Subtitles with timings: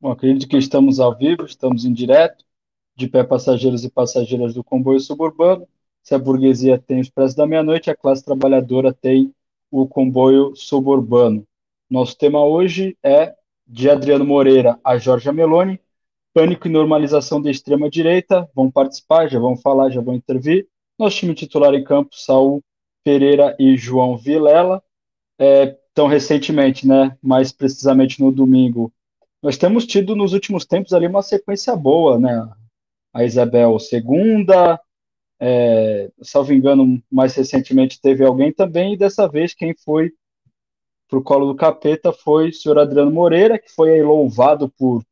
[0.00, 2.44] Bom, acredito que estamos ao vivo, estamos em direto,
[2.96, 5.66] de pé passageiros e passageiras do comboio suburbano.
[6.04, 9.34] Se a burguesia tem o expresso da meia-noite, a classe trabalhadora tem
[9.70, 11.44] o comboio suburbano.
[11.90, 13.34] Nosso tema hoje é
[13.66, 15.80] de Adriano Moreira a Jorge Meloni,
[16.32, 18.48] pânico e normalização da extrema-direita.
[18.54, 20.68] Vão participar, já vão falar, já vão intervir.
[20.96, 22.62] Nosso time titular em campo, Saul
[23.02, 24.80] Pereira e João Vilela.
[25.38, 28.92] É, tão recentemente, né, mais precisamente no domingo,
[29.42, 32.48] nós temos tido nos últimos tempos ali uma sequência boa, né?
[33.12, 34.80] A Isabel segunda,
[35.40, 40.12] é, salvo engano, mais recentemente teve alguém também, e dessa vez quem foi
[41.08, 45.02] para o colo do capeta foi o senhor Adriano Moreira, que foi louvado por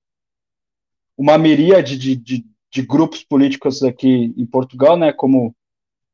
[1.16, 5.12] uma miríade de, de, de, grupos políticos aqui em Portugal, né?
[5.12, 5.54] Como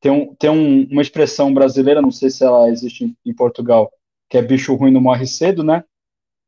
[0.01, 3.91] tem, um, tem um, uma expressão brasileira, não sei se ela existe em, em Portugal,
[4.29, 5.83] que é bicho ruim não morre cedo, né?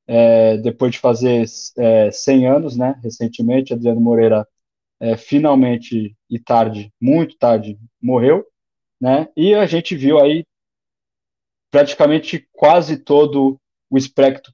[0.07, 1.45] É, depois de fazer
[1.79, 4.47] é, 100 anos, né, recentemente, Adriano Moreira
[5.01, 8.45] é, finalmente, e tarde, muito tarde, morreu,
[9.01, 10.45] né, e a gente viu aí
[11.71, 13.59] praticamente quase todo
[13.91, 14.53] o espectro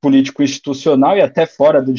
[0.00, 1.92] político institucional e até fora da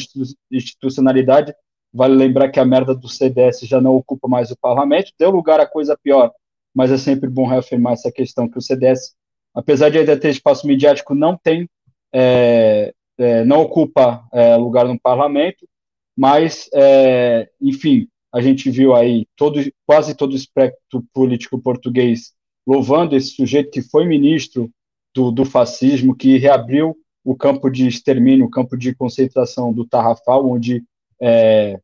[0.50, 1.54] institucionalidade,
[1.92, 5.60] vale lembrar que a merda do CDS já não ocupa mais o parlamento, deu lugar
[5.60, 6.32] a coisa pior,
[6.74, 9.14] mas é sempre bom reafirmar essa questão que o CDS,
[9.54, 11.68] apesar de ainda ter espaço midiático, não tem
[12.12, 15.68] é, é, não ocupa é, lugar no parlamento,
[16.16, 22.32] mas, é, enfim, a gente viu aí todo, quase todo o espectro político português
[22.66, 24.70] louvando esse sujeito que foi ministro
[25.14, 30.48] do, do fascismo, que reabriu o campo de extermínio, o campo de concentração do Tarrafal,
[30.48, 30.84] onde
[31.20, 31.78] é,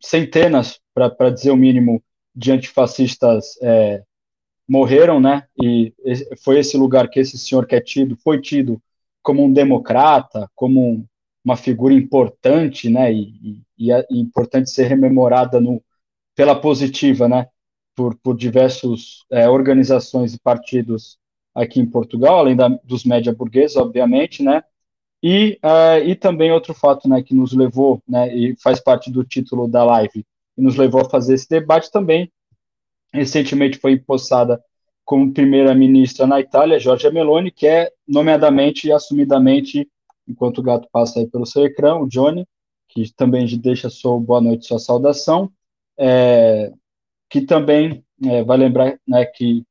[0.00, 2.02] centenas, para dizer o mínimo,
[2.34, 4.02] de antifascistas é,
[4.72, 5.44] morreram, né?
[5.62, 5.92] E
[6.42, 8.82] foi esse lugar que esse senhor que é tido, foi tido
[9.22, 11.06] como um democrata, como
[11.44, 13.12] uma figura importante, né?
[13.12, 15.82] E, e, e é importante ser rememorada no,
[16.34, 17.48] pela positiva, né?
[17.94, 21.18] Por, por diversas é, organizações e partidos
[21.54, 24.64] aqui em Portugal, além da, dos média burgueses, obviamente, né?
[25.22, 29.22] E, uh, e também outro fato, né, que nos levou, né, e faz parte do
[29.22, 30.26] título da live,
[30.58, 32.28] e nos levou a fazer esse debate também,
[33.12, 34.62] recentemente foi empossada
[35.04, 39.88] como primeira-ministra na Itália, Giorgia Meloni, que é nomeadamente e assumidamente,
[40.26, 42.46] enquanto o gato passa aí pelo seu ecrã, o Johnny,
[42.88, 45.50] que também deixa sua boa noite, sua saudação,
[45.98, 46.72] é,
[47.28, 49.64] que também é, vai lembrar né, que,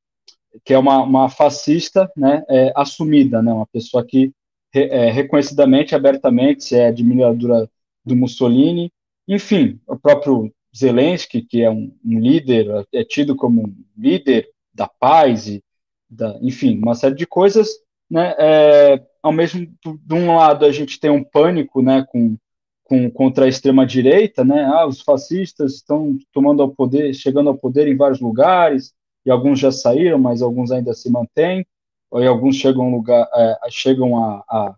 [0.65, 4.31] que é uma, uma fascista né, é, assumida, né, uma pessoa que
[4.73, 7.69] é, reconhecidamente, abertamente, é admiradora
[8.05, 8.91] do Mussolini,
[9.27, 14.87] enfim, o próprio Zelensky, que é um, um, líder, é tido como um líder da
[14.87, 15.63] paz e,
[16.09, 17.69] da, enfim, uma série de coisas,
[18.09, 18.35] né?
[18.37, 22.37] É, ao mesmo de um lado a gente tem um pânico, né, com,
[22.83, 24.65] com contra a extrema direita, né?
[24.65, 28.93] Ah, os fascistas estão tomando ao poder, chegando ao poder em vários lugares
[29.25, 31.65] e alguns já saíram, mas alguns ainda se mantêm.
[32.13, 34.75] E alguns chegam lugar, é, chegam a, a,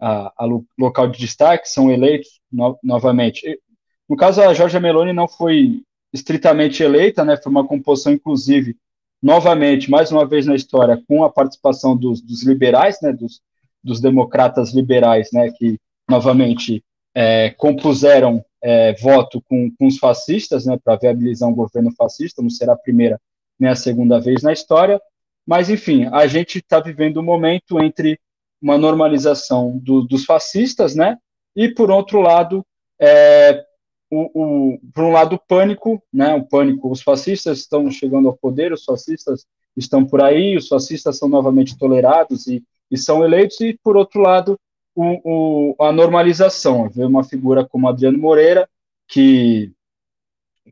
[0.00, 3.60] a, a, local de destaque, são eleitos no, novamente.
[4.08, 5.82] No caso, a Jorge Meloni não foi
[6.12, 8.76] estritamente eleita, né, foi uma composição, inclusive,
[9.22, 13.40] novamente, mais uma vez na história, com a participação dos, dos liberais, né, dos,
[13.82, 20.78] dos, democratas liberais, né, que novamente é, compuseram é, voto com, com, os fascistas, né,
[20.82, 23.20] para viabilizar um governo fascista, não será a primeira
[23.58, 25.00] nem a segunda vez na história,
[25.46, 28.18] mas enfim, a gente está vivendo um momento entre
[28.60, 31.16] uma normalização do, dos fascistas, né,
[31.54, 32.64] e por outro lado,
[33.00, 33.64] é,
[34.12, 38.36] o, o, por um lado, o pânico, né, o pânico, os fascistas estão chegando ao
[38.36, 43.58] poder, os fascistas estão por aí, os fascistas são novamente tolerados e, e são eleitos,
[43.62, 44.60] e, por outro lado,
[44.94, 48.68] o, o, a normalização, ver uma figura como Adriano Moreira,
[49.08, 49.72] que,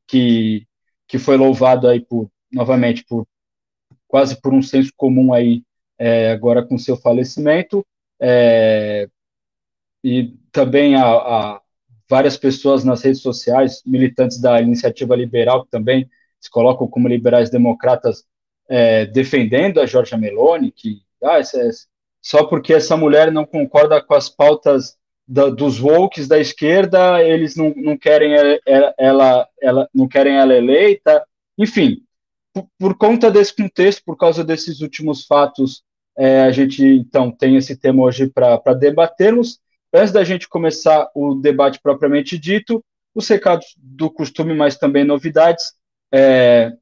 [0.07, 0.67] que,
[1.09, 3.27] que foi louvado aí por, novamente, por
[4.07, 5.63] quase por um senso comum aí,
[5.99, 7.87] é, agora com seu falecimento,
[8.21, 9.09] é,
[10.05, 11.60] e também a, a
[12.11, 16.11] várias pessoas nas redes sociais, militantes da iniciativa liberal, que também
[16.41, 18.25] se colocam como liberais democratas,
[18.69, 21.45] é, defendendo a Giorgia Meloni, que ah, é,
[22.21, 24.97] só porque essa mulher não concorda com as pautas
[25.27, 30.55] da, dos wokes da esquerda, eles não, não querem ela, ela, ela, não querem ela
[30.55, 31.25] eleita,
[31.57, 32.03] enfim,
[32.53, 35.85] por, por, conta desse contexto, por causa desses últimos fatos,
[36.19, 39.61] é, a gente então tem esse tema hoje para debatermos.
[39.93, 42.85] Antes da gente começar o debate propriamente dito,
[43.15, 45.73] os recados do costume, mas também novidades.
[46.13, 46.73] É,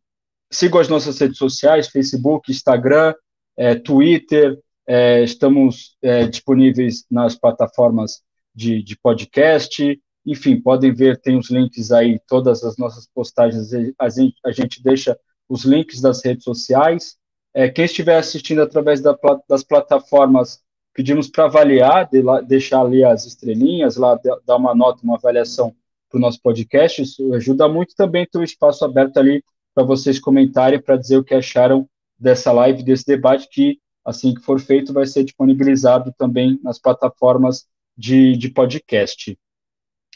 [0.51, 3.15] sigam as nossas redes sociais, Facebook, Instagram,
[3.57, 8.23] é, Twitter, é, estamos é, disponíveis nas plataformas
[8.55, 10.01] de, de podcast.
[10.25, 14.83] Enfim, podem ver, tem os links aí, todas as nossas postagens, a gente, a gente
[14.83, 15.19] deixa
[15.49, 17.17] os links das redes sociais.
[17.55, 19.17] É, quem estiver assistindo através da,
[19.49, 20.61] das plataformas,
[20.99, 25.73] pedimos para avaliar, de lá, deixar ali as estrelinhas, lá dar uma nota, uma avaliação
[26.11, 27.01] para o nosso podcast.
[27.01, 31.23] Isso ajuda muito também ter o espaço aberto ali para vocês comentarem, para dizer o
[31.23, 36.59] que acharam dessa live, desse debate, que assim que for feito vai ser disponibilizado também
[36.65, 39.39] nas plataformas de, de podcast.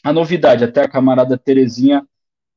[0.03, 2.05] A novidade, até a camarada Terezinha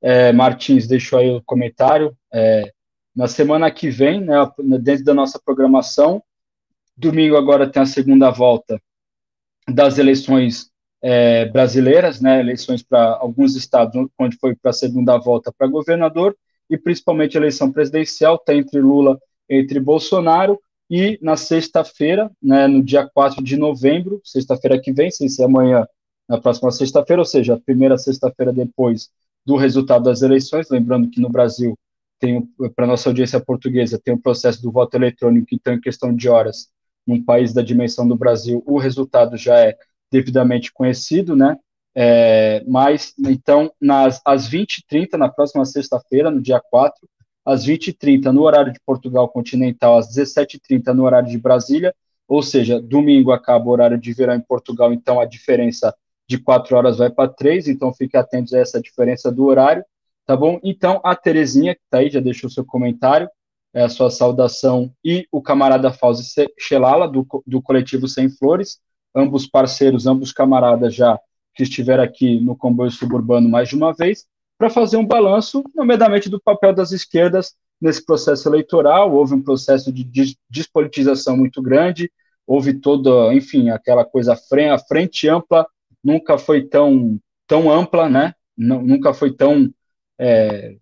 [0.01, 2.73] é, Martins deixou aí o comentário, é,
[3.15, 4.35] na semana que vem, né,
[4.81, 6.23] dentro da nossa programação,
[6.97, 8.81] domingo agora tem a segunda volta
[9.67, 10.69] das eleições
[11.01, 16.35] é, brasileiras, né, eleições para alguns estados, onde foi para a segunda volta para governador,
[16.69, 20.59] e principalmente a eleição presidencial, está entre Lula entre Bolsonaro,
[20.89, 25.85] e na sexta-feira, né, no dia 4 de novembro, sexta-feira que vem, sem ser amanhã,
[26.27, 29.09] na próxima sexta-feira, ou seja, a primeira sexta-feira depois
[29.45, 31.77] do resultado das eleições, lembrando que no Brasil,
[32.75, 36.69] para nossa audiência portuguesa, tem o processo do voto eletrônico, então, em questão de horas,
[37.05, 39.77] num país da dimensão do Brasil, o resultado já é
[40.11, 41.57] devidamente conhecido, né?
[41.93, 47.07] É, mas, então, nas, às 20h30, na próxima sexta-feira, no dia 4,
[47.45, 51.93] às 20h30 no horário de Portugal continental, às 17h30 no horário de Brasília,
[52.27, 55.95] ou seja, domingo acaba o horário de verão em Portugal, então a diferença
[56.27, 59.85] de 4 horas vai para 3, então fique atentos a essa diferença do horário,
[60.25, 60.59] tá bom?
[60.63, 63.29] Então, a Terezinha, que está aí, já deixou seu comentário,
[63.75, 66.23] é, a sua saudação, e o camarada Fauzi
[66.57, 68.79] Xelala, do, do coletivo Sem Flores,
[69.13, 71.19] ambos parceiros, ambos camaradas já
[71.53, 74.25] que estiveram aqui no comboio suburbano mais de uma vez,
[74.57, 79.13] para fazer um balanço, nomeadamente, do papel das esquerdas nesse processo eleitoral.
[79.13, 82.09] Houve um processo de despolitização muito grande,
[82.47, 85.67] houve toda, enfim, aquela coisa a frente ampla
[86.03, 88.33] nunca foi tão, tão ampla, né?
[88.57, 89.69] nunca foi tão.
[90.17, 90.77] É,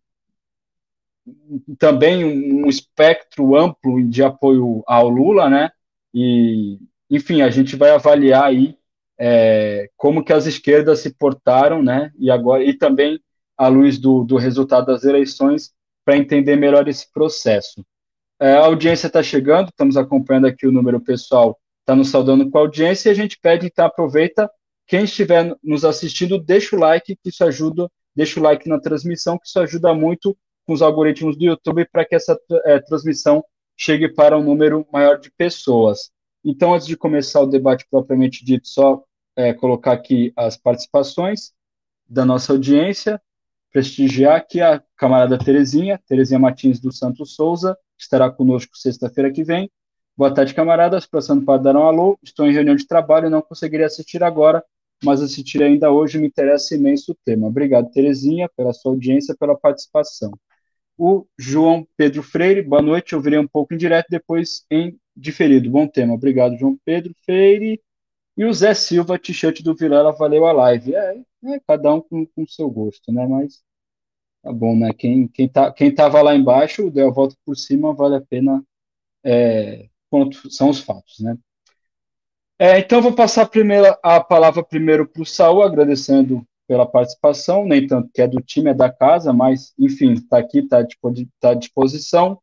[1.78, 5.72] também um espectro amplo de apoio ao Lula, né?
[6.14, 6.80] E,
[7.10, 8.78] enfim, a gente vai avaliar aí
[9.20, 12.12] é, como que as esquerdas se portaram, né?
[12.18, 13.20] E agora e também
[13.58, 15.72] à luz do, do resultado das eleições,
[16.04, 17.86] para entender melhor esse processo.
[18.40, 22.58] É, a audiência está chegando, estamos acompanhando aqui o número pessoal, está nos saudando com
[22.58, 24.50] a audiência, e a gente pede, então, aproveita,
[24.88, 29.38] quem estiver nos assistindo, deixa o like, que isso ajuda, deixa o like na transmissão,
[29.38, 33.44] que isso ajuda muito com os algoritmos do YouTube para que essa é, transmissão
[33.75, 36.12] chegue para um número maior de pessoas.
[36.44, 39.04] Então, antes de começar o debate propriamente dito, só
[39.36, 41.51] é, colocar aqui as participações
[42.07, 43.19] da nossa audiência
[43.74, 49.69] prestigiar aqui a camarada Terezinha, Terezinha Martins dos Santos Souza, estará conosco sexta-feira que vem.
[50.15, 51.07] Boa tarde, camaradas.
[51.07, 52.19] Passando para dar um alô.
[52.21, 54.63] Estou em reunião de trabalho e não conseguiria assistir agora,
[55.04, 56.19] mas assistirei ainda hoje.
[56.19, 57.48] Me interessa imenso o tema.
[57.48, 60.31] Obrigado, Terezinha, pela sua audiência, pela participação.
[60.98, 63.13] O João Pedro Freire, boa noite.
[63.13, 65.69] Eu virei um pouco em direto, depois em diferido.
[65.69, 66.13] Bom tema.
[66.13, 67.81] Obrigado, João Pedro Freire.
[68.36, 70.95] E o Zé Silva, t-shirt do Vilela, valeu a live.
[70.95, 73.25] É, é cada um com o seu gosto, né?
[73.28, 73.63] Mas
[74.44, 74.94] tá bom, né?
[74.94, 78.63] Quem, quem, tá, quem tava lá embaixo, deu a volta por cima, vale a pena.
[79.24, 79.88] É,
[80.50, 81.38] são os fatos, né?
[82.60, 87.65] É, então, vou passar a, primeira, a palavra primeiro para o Saul, agradecendo pela participação,
[87.65, 90.86] nem tanto que é do time, é da casa, mas, enfim, está aqui, está
[91.39, 92.39] tá à disposição.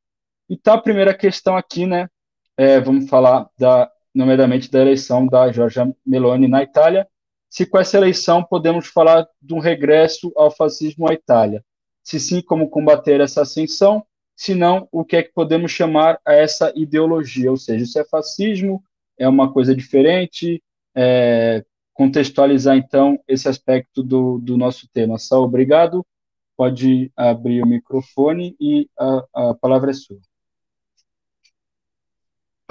[0.49, 2.09] E tá a primeira questão aqui, né?
[2.57, 7.07] É, vamos falar da nomeadamente da eleição da Giorgia Meloni na Itália,
[7.49, 11.65] se com essa eleição podemos falar de um regresso ao fascismo à Itália.
[12.03, 14.05] Se sim, como combater essa ascensão,
[14.37, 17.51] se não, o que é que podemos chamar a essa ideologia?
[17.51, 18.83] Ou seja, isso é fascismo,
[19.19, 20.63] é uma coisa diferente,
[20.95, 21.65] é,
[22.01, 25.19] contextualizar então esse aspecto do, do nosso tema.
[25.19, 26.03] Sal, obrigado.
[26.57, 30.17] Pode abrir o microfone e a, a palavra é sua.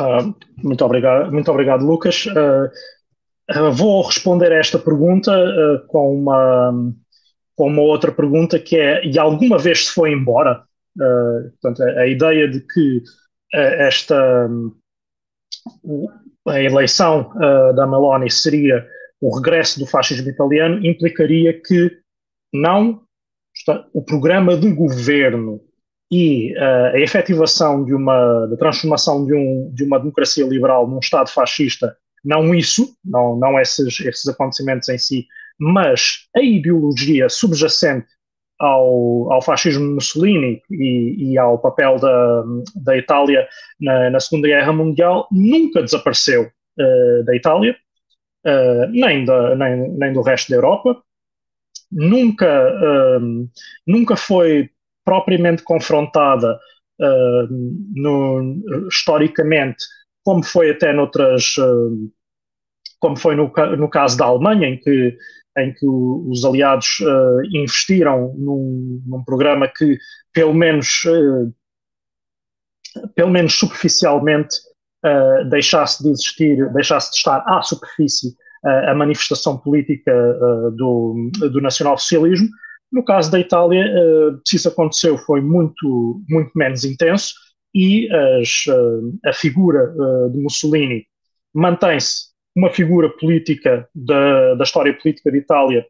[0.01, 0.33] Uh,
[0.63, 2.25] muito obrigado, muito obrigado, Lucas.
[2.25, 2.71] Uh,
[3.55, 5.31] uh, vou responder esta pergunta
[5.89, 6.91] com uma
[7.55, 10.63] com uma outra pergunta que é: e alguma vez se foi embora?
[11.61, 13.03] portanto, a, a, ideia de que
[13.53, 14.49] esta
[16.47, 17.31] a eleição
[17.75, 18.85] da Meloni seria
[19.21, 21.91] o regresso do fascismo italiano implicaria que
[22.53, 23.01] não
[23.93, 25.61] o programa do governo
[26.11, 30.99] e uh, a efetivação de uma da transformação de, um, de uma democracia liberal num
[30.99, 35.27] Estado fascista, não isso, não, não esses, esses acontecimentos em si,
[35.59, 38.07] mas a ideologia subjacente
[38.59, 42.43] ao, ao fascismo de Mussolini e, e, ao papel da,
[42.75, 43.47] da Itália
[43.79, 47.75] na, na, Segunda Guerra Mundial nunca desapareceu uh, da Itália.
[48.91, 51.01] Nem, da, nem, nem do resto da Europa.
[51.91, 53.19] Nunca,
[53.85, 54.69] nunca foi
[55.03, 56.59] propriamente confrontada
[56.99, 59.83] no, historicamente,
[60.23, 61.55] como foi até noutras,
[62.99, 65.17] como foi no, no caso da Alemanha, em que
[65.57, 69.97] em que os aliados uh, investiram num, num, programa que,
[70.33, 71.53] pelo menos, uh,
[73.15, 74.57] pelo menos superficialmente,
[75.05, 80.11] uh, deixasse de existir, deixasse de estar à superfície a manifestação política
[80.75, 82.49] do, do nacionalsocialismo.
[82.91, 83.85] No caso da Itália,
[84.45, 87.35] se isso aconteceu, foi muito, muito menos intenso
[87.73, 88.09] e
[88.41, 88.65] as,
[89.25, 89.93] a figura
[90.33, 91.05] de Mussolini
[91.53, 95.85] mantém-se uma figura política da, da história política de Itália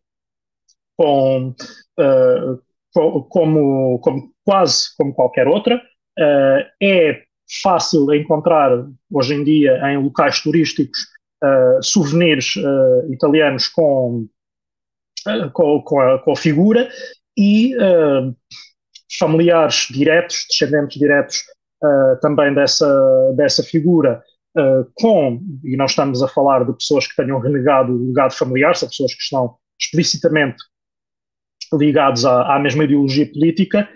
[0.98, 1.56] com,
[2.00, 5.82] uh, como, como, quase como qualquer outra.
[6.18, 7.24] Uh, é
[7.62, 11.00] fácil encontrar hoje em dia em locais turísticos
[11.44, 12.56] uh, souvenirs
[13.10, 14.28] italianos com,
[15.54, 16.90] com, com, a, com, a, figura
[17.38, 17.74] e
[19.18, 21.44] familiares diretos, descendentes diretos
[22.22, 24.22] também dessa, dessa figura
[24.58, 28.76] uh, com, e não estamos a falar de pessoas que tenham renegado o legado familiar,
[28.76, 30.58] são pessoas que estão explicitamente
[31.74, 33.88] ligados à, à mesma ideologia política,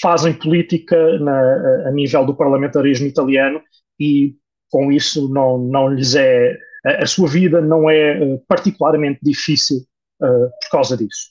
[0.00, 3.60] fazem política na, a nível do parlamentarismo italiano
[3.98, 4.34] e
[4.70, 9.78] com isso não, não lhes é a, a sua vida não é uh, particularmente difícil
[10.22, 11.30] uh, por causa disso.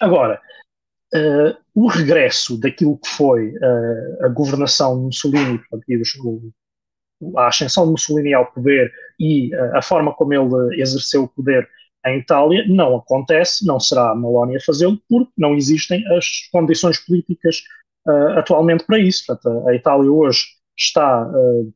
[0.00, 0.40] Agora,
[1.14, 3.52] uh, o regresso daquilo que foi
[4.22, 5.84] a governação de Mussolini, portanto,
[7.36, 11.68] a ascensão de Mussolini ao poder e uh, a forma como ele exerceu o poder
[12.06, 16.98] em Itália não acontece, não será a Meloni a fazê-lo, porque não existem as condições
[16.98, 17.62] políticas
[18.06, 19.24] uh, atualmente para isso.
[19.26, 20.44] Portanto, a Itália hoje
[20.76, 21.72] está uh,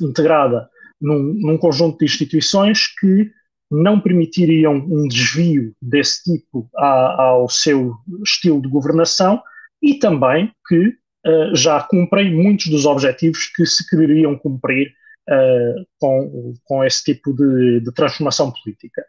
[0.00, 0.68] integrada
[1.00, 3.30] num, num, conjunto de instituições que
[3.70, 9.42] não permitiriam um desvio desse tipo ao seu estilo de governação
[9.82, 10.88] e também que
[11.26, 14.94] uh, já cumprem muitos dos objetivos que se quereriam cumprir
[15.28, 19.04] uh, com, com esse tipo de, de transformação política.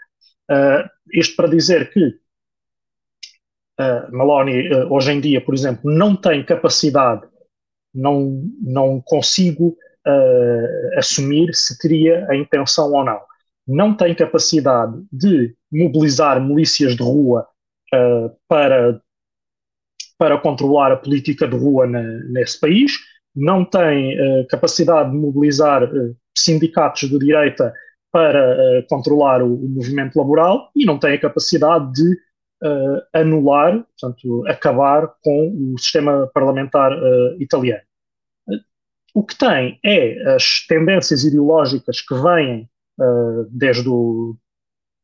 [0.49, 2.07] Uh, isto para dizer que
[3.79, 7.27] uh, Maloney, hoje em dia, por exemplo, não tem capacidade,
[7.93, 9.77] não, não consigo
[10.97, 13.19] assumir se teria a intenção ou não.
[13.67, 17.47] Não tem capacidade de mobilizar milícias de rua
[18.47, 19.01] para
[20.17, 22.93] para controlar a política de rua na, nesse país,
[23.35, 27.73] não tem uh, capacidade de mobilizar uh, sindicatos de direita
[28.15, 32.25] para uh, controlar o, o, movimento laboral e não tem a capacidade de
[33.13, 36.91] anular, portanto, acabar com o sistema parlamentar
[37.37, 37.83] italiano.
[39.13, 42.67] O que tem é as tendências ideológicas que vêm
[43.51, 44.35] desde o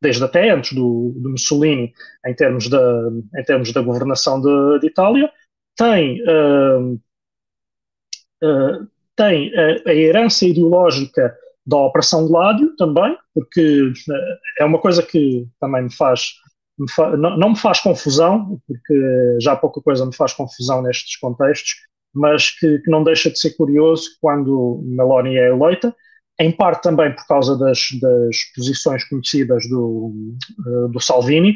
[0.02, 1.92] desde até antes do, do Mussolini,
[2.26, 5.30] em termos da, em termos da governação de, de Itália,
[5.76, 6.94] tem, uh,
[8.42, 15.02] uh, tem a, a, herança ideológica da Operação Gládio também, porque uh, é uma coisa
[15.02, 16.32] que também me faz,
[16.78, 21.16] me fa, não, não, me faz confusão, porque já pouca coisa me faz confusão nestes
[21.16, 21.74] contextos,
[22.14, 25.94] mas que, que não deixa de ser curioso quando Meloni é eleita,
[26.40, 30.12] em parte também por causa das, das posições conhecidas do,
[30.66, 31.54] uh, do Salvini,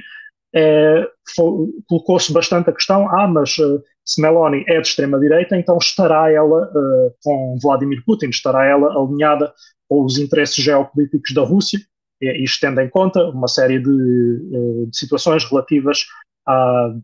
[0.54, 1.06] é,
[1.86, 6.64] colocou-se bastante a questão: ah, mas uh, se Meloni é de extrema-direita, então estará ela
[6.64, 9.52] uh, com Vladimir Putin, estará ela alinhada
[9.88, 11.80] com os interesses geopolíticos da Rússia,
[12.20, 16.06] isto tendo em conta uma série de, de situações relativas
[16.46, 16.94] à,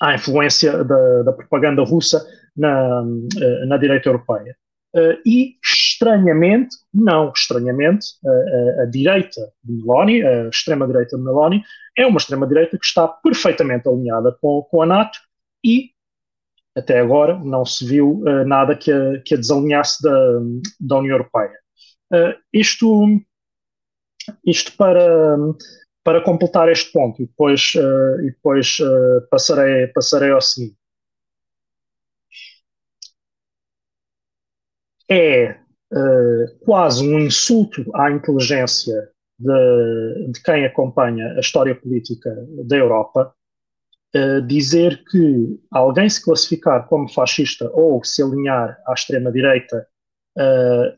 [0.00, 2.24] à influência da, da propaganda russa
[2.56, 3.02] na,
[3.66, 4.56] na direita europeia.
[4.94, 11.62] Uh, e, estranhamente, não estranhamente, a, a, direita de Meloni, a extrema-direita de Meloni,
[11.96, 15.18] é uma extrema-direita que está perfeitamente alinhada com, com a NATO
[15.62, 15.90] e,
[16.74, 20.40] até agora, não se viu nada que a, que a desalinhasse da,
[20.80, 21.58] da União Europeia.
[22.12, 23.06] Uh, isto,
[24.44, 25.36] isto para,
[26.02, 28.78] para completar este ponto, e depois, e depois
[29.30, 30.78] passarei, passarei ao seguinte.
[35.08, 42.30] é uh, quase um insulto à inteligência de, de, quem acompanha a história política
[42.66, 43.34] da Europa
[44.14, 49.86] uh, dizer que alguém se classificar como fascista ou se alinhar à extrema-direita
[50.36, 50.97] uh,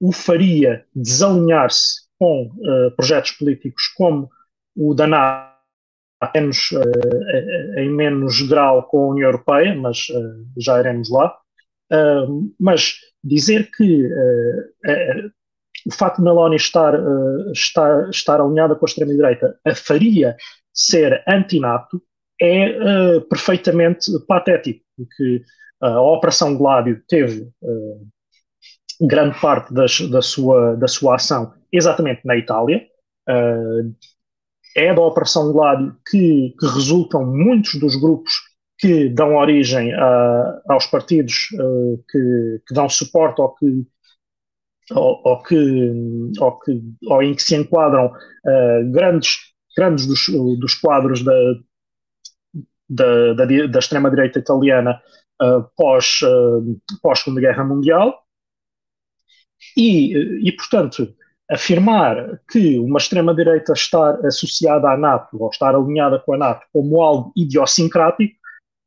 [0.00, 2.50] o faria desalinhar-se com
[2.96, 4.28] projetos políticos como
[4.76, 5.58] o da NATO
[6.34, 11.36] menos, uh, em menos grau com a União Europeia, mas uh, já iremos lá.
[11.92, 15.30] Uh, mas dizer que uh, uh,
[15.86, 20.36] o facto de Meloni estar, uh, estar, estar alinhada com a extrema-direita a faria
[20.74, 22.02] ser anti-NATO
[22.40, 25.42] é uh, perfeitamente patético, porque
[25.80, 27.48] a Operação Gládio teve
[29.00, 32.86] grande parte das, da, sua, da sua ação exatamente na Itália.
[34.76, 38.32] é da Operação Gládio que, que resultam muitos dos grupos
[38.78, 43.86] que dão origem a, aos partidos uh, que, que, dão suporte ou que,
[44.92, 45.92] ou, ou, que,
[46.38, 50.28] ou, que, ou em que se enquadram uh, grandes, grandes dos,
[50.60, 51.34] dos quadros da,
[52.88, 55.02] da, da, da extrema-direita italiana
[55.42, 56.20] uh, pós,
[57.02, 58.14] pós Segunda Guerra Mundial.
[59.76, 61.14] E, e, portanto,
[61.50, 67.00] afirmar que uma extrema-direita estar associada à NATO ou estar alinhada com a NATO como
[67.00, 68.36] algo idiosincrático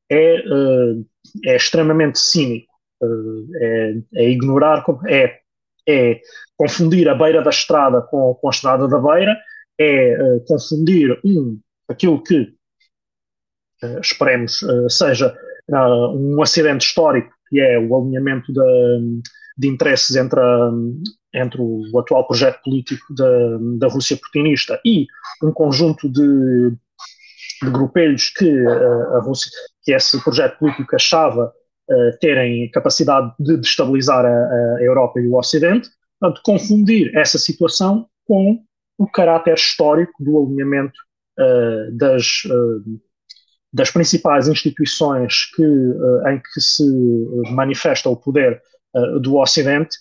[0.10, 1.06] é, uh,
[1.46, 5.40] é extremamente cínico, uh, é, é, ignorar, é,
[5.88, 6.22] é
[6.58, 9.36] confundir a beira da estrada com, com a estrada da beira,
[9.80, 10.16] é
[10.48, 11.60] confundir um,
[11.90, 12.54] aquilo que
[14.00, 15.36] esperemos seja
[16.14, 19.22] um acidente histórico, que é o alinhamento de,
[19.58, 20.72] de interesses entre, a,
[21.34, 25.06] entre o atual projeto político da, da Rússia putinista e
[25.44, 26.78] um conjunto de
[27.62, 29.52] de grupelhos que uh, a Rússia,
[29.84, 35.38] que esse projeto político achava uh, terem capacidade de destabilizar a, a, Europa e o
[35.38, 35.90] Ocidente,
[36.20, 38.60] portanto, confundir essa situação com
[38.98, 40.98] o caráter histórico do alinhamento
[41.40, 42.44] uh, das,
[43.72, 46.84] das principais instituições que, em que se
[47.52, 48.62] manifesta o poder
[49.22, 49.98] do Ocidente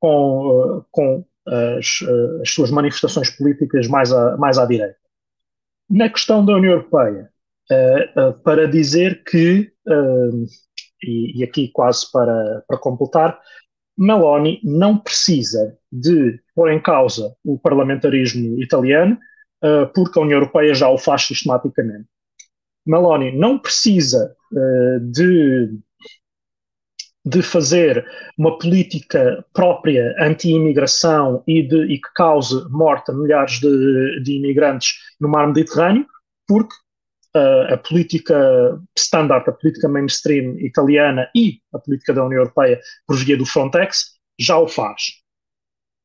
[0.00, 2.00] com, com as,
[2.42, 4.96] as, suas manifestações políticas mais, a, mais à direita.
[5.88, 7.30] Na questão da União Europeia,
[8.42, 9.70] para dizer que,
[11.02, 13.40] e, e, aqui quase para, para completar,
[13.96, 19.18] Meloni não precisa de pôr em causa o parlamentarismo italiano,
[19.94, 22.06] porque a União Europeia já o faz sistematicamente.
[22.86, 24.34] Meloni não precisa
[25.12, 25.78] de
[27.24, 28.04] de fazer
[28.36, 35.28] uma política própria anti-imigração e, e, que cause morte a milhares de, de imigrantes no
[35.28, 36.06] mar Mediterrâneo,
[36.46, 36.74] porque
[37.34, 43.16] uh, a política standard, a política mainstream italiana e a política da União Europeia por
[43.16, 45.02] via do Frontex já o faz.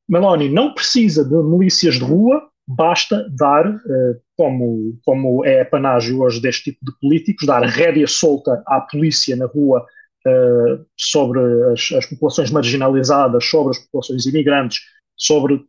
[0.07, 6.41] Meloni não precisa de milícias de rua, basta dar, uh, como, como é apanágio hoje
[6.41, 9.85] deste tipo de políticos, dar rédea solta à polícia na rua
[10.25, 11.39] uh, sobre
[11.71, 14.81] as, as, populações marginalizadas, sobre as populações imigrantes,
[15.17, 15.63] sobre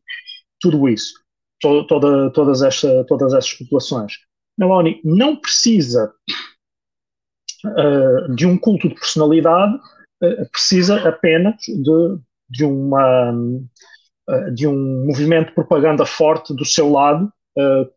[0.60, 1.14] tudo isso,
[1.60, 4.14] to, toda, todas, esta, todas essas populações.
[4.58, 6.12] Meloni não precisa
[7.64, 9.74] uh, de um culto de personalidade,
[10.22, 13.32] uh, precisa apenas de, de, uma,
[14.54, 17.32] de um movimento de propaganda forte do seu lado,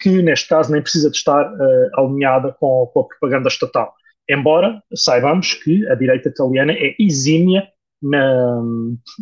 [0.01, 1.49] que neste caso nem precisa de estar
[1.93, 3.93] alinhada com, com a propaganda estatal.
[4.29, 7.67] Embora saibamos que a direita italiana é exímia
[8.03, 8.61] na,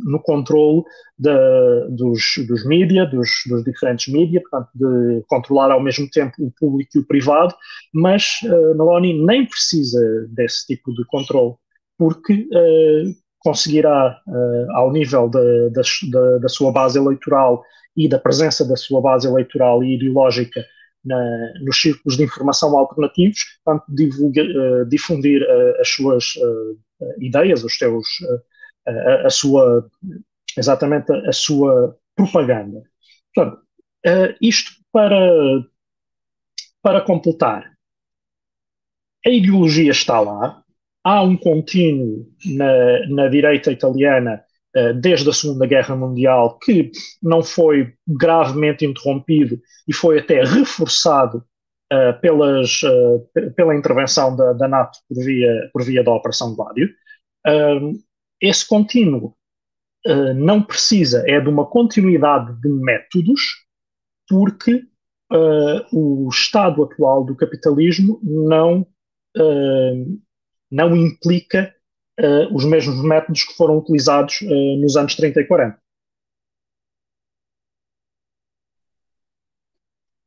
[0.06, 0.84] no controle
[1.18, 7.00] dos, dos dos, dos, diferentes mídias, portanto, de controlar ao mesmo tempo o público e
[7.00, 7.54] o privado,
[7.94, 11.54] mas uh, Meloni nem precisa desse tipo de controle,
[11.98, 17.64] porque uh, conseguirá, uh, ao nível da, sua base eleitoral
[17.96, 20.66] e da presença da sua base eleitoral e ideológica
[21.04, 26.78] na, nos círculos de informação alternativos, portanto, divulga, uh, difundir uh, as suas uh,
[27.20, 28.08] ideias, os seus,
[28.88, 29.90] a, a, sua,
[30.58, 32.84] exatamente a, sua propaganda.
[33.34, 33.62] Portanto,
[34.42, 35.64] isto para,
[36.82, 37.72] para completar.
[39.26, 40.64] A ideologia está lá,
[41.04, 44.51] há um contínuo na, na direita italiana eh,
[45.02, 51.44] desde a Segunda Guerra Mundial, que não foi gravemente interrompido e foi até reforçado
[51.92, 56.90] uh, pelas, uh, pela intervenção da, da, NATO por via, por via da Operação Gládio.
[58.42, 59.36] esse contínuo
[60.36, 63.42] não precisa, é de uma continuidade de métodos,
[64.28, 64.84] porque
[65.92, 68.88] o estado atual do capitalismo não,
[70.72, 71.72] não implica
[72.20, 75.82] uh, os mesmos métodos que foram utilizados uh, nos anos 30 e 40.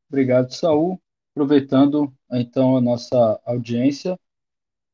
[0.08, 1.00] Obrigado, Saul.
[1.34, 4.18] Aproveitando então a nossa audiência,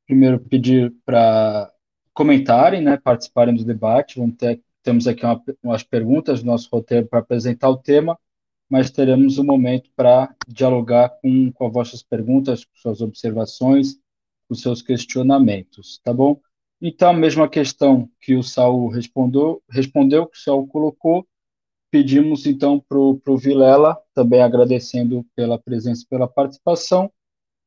[0.07, 1.71] primeiro pedir para
[2.15, 4.19] comentarem, né, participarem do debate.
[4.19, 8.19] Vamos ter, temos aqui uma, umas perguntas no nosso roteiro para apresentar o tema,
[8.69, 13.99] mas teremos um momento para dialogar com, com as vossas perguntas, com suas observações,
[14.49, 16.41] com seus questionamentos, tá bom?
[16.81, 21.27] Então, a mesma questão que o Saul respondeu, respondeu que o Saul colocou,
[21.91, 27.13] pedimos então para o Vilela, também agradecendo pela presença pela participação,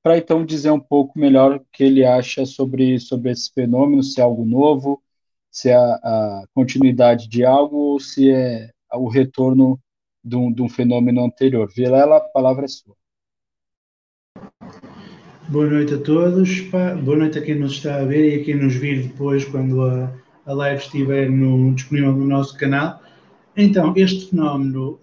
[0.01, 4.19] para então dizer um pouco melhor o que ele acha sobre, sobre esse fenômeno, se
[4.19, 5.01] é algo novo,
[5.51, 9.79] se é a, a continuidade de algo ou se é o retorno
[10.23, 11.71] de um, de um fenômeno anterior.
[11.71, 12.95] Vilela, a palavra é sua.
[15.53, 16.61] Boa noite a todos,
[17.03, 19.83] boa noite a quem nos está a ver e a quem nos vir depois quando
[19.83, 20.11] a,
[20.47, 22.99] a live estiver no, disponível no nosso canal.
[23.55, 24.97] Então, este fenómeno,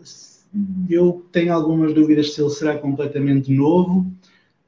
[0.89, 4.13] eu tenho algumas dúvidas se ele será completamente novo.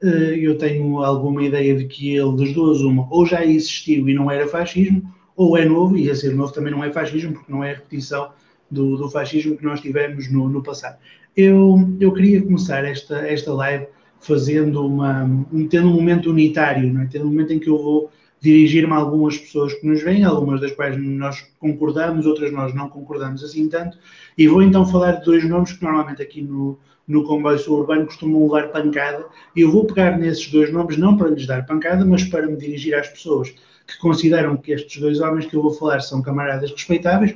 [0.01, 4.13] Eh, eu tenho alguma ideia de que ele, das duas, uma, ou já existiu e
[4.13, 7.51] não era fascismo, ou é novo, e a ser novo também não é fascismo, porque
[7.51, 8.31] não é repetição
[8.71, 10.97] do, do fascismo que nós tivemos no, no passado.
[11.35, 13.85] Eu, eu queria começar esta, esta live
[14.23, 15.29] fazendo uma,
[15.69, 17.07] tendo um momento unitário, é?
[17.11, 18.09] tendo um momento em que eu vou
[18.41, 22.89] dirigir-me a algumas pessoas que nos veem, algumas das quais nós concordamos, outras nós não
[22.89, 23.97] concordamos assim tanto,
[24.37, 28.43] e vou então falar de dois nomes que normalmente aqui no, no comboio suburbano costumam
[28.43, 32.23] levar pancada, e eu vou pegar nesses dois nomes não para lhes dar pancada, mas
[32.25, 33.53] para me dirigir às pessoas
[33.87, 37.35] que consideram que estes dois homens que eu vou falar são camaradas respeitáveis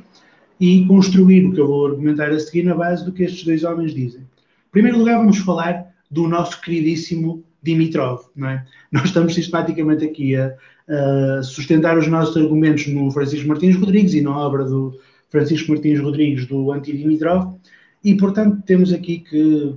[0.59, 3.63] e construir o que eu vou argumentar a seguir na base do que estes dois
[3.63, 4.21] homens dizem.
[4.21, 8.21] Em primeiro lugar, vamos falar do nosso queridíssimo Dimitrov.
[8.35, 8.65] Não é?
[8.91, 10.53] Nós estamos sistematicamente aqui a,
[10.87, 15.99] a, sustentar os nossos argumentos no Francisco Martins Rodrigues e na obra do Francisco Martins
[15.99, 17.55] Rodrigues do Anti-Dimitrov,
[18.03, 19.75] e portanto temos aqui que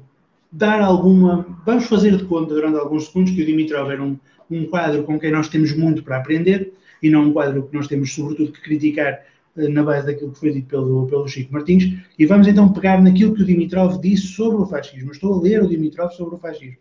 [0.52, 1.46] dar alguma.
[1.66, 4.16] Vamos fazer de conta durante alguns segundos que o Dimitrov era um,
[4.50, 7.88] um quadro com quem nós temos muito para aprender e não um quadro que nós
[7.88, 9.20] temos, sobretudo, que criticar
[9.68, 13.34] na base daquilo que foi dito pelo, pelo Chico Martins, e vamos então pegar naquilo
[13.34, 15.12] que o Dimitrov disse sobre o fascismo.
[15.12, 16.78] Estou a ler o Dimitrov sobre o fascismo.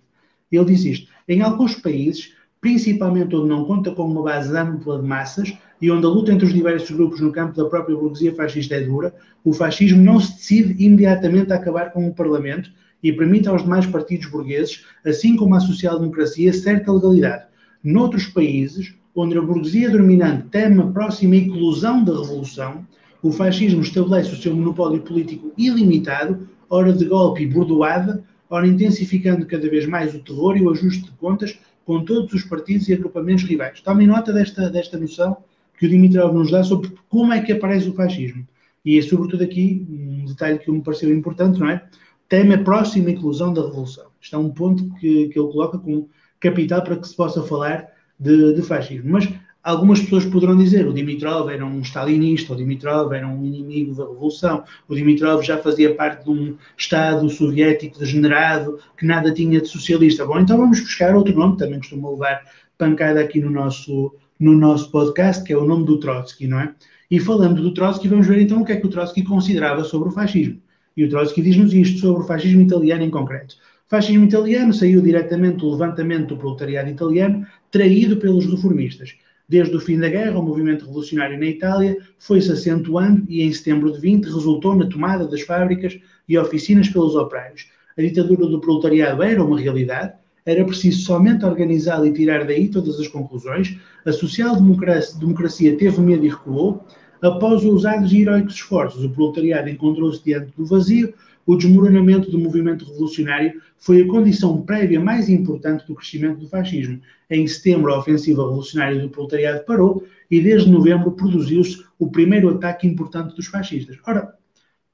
[0.51, 5.07] Ele diz isto: em alguns países, principalmente onde não conta com uma base ampla de
[5.07, 8.75] massas e onde a luta entre os diversos grupos no campo da própria burguesia fascista
[8.75, 12.69] é dura, o fascismo não se decide imediatamente a acabar com o Parlamento
[13.01, 17.45] e permite aos demais partidos burgueses, assim como à social-democracia, certa legalidade.
[17.81, 22.87] Noutros países, onde a burguesia dominante teme a próxima eclosão da revolução,
[23.21, 29.45] o fascismo estabelece o seu monopólio político ilimitado, ora de golpe e bordoada, ora intensificando
[29.45, 32.93] cada vez mais o terror e o ajuste de contas com todos os partidos e
[32.93, 33.81] agrupamentos rivais.
[33.81, 35.37] Tomem nota desta, desta noção
[35.77, 38.47] que o Dimitrov nos dá sobre como é que aparece o fascismo.
[38.85, 41.83] E é sobretudo aqui um detalhe que me pareceu importante, não é?
[42.29, 44.05] Teme a próxima inclusão da revolução.
[44.21, 47.98] Isto é um ponto que, que ele coloca como capital para que se possa falar
[48.19, 49.11] de, de fascismo.
[49.11, 49.29] Mas
[49.63, 54.03] algumas pessoas poderão dizer o Dimitrov era um stalinista, o Dimitrov era um inimigo da
[54.03, 59.67] revolução, o Dimitrov já fazia parte de um Estado soviético degenerado que nada tinha de
[59.67, 60.25] socialista.
[60.25, 62.41] Bom, então vamos buscar outro nome, que também costuma levar
[62.77, 66.73] pancada aqui no nosso, no nosso podcast, que é o nome do Trotsky, não é?
[67.11, 70.09] E falando do Trotsky, vamos ver então o que é que o Trotsky considerava sobre
[70.09, 70.61] o fascismo.
[70.95, 73.55] E o Trotsky diz-nos isto sobre o fascismo italiano em concreto.
[73.89, 79.15] Fascismo italiano saiu diretamente do levantamento do proletariado italiano, traído pelos reformistas.
[79.47, 83.91] Desde o fim da guerra, o movimento revolucionário na Itália foi-se acentuando e em setembro
[83.91, 87.67] de 20 resultou na tomada das fábricas e oficinas pelos operários.
[87.97, 90.13] A ditadura do proletariado era uma realidade,
[90.45, 93.75] era preciso somente organizá-la e tirar daí todas as conclusões.
[94.05, 96.85] A social-democracia teve medo e recuou.
[97.23, 101.11] Após ousados e heróicos esforços, o proletariado encontrou-se diante do vazio,
[101.49, 107.01] o desmoronamento do movimento revolucionário foi a condição prévia mais importante do crescimento do fascismo.
[107.27, 112.85] Em setembro, a ofensiva revolucionária do proletariado parou e desde novembro produziu-se o primeiro ataque
[112.85, 113.97] importante dos fascistas.
[114.05, 114.31] Ora,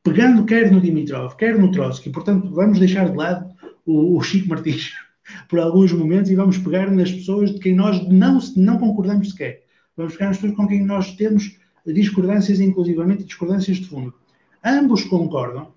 [0.02, 3.54] pegando quer no Dimitrov, quer no Trotsky, portanto, vamos deixar de lado
[3.86, 4.94] o, o Chico Martins
[5.50, 9.63] por alguns momentos e vamos pegar nas pessoas de quem nós não, não concordamos sequer.
[9.98, 14.13] Vamos pegar nas pessoas com quem nós temos discordâncias, inclusivamente discordâncias de fundo.
[14.63, 15.75] Ambos concordam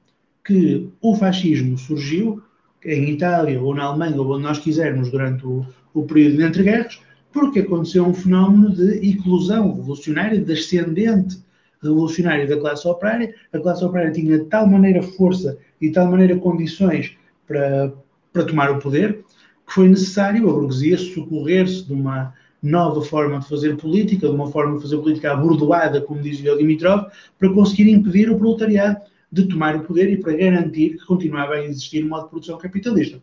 [0.49, 2.43] que o fascismo surgiu
[2.83, 7.03] em Itália ou na Alemanha, ou onde nós quisermos, durante o, o período de entreguerras,
[7.31, 11.37] porque aconteceu um fenómeno de eclosão revolucionária, descendente
[11.83, 13.35] revolucionária da classe operária.
[13.53, 17.15] A classe operária tinha de tal maneira força e de tal maneira condições
[17.47, 17.93] para,
[18.33, 19.23] para tomar o poder,
[19.67, 22.33] que foi necessário a burguesia socorrer-se de uma
[22.63, 26.57] nova forma de fazer política, de uma forma de fazer política abordoada, como dizia o
[26.57, 27.05] Dimitrov,
[27.39, 31.64] para conseguir impedir o proletariado de tomar o poder e para garantir que continuava a
[31.64, 33.21] existir um modo de produção capitalista.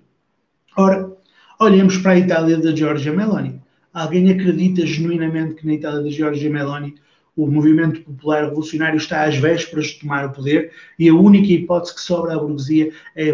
[0.78, 1.12] Ora,
[1.60, 3.62] olhemos para a Itália da Giorgia Meloni.
[3.94, 6.96] Alguém acredita genuinamente que na Itália da Giorgia Meloni
[7.36, 11.96] o movimento popular revolucionário está às vésperas de tomar o poder e a única hipótese
[11.96, 13.34] que sobra à burguesia é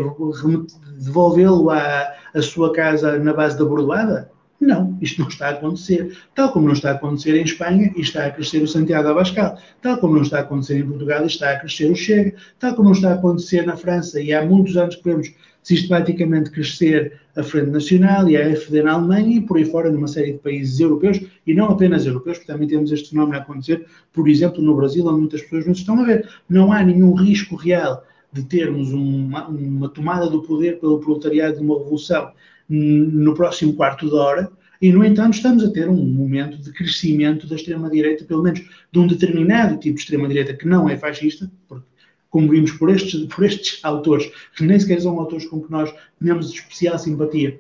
[0.98, 4.32] devolvê-lo à, à, sua casa na base da bordoada?
[4.62, 6.16] Não, isto não está a acontecer.
[6.36, 9.58] Tal como não está a acontecer em Espanha está a crescer o Santiago Abascal.
[9.82, 12.36] Tal como não está a acontecer em Portugal está a crescer o Chega.
[12.60, 16.52] Tal como não está a acontecer na França e há muitos anos que vemos sistematicamente
[16.52, 20.34] crescer a Frente Nacional e a AfD na Alemanha e por aí fora numa série
[20.34, 24.30] de países europeus e não apenas europeus, porque também temos este fenómeno a acontecer, por
[24.30, 26.30] exemplo, no Brasil, onde muitas pessoas não estão a ver.
[26.48, 31.62] Não há nenhum risco real de termos uma, uma tomada do poder pelo proletariado de
[31.64, 32.32] uma revolução
[32.74, 37.46] no próximo quarto de hora, e, no entanto, estamos a ter um momento de crescimento
[37.46, 41.86] da extrema-direita, pelo menos de um determinado tipo de extrema-direita que não é fascista, porque
[42.32, 45.94] como vimos por estes, por estes autores, que nem sequer são autores com que nós
[46.24, 47.60] temos especial simpatia,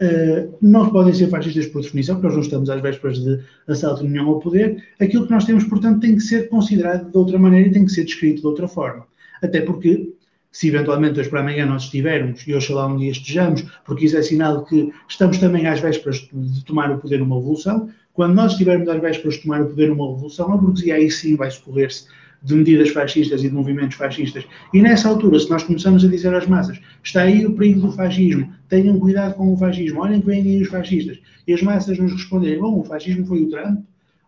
[0.00, 4.04] uh, não podem ser fascistas por definição, porque nós não estamos às vésperas de assalto
[4.04, 4.82] nenhum ao poder.
[5.00, 7.92] Aquilo que nós temos, portanto, tem que ser considerado de outra maneira e tem que
[7.92, 9.06] ser descrito de outra forma.
[9.42, 10.14] Até porque,
[10.52, 14.22] se eventualmente hoje para amanhã nós estivermos, e oxalá um dia estejamos, porque isso é
[14.22, 18.86] sinal que estamos também às vésperas de tomar o poder numa revolução, quando nós estivermos
[18.88, 22.06] às vésperas de tomar o poder numa revolução, a burguesia aí sim vai socorrer-se
[22.42, 24.44] de medidas fascistas e de movimentos fascistas.
[24.74, 27.92] E nessa altura, se nós começamos a dizer às massas, está aí o perigo do
[27.92, 31.98] fascismo, tenham cuidado com o fascismo, olhem que vêm aí os fascistas, e as massas
[31.98, 33.80] nos responderem, bom, o fascismo foi o Trump,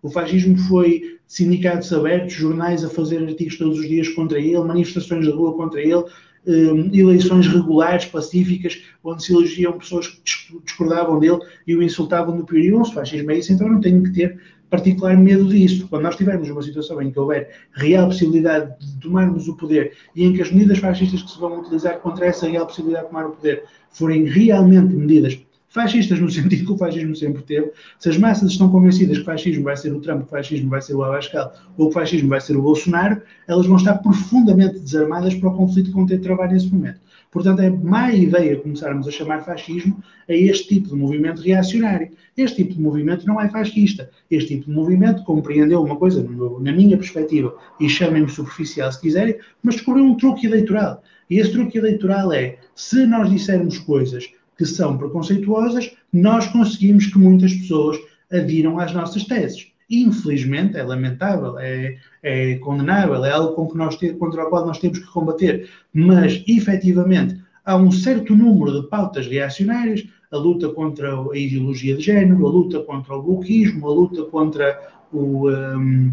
[0.03, 5.25] o fascismo foi sindicatos abertos, jornais a fazer artigos todos os dias contra ele, manifestações
[5.25, 6.05] de rua contra ele,
[6.47, 10.23] um, eleições regulares, pacíficas, onde se elegiam pessoas que
[10.64, 12.85] discordavam dele e o insultavam no período.
[12.85, 15.88] Se fascismo é isso, então não tenho que ter particular medo disso.
[15.88, 20.25] Quando nós tivermos uma situação em que houver real possibilidade de tomarmos o poder e
[20.25, 23.27] em que as medidas fascistas que se vão utilizar contra essa real possibilidade de tomar
[23.27, 25.35] o poder forem realmente medidas
[25.75, 29.27] fascistas no sentido que o fascismo sempre teve, se as massas estão convencidas que o
[29.27, 32.01] fascismo vai ser o Trump, que o fascismo vai ser o Abascal ou que o
[32.01, 36.21] fascismo vai ser o Bolsonaro, elas vão estar profundamente desarmadas para o conflito vão ter
[36.21, 37.01] travar nesse momento.
[37.35, 42.11] Portanto, é má ideia começarmos a chamar fascismo a este tipo de movimento reacionário.
[42.37, 44.09] Este tipo de movimento não é fascista.
[44.31, 46.25] Este tipo de movimento compreendeu uma coisa,
[46.61, 51.03] na minha perspectiva, e chamem-me superficial se quiserem, mas descobriu um truque eleitoral.
[51.29, 57.19] E esse truque eleitoral é, se nós dissermos coisas que são preconceituosas, nós conseguimos que
[57.19, 57.99] muitas pessoas
[58.31, 59.69] adiram às nossas teses.
[59.90, 64.67] Infelizmente, é lamentável, é, é condenável, é algo com que nós te, contra o qual
[64.67, 70.69] nós temos que combater, mas efetivamente há um certo número de pautas reacionárias, a luta
[70.71, 76.12] contra a ideologia de género, a luta contra o bloquismo, a luta contra o, um,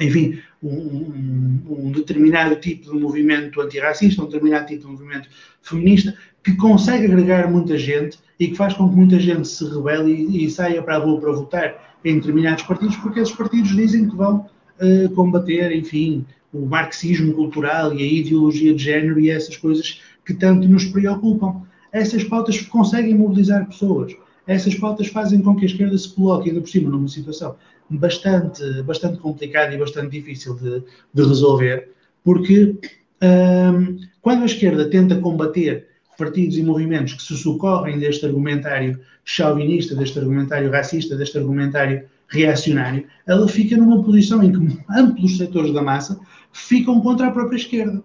[0.00, 5.28] enfim, um, um, determinado tipo de movimento antirracista, um determinado tipo de movimento
[5.62, 10.12] feminista, que consegue agregar muita gente e que faz com que muita gente se rebele
[10.12, 14.08] e, e saia para a rua para votar em determinados partidos, porque esses partidos dizem
[14.08, 14.46] que vão
[14.80, 20.34] uh, combater, enfim, o marxismo cultural e a ideologia de género e essas coisas que
[20.34, 21.62] tanto nos preocupam.
[21.90, 24.14] Essas pautas conseguem mobilizar pessoas.
[24.46, 27.56] Essas pautas fazem com que a esquerda se coloque ainda por cima numa situação
[27.88, 30.82] bastante, bastante complicada e bastante difícil de,
[31.14, 31.90] de resolver,
[32.22, 32.76] porque
[33.22, 39.94] um, quando a esquerda tenta combater partidos e movimentos que se socorrem deste argumentário chauvinista,
[39.94, 45.82] deste argumentário racista, deste argumentário reacionário, ela fica numa posição em que amplos setores da
[45.82, 46.18] massa
[46.52, 48.02] ficam contra a própria esquerda.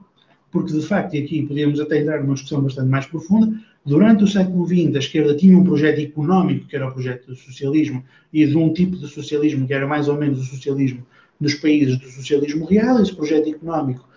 [0.52, 3.54] Porque, de facto, e aqui podíamos até entrar numa discussão bastante mais profunda,
[3.86, 7.36] durante o século XX a esquerda tinha um projeto económico, que era o projeto do
[7.36, 11.06] socialismo, e de um tipo de socialismo que era mais ou menos o socialismo
[11.40, 13.00] dos países do socialismo real.
[13.00, 14.09] Esse projeto económico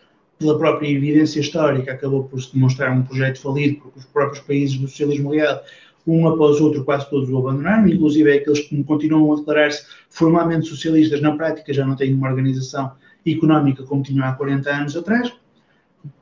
[0.42, 4.76] pela própria evidência histórica, acabou por se demonstrar um projeto falido, porque os próprios países
[4.76, 5.62] do socialismo real,
[6.06, 10.66] um após o outro, quase todos o abandonaram, inclusive aqueles que continuam a declarar-se formalmente
[10.66, 12.92] socialistas, na prática já não têm uma organização
[13.24, 15.32] económica como tinham há 40 anos atrás.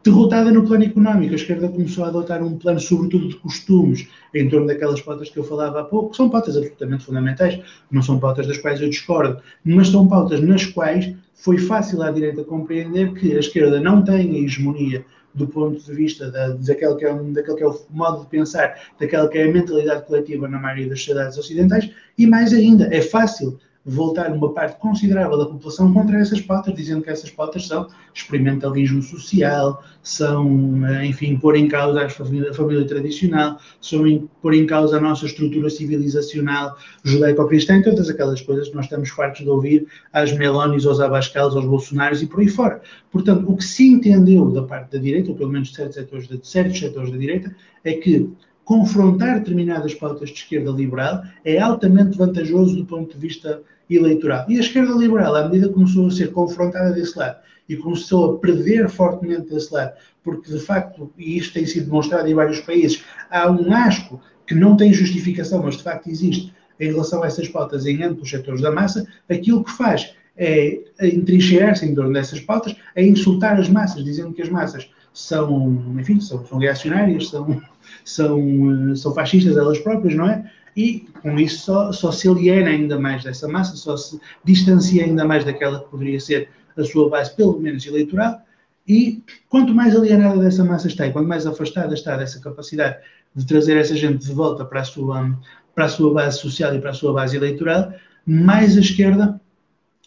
[0.05, 4.47] Derrotada no plano económico, a esquerda começou a adotar um plano, sobretudo de costumes, em
[4.47, 7.59] torno daquelas pautas que eu falava há pouco, que são pautas absolutamente fundamentais,
[7.91, 12.11] não são pautas das quais eu discordo, mas são pautas nas quais foi fácil à
[12.11, 16.97] direita compreender que a esquerda não tem a hegemonia do ponto de vista da, daquele,
[16.97, 20.49] que é daquele que é o modo de pensar, daquela que é a mentalidade coletiva
[20.49, 25.47] na maioria das sociedades ocidentais, e mais ainda, é fácil voltar uma parte considerável da
[25.47, 31.57] população contra essas pautas, dizendo que essas pautas são experimentalismo social, são, eh, enfim, pôr
[31.57, 35.71] em causa a família, a família tradicional, são em, pôr em causa a nossa estrutura
[35.71, 41.57] civilizacional judaico-cristã, todas aquelas coisas que nós estamos fartos de ouvir às Melonis, aos Abascals,
[41.57, 42.83] aos Bolsonaros e por aí fora.
[43.11, 46.29] Portanto, o que se entendeu da parte da direita, ou pelo menos de certos setores,
[46.29, 48.31] de certos setores da direita, é que
[48.65, 54.47] confrontar determinadas pautas de esquerda liberal é altamente vantajoso do ponto de vista eleitoral.
[54.49, 58.35] E a esquerda liberal, à medida que começou a ser confrontada desse lado e começou
[58.35, 59.93] a perder fortemente desse lado,
[60.23, 64.55] porque de facto, e isto tem sido demonstrado em vários países, há um asco que
[64.55, 68.61] não tem justificação, mas de facto existe, em relação a essas pautas em amplos setores
[68.61, 74.03] da massa, aquilo que faz é entrincheirar-se em torno dessas pautas, é insultar as massas,
[74.03, 77.61] dizendo que as massas são, enfim, são, são reacionárias, são,
[78.05, 80.51] são, são fascistas elas próprias, não é?
[80.77, 85.25] E com isso só, só se aliena ainda mais dessa massa, só se distancia ainda
[85.25, 88.41] mais daquela que poderia ser a sua base, pelo menos eleitoral,
[88.87, 92.99] e quanto mais alienada dessa massa está e quanto mais afastada está dessa capacidade
[93.35, 95.39] de trazer essa gente de volta para a sua,
[95.75, 97.93] para a sua base social e para a sua base eleitoral,
[98.25, 99.41] mais a esquerda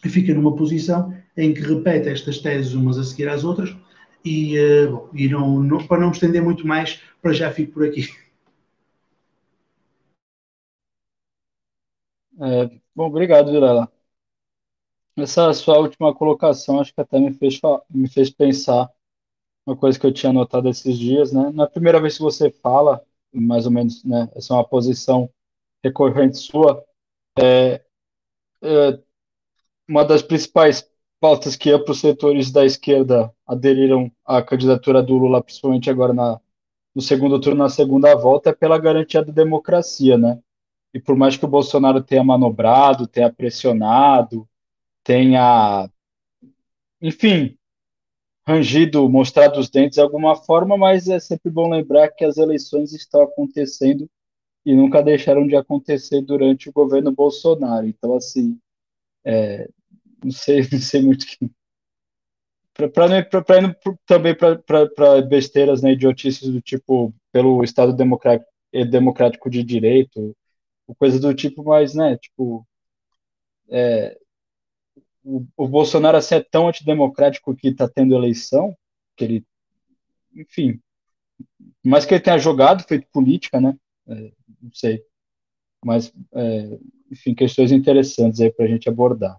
[0.02, 3.74] fica numa posição em que repete estas teses umas a seguir às outras
[4.24, 7.72] e, uh, bom, e não, não, para não me estender muito mais, para já fico
[7.72, 8.08] por aqui.
[12.40, 13.90] É, bom, obrigado, Vilela.
[15.16, 18.90] Essa sua última colocação acho que até me fez, me fez pensar
[19.66, 21.50] uma coisa que eu tinha notado esses dias, né?
[21.52, 24.30] Na primeira vez que você fala, mais ou menos, né?
[24.34, 25.30] Essa é uma posição
[25.84, 26.84] recorrente sua.
[27.38, 27.82] É,
[28.62, 29.00] é,
[29.88, 30.88] uma das principais
[31.20, 36.40] pautas que para os setores da esquerda aderiram à candidatura do Lula, principalmente agora na,
[36.94, 40.40] no segundo turno, na segunda volta, é pela garantia da democracia, né?
[40.92, 44.48] E por mais que o Bolsonaro tenha manobrado, tenha pressionado,
[45.02, 45.90] tenha,
[47.00, 47.58] enfim,
[48.46, 52.92] rangido, mostrado os dentes de alguma forma, mas é sempre bom lembrar que as eleições
[52.92, 54.08] estão acontecendo
[54.64, 57.86] e nunca deixaram de acontecer durante o governo Bolsonaro.
[57.86, 58.58] Então, assim,
[59.24, 59.68] é,
[60.22, 61.50] não sei, não sei muito que.
[62.74, 63.28] Para ir
[64.04, 68.50] também para besteiras, né, idiotices do tipo, pelo Estado democrático,
[68.90, 70.36] democrático de direito,
[70.98, 72.66] coisa do tipo, mas, né, tipo,
[73.70, 74.18] é,
[75.22, 78.76] o, o Bolsonaro assim, é tão antidemocrático que está tendo eleição,
[79.16, 79.46] que ele,
[80.34, 80.80] enfim,
[81.84, 83.76] mas que ele tenha jogado, feito política, né?
[84.08, 85.02] É, não sei.
[85.84, 86.78] Mas, é,
[87.10, 89.38] enfim, questões interessantes aí para a gente abordar.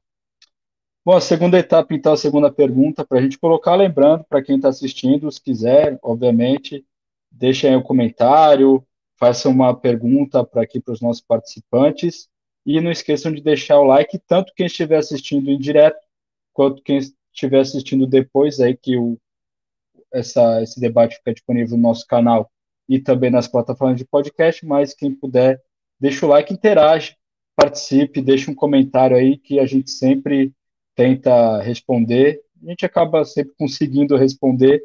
[1.05, 4.55] Bom, a segunda etapa, então, a segunda pergunta, para a gente colocar, lembrando, para quem
[4.55, 6.83] está assistindo, se quiser, obviamente,
[7.29, 8.83] deixem aí um comentário,
[9.15, 12.27] façam uma pergunta para aqui para os nossos participantes.
[12.65, 15.99] E não esqueçam de deixar o like, tanto quem estiver assistindo em direto,
[16.51, 19.15] quanto quem estiver assistindo depois, aí que o,
[20.11, 22.51] essa, esse debate fica disponível no nosso canal
[22.89, 25.61] e também nas plataformas de podcast, mas quem puder,
[25.99, 27.15] deixa o like, interage,
[27.55, 30.51] participe, deixe um comentário aí que a gente sempre
[30.95, 32.41] tenta responder.
[32.63, 34.81] A gente acaba sempre conseguindo responder,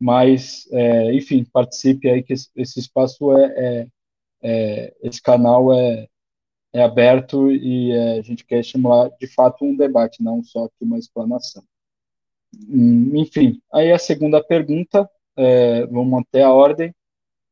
[0.00, 3.86] mas, é, enfim, participe aí que esse, espaço é, é,
[4.42, 6.08] é, esse canal é,
[6.72, 10.84] é aberto e é, a gente quer estimular de fato um debate, não só aqui
[10.84, 11.64] uma explanação.
[12.68, 16.94] Hum, enfim, aí a segunda pergunta, é, vamos manter a ordem,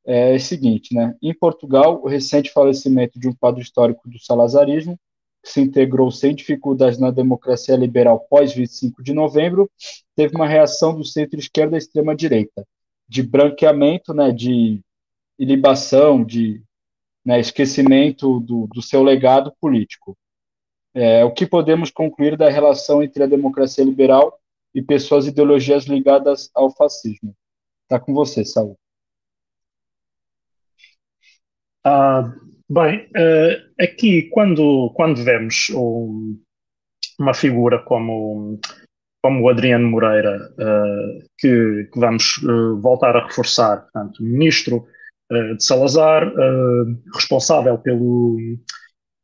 [0.04, 1.16] é a seguinte, né?
[1.20, 4.98] Em Portugal, o recente falecimento de um quadro histórico do salazarismo,
[5.48, 9.70] se integrou sem dificuldades na democracia liberal pós 25 de novembro,
[10.14, 12.66] teve uma reação do centro-esquerda à extrema-direita,
[13.08, 14.80] de branqueamento, né, de
[15.38, 16.62] ilibação, de
[17.24, 20.16] né, esquecimento do, do seu legado político.
[20.94, 24.38] É, o que podemos concluir da relação entre a democracia liberal
[24.74, 27.34] e pessoas ideologias ligadas ao fascismo?
[27.84, 28.76] Está com você, Saul.
[31.84, 32.34] Ah,
[32.68, 36.40] bem, uh, aqui quando, quando vemos um,
[37.18, 38.58] uma figura como,
[39.22, 44.86] como o Adriano Moreira, uh, que, que, vamos uh, voltar a reforçar, portanto, ministro
[45.28, 46.32] de Salazar,
[47.12, 48.36] responsável pelo,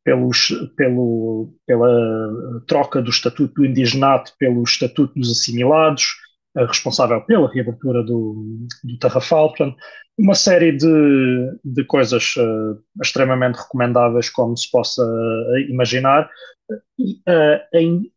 [0.03, 6.17] pelos, pelo, pela troca do Estatuto do Indigenato pelo Estatuto dos Assimilados,
[6.55, 9.75] responsável pela reabertura do, do Tarrafal, portanto,
[10.17, 16.29] uma série de, de coisas uh, extremamente recomendáveis, como se possa uh, imaginar.
[16.69, 18.11] Uh,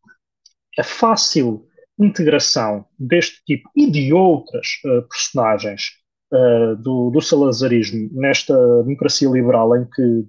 [0.79, 1.67] a fácil
[1.99, 4.69] integração deste tipo e de outras
[5.11, 5.93] personagens
[6.33, 10.27] uh, do, do salazarismo nesta democracia liberal em que,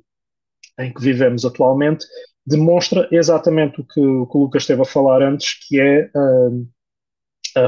[0.79, 2.05] em que vivemos atualmente
[2.45, 6.09] demonstra exatamente o que, o que o Lucas esteve a falar antes, que é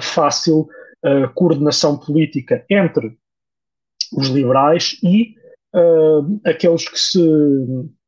[0.01, 0.67] fácil
[1.05, 3.17] uh, coordenação política entre
[4.13, 5.35] os liberais e
[5.75, 7.19] uh, aqueles que se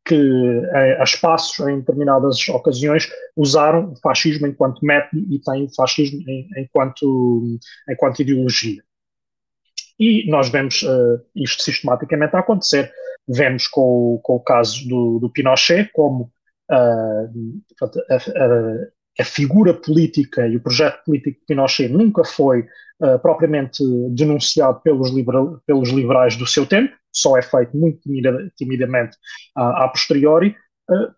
[0.03, 5.75] que a, a espaços, em determinadas ocasiões, usaram o fascismo enquanto método e têm o
[5.75, 8.83] fascismo em, enquanto, enquanto ideologia.
[9.99, 12.91] E nós vemos uh, isto sistematicamente a acontecer.
[13.27, 16.31] Vemos com, com o caso do, do Pinochet como
[16.71, 18.87] uh, a, a,
[19.19, 22.61] a, figura política e o projeto político de Pinochet nunca foi
[23.01, 25.11] uh, propriamente denunciado pelos,
[25.65, 29.17] pelos liberais do seu tempo, só é feito muito timida, timidamente
[29.55, 30.55] a posteriori,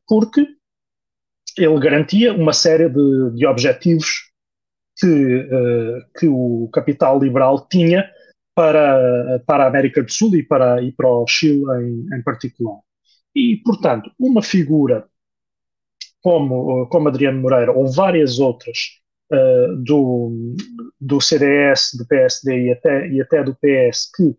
[0.07, 0.47] porque
[1.57, 4.31] ele garantia uma série de, de objetivos
[4.99, 5.49] que,
[6.17, 8.09] que o capital liberal tinha
[8.55, 12.79] para, para a América do Sul e para, e para o Chile em, em particular.
[13.35, 15.07] E, portanto, uma figura
[16.23, 18.77] como, como Adriano Moreira ou várias outras
[19.31, 20.55] uh, do,
[20.99, 24.33] do CDS, do PSD e até, e até do PS que,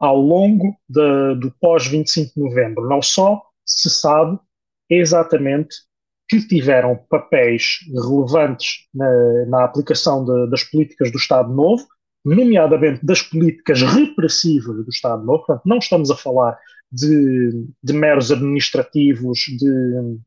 [0.00, 4.38] ao longo de, do pós-25 de novembro, não só se sabe
[4.88, 5.76] exatamente
[6.28, 11.86] que tiveram papéis relevantes na, na aplicação de, das políticas do Estado Novo,
[12.24, 15.44] nomeadamente das políticas repressivas do Estado Novo.
[15.44, 16.58] Portanto, não estamos a falar
[16.90, 20.18] de, de meros administrativos, de,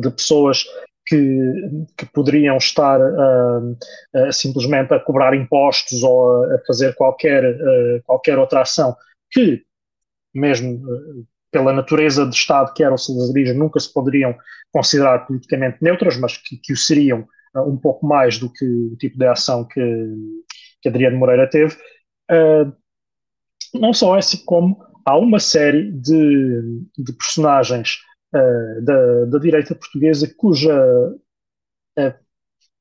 [0.00, 0.64] de pessoas
[1.06, 8.02] que, que, poderiam estar uh, uh, simplesmente a cobrar impostos ou a, fazer qualquer, uh,
[8.04, 8.94] qualquer outra ação
[9.30, 9.62] que,
[10.34, 10.82] mesmo
[11.50, 14.36] pela natureza de Estado que eram salazaristas, nunca se poderiam
[14.72, 19.16] considerar politicamente neutras, mas que, que o seriam um pouco mais do que o tipo
[19.16, 19.80] de ação que,
[20.82, 21.74] que Adriano Moreira teve.
[23.72, 28.00] não só esse, como há uma série de, de personagens
[28.34, 30.74] uh, da, da, direita portuguesa cuja
[31.98, 32.14] uh,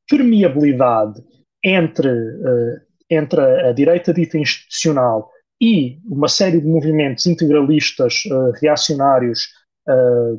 [0.09, 1.23] permeabilidade
[1.63, 5.29] entre, uh, entre a, direita dita institucional
[5.61, 8.23] e uma série de movimentos integralistas
[8.61, 9.47] reacionários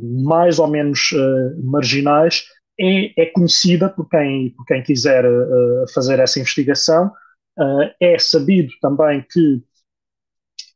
[0.03, 1.11] mais ou menos
[1.63, 2.45] marginais
[2.79, 5.25] é, é, conhecida por quem, por quem quiser
[5.95, 7.11] fazer essa investigação.
[7.99, 9.63] é sabido também que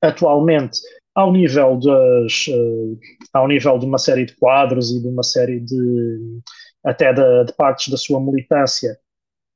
[0.01, 0.81] atualmente
[1.21, 2.99] ao nível das uh,
[3.33, 6.41] ao nível de uma série de quadros e de uma série de
[6.85, 8.99] até de, de partes da sua militância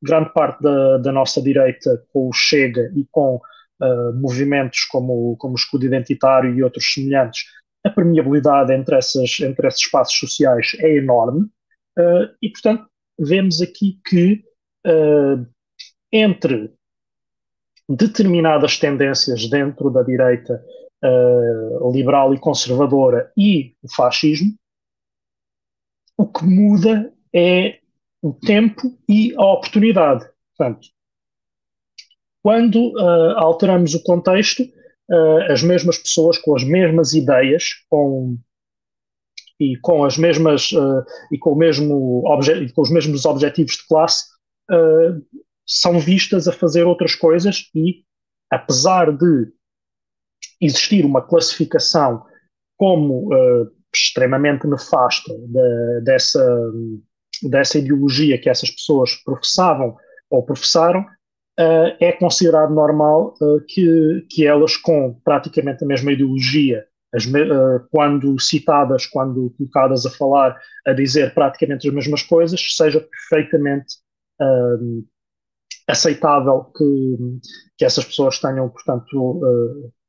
[0.03, 5.55] grande parte da, da, nossa direita com o Chega e com uh, movimentos como, como
[5.55, 7.45] o escudo identitário e outros semelhantes
[7.83, 11.43] a permeabilidade entre, essas, entre esses espaços sociais é enorme.
[11.99, 12.87] Uh, e portanto
[13.19, 14.43] vemos aqui que
[16.13, 16.71] entre
[17.89, 20.63] determinadas tendências dentro da direita
[21.05, 24.55] uh, liberal e conservadora e o fascismo,
[26.17, 27.79] o que muda é
[28.23, 30.27] o tempo e a oportunidade.
[30.57, 30.89] Portanto,
[32.43, 38.37] quando uh, alteramos o contexto, uh, as mesmas pessoas com as mesmas ideias, com
[39.59, 42.23] e com as mesmas uh, e com o mesmo
[42.75, 44.25] com os mesmos objetivos de classe
[45.65, 48.03] são vistas a fazer outras coisas e
[48.51, 49.53] apesar de
[50.61, 52.25] existir uma classificação
[52.77, 56.73] como uh, extremamente nefasta de, dessa,
[57.43, 59.97] dessa ideologia que essas pessoas professavam
[60.31, 66.85] ou professaram, uh, é considerado normal uh, que, que elas, com praticamente a mesma ideologia,
[67.15, 67.25] as,
[67.93, 74.03] quando citadas, quando colocadas a falar, a dizer praticamente as mesmas coisas, seja perfeitamente
[75.87, 77.17] aceitável que,
[77.79, 79.41] que essas pessoas tenham, portanto,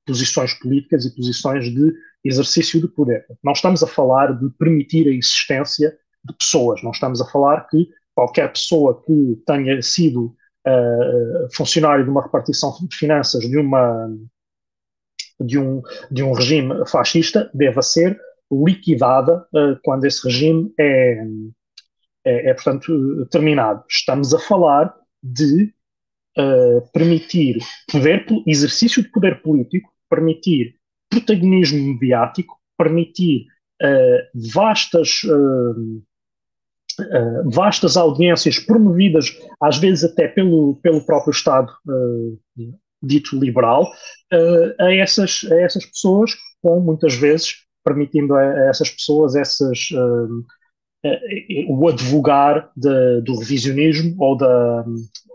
[0.06, 1.94] posições políticas e posições de
[2.24, 3.26] exercício de poder.
[3.44, 7.88] Não estamos a falar de permitir a existência de pessoas, não estamos a falar que
[8.16, 10.36] qualquer pessoa que tenha sido
[10.68, 14.10] uh, funcionário de uma repartição de finanças de, uma,
[15.40, 18.20] de, um, de um regime fascista deva ser
[18.52, 21.20] liquidada uh, quando esse regime é,
[22.26, 23.84] é, é, portanto, terminado.
[23.90, 25.74] Estamos a falar de
[26.38, 27.58] uh, permitir
[27.92, 30.76] poder, exercício de poder político permitir
[31.10, 33.48] protagonismo mediático, permitir
[33.82, 36.02] uh, vastas, uh,
[37.00, 41.72] uh, vastas audiências promovidas, às vezes até pelo, pelo próprio Estado
[43.04, 43.92] dito liberal,
[44.80, 49.90] a, essas, a essas pessoas, com muitas vezes permitindo a, a essas pessoas essas,
[51.68, 54.84] o advogar de, do revisionismo ou da,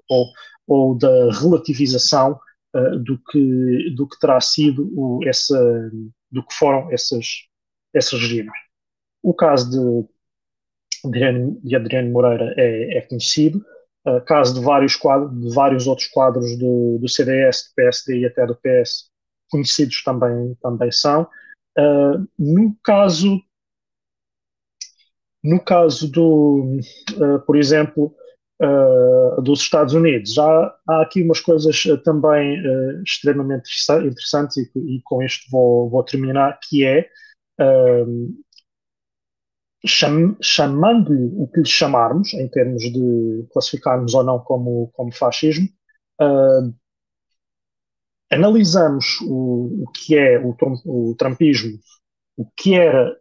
[0.09, 0.27] ou,
[0.67, 2.41] ou da relativização
[2.75, 5.91] uh, do, que, do que terá sido o, essa,
[6.31, 7.27] do que foram essas,
[7.95, 8.53] esses regimes.
[9.23, 10.09] O caso
[11.05, 13.65] de, de, de Adriano Moreira é, é conhecido,
[14.07, 18.27] uh, caso de vários, quadros, de vários outros quadros do, do CDS, do PSD e
[18.27, 19.11] até do PS,
[19.51, 21.29] conhecidos também, também são.
[21.79, 23.41] Uh, no caso
[25.43, 26.79] no caso do,
[27.13, 28.15] uh, por exemplo,
[28.61, 30.35] uh, dos Estados Unidos.
[30.35, 33.71] Já há aqui umas coisas uh, também uh, extremamente
[34.07, 37.09] interessantes e, e, com isto vou, vou terminar, que é
[39.87, 45.69] cham, chamando-lhe o que lhe chamarmos, em termos de classificarmos ou não como, como fascismo,
[48.31, 50.57] analisamos o, o que é o,
[50.87, 51.79] o trumpismo,
[52.37, 53.15] o que era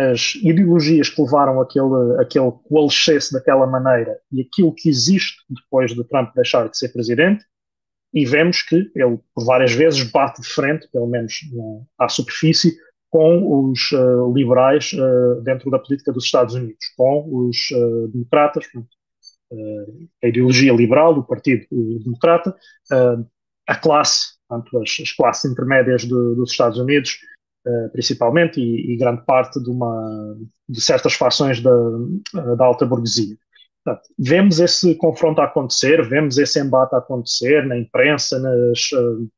[0.00, 6.02] as ideologias que levaram aquele, aquele coalescesse daquela maneira e aquilo que existe depois de
[6.04, 7.44] Trump deixar de ser presidente,
[8.12, 11.34] e vemos que ele, por várias vezes, bate de frente, pelo menos
[11.98, 12.74] à superfície,
[13.10, 18.66] com os uh, liberais uh, dentro da política dos Estados Unidos, com os uh, democratas,
[20.22, 21.66] a ideologia liberal do Partido
[22.04, 22.54] Democrata,
[23.66, 27.18] a classe, portanto, as, as classes intermédias de, dos Estados Unidos,
[27.92, 30.36] principalmente, e, e, grande parte de, uma,
[30.68, 31.70] de certas fações da,
[32.56, 33.36] da alta burguesia.
[33.84, 39.28] Portanto, vemos esse confronto acontecer, vemos esse embate acontecer na imprensa, nas, uh,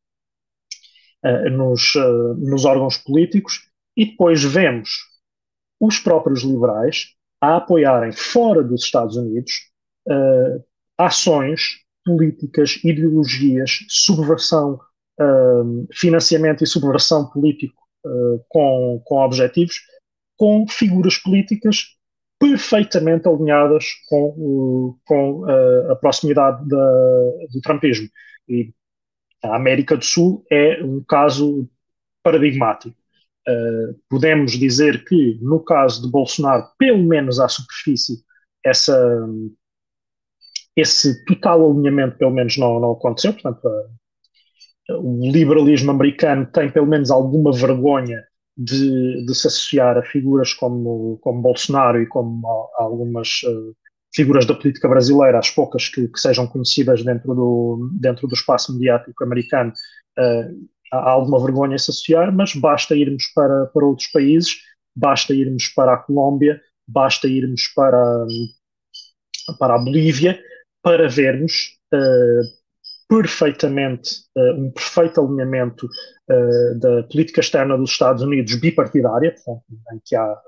[1.50, 4.90] nos, uh, nos órgãos políticos, e depois vemos
[5.80, 9.52] os próprios liberais a apoiarem fora dos Estados Unidos
[10.08, 10.64] uh,
[10.98, 14.80] ações políticas, ideologias, subversão,
[15.92, 17.81] financiamento e subversão político
[18.48, 19.76] com, com objetivos,
[20.36, 21.96] com figuras políticas
[22.38, 28.08] perfeitamente alinhadas com, com a, a proximidade da, do trumpismo.
[28.48, 28.72] E
[29.44, 31.68] a América do Sul é um caso
[32.22, 32.96] paradigmático.
[33.48, 38.24] Uh, podemos dizer que, no caso de Bolsonaro, pelo menos à superfície,
[38.64, 39.28] essa,
[40.76, 43.32] esse total alinhamento, pelo menos, não, não aconteceu.
[43.32, 43.68] Portanto,
[44.90, 48.22] o liberalismo americano tem, pelo menos, alguma vergonha
[48.56, 53.74] de, de se associar a figuras como, como Bolsonaro e como algumas uh,
[54.14, 58.72] figuras da política brasileira, as poucas que, que, sejam conhecidas dentro do, dentro do espaço
[58.74, 59.72] mediático americano,
[60.18, 64.56] uh, há alguma vergonha em se associar, mas basta irmos para, para outros países,
[64.94, 68.26] basta irmos para a Colômbia, basta irmos para,
[69.58, 70.38] para a Bolívia,
[70.82, 72.61] para vermos uh,
[73.12, 80.00] perfeitamente, uh, um perfeito alinhamento uh, da política externa dos Estados Unidos bipartidária, portanto, em,
[80.02, 80.40] que há,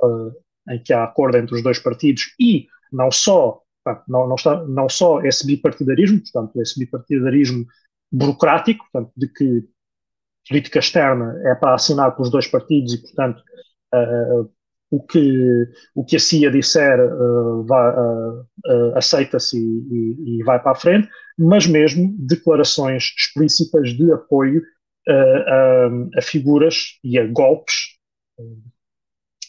[0.71, 3.61] em que há acordo entre os dois partidos e não só,
[4.09, 7.67] não, não, está, não só esse bipartidarismo, portanto, esse bipartidarismo
[8.11, 9.69] burocrático, portanto, de que
[10.49, 13.43] política externa é para assinar pelos dois partidos e, portanto,
[13.95, 14.51] uh,
[14.91, 20.73] o, que, o que a CIA disser uh, uh, aceita-se e, e, e, vai para
[20.73, 21.09] a frente,
[21.39, 24.63] mas mesmo declarações explícitas de apoio
[25.09, 27.99] a, a, figuras e a golpes,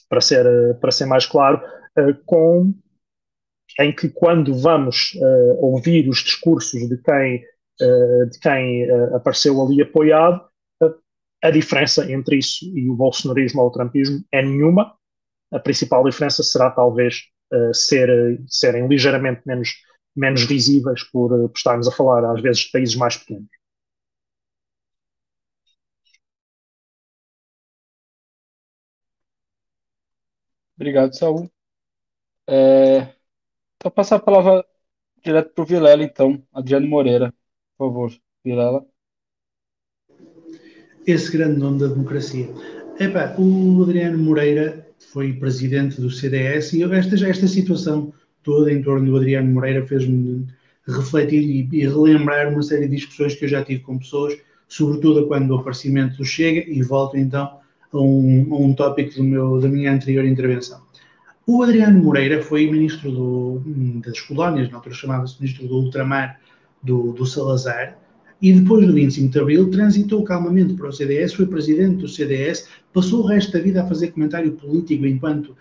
[0.09, 0.45] para ser,
[0.79, 1.61] para ser mais claro,
[2.25, 2.73] com
[3.79, 7.43] em que quando vamos uh, ouvir os discursos de quem,
[7.81, 10.41] uh, de quem uh, apareceu ali apoiado,
[11.43, 14.95] a diferença entre isso e o bolsonarismo ou o trumpismo é nenhuma.
[15.51, 17.21] A principal diferença será talvez
[17.71, 19.69] ser, serem ligeiramente menos,
[20.16, 23.49] menos visíveis por, por estarmos a falar às vezes de países mais pequenos.
[30.78, 31.49] Obrigado, Saul.
[32.47, 33.16] É,
[33.86, 34.66] Vou passar a palavra
[35.24, 36.41] direto para o Vilela, então.
[36.51, 37.32] Adriano Moreira,
[37.78, 38.11] por favor,
[38.43, 38.84] Vilela.
[41.05, 42.49] Esse grande nome da democracia.
[42.99, 48.11] Epá, o Adriano Moreira foi presidente do CDS e esta, esta situação
[48.46, 50.46] toda em torno do Adriano Moreira fez-me
[50.88, 54.38] refletir e, e, relembrar uma série de discussões que eu já tive com pessoas,
[54.68, 57.58] sobretudo quando o aparecimento Chega, e volto então
[57.91, 60.80] a um, a um tópico do meu, da minha anterior intervenção.
[61.48, 63.62] O Adriano Moreira foi ministro do,
[64.06, 66.39] das colónias, na altura chamava-se ministro do ultramar
[66.82, 67.98] do, do, Salazar,
[68.41, 72.68] e depois do 25 de Abril transitou calmamente para o CDS, foi presidente do CDS,
[72.93, 75.56] passou o resto da vida a fazer comentário político enquanto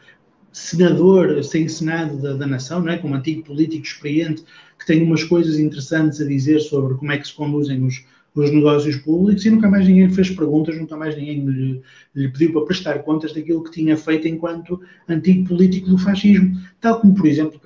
[0.54, 2.96] senador sem senado da, da nação, não é?
[2.96, 4.44] como antigo político experiente
[4.78, 8.04] que tem umas coisas interessantes a dizer sobre como é que se conduzem os,
[8.36, 11.82] os negócios públicos e nunca mais ninguém fez perguntas, nunca mais ninguém lhe,
[12.14, 16.56] lhe, pediu para prestar contas daquilo que tinha feito enquanto antigo político do fascismo.
[16.80, 17.60] Tal como, por exemplo,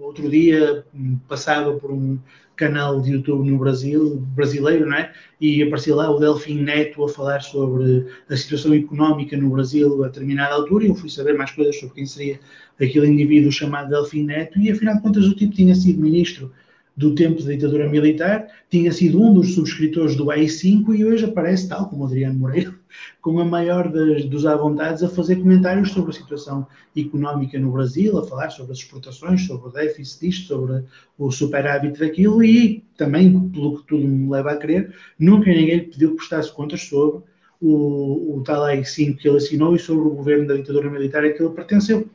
[0.00, 0.84] outro dia
[1.28, 2.16] passava por um
[2.60, 5.10] canal de YouTube no Brasil, brasileiro, não é?
[5.40, 10.08] E aparecia lá o Delfim Neto a falar sobre a situação económica no Brasil a
[10.08, 12.38] determinada altura e eu fui saber mais coisas sobre quem seria
[12.78, 16.52] aquele indivíduo chamado Delfim Neto e afinal de contas o tipo tinha sido ministro
[16.94, 21.66] do tempo da ditadura militar, tinha sido um dos subscritores do AI-5 e hoje aparece,
[21.66, 22.74] tal como Adriano Moreira,
[23.20, 26.66] com a maior das, dos à vontades a fazer comentários sobre a situação
[26.96, 30.84] económica no Brasil, a falar sobre as exportações, sobre o déficit disto, sobre
[31.18, 36.10] o superávit daquilo e também, pelo que tudo me leva a crer, nunca ninguém pediu
[36.10, 37.22] que prestasse contas sobre
[37.60, 41.32] o, o tal AI-5 que ele assinou e sobre o governo da ditadura militar a
[41.32, 42.08] que ele pertenceu.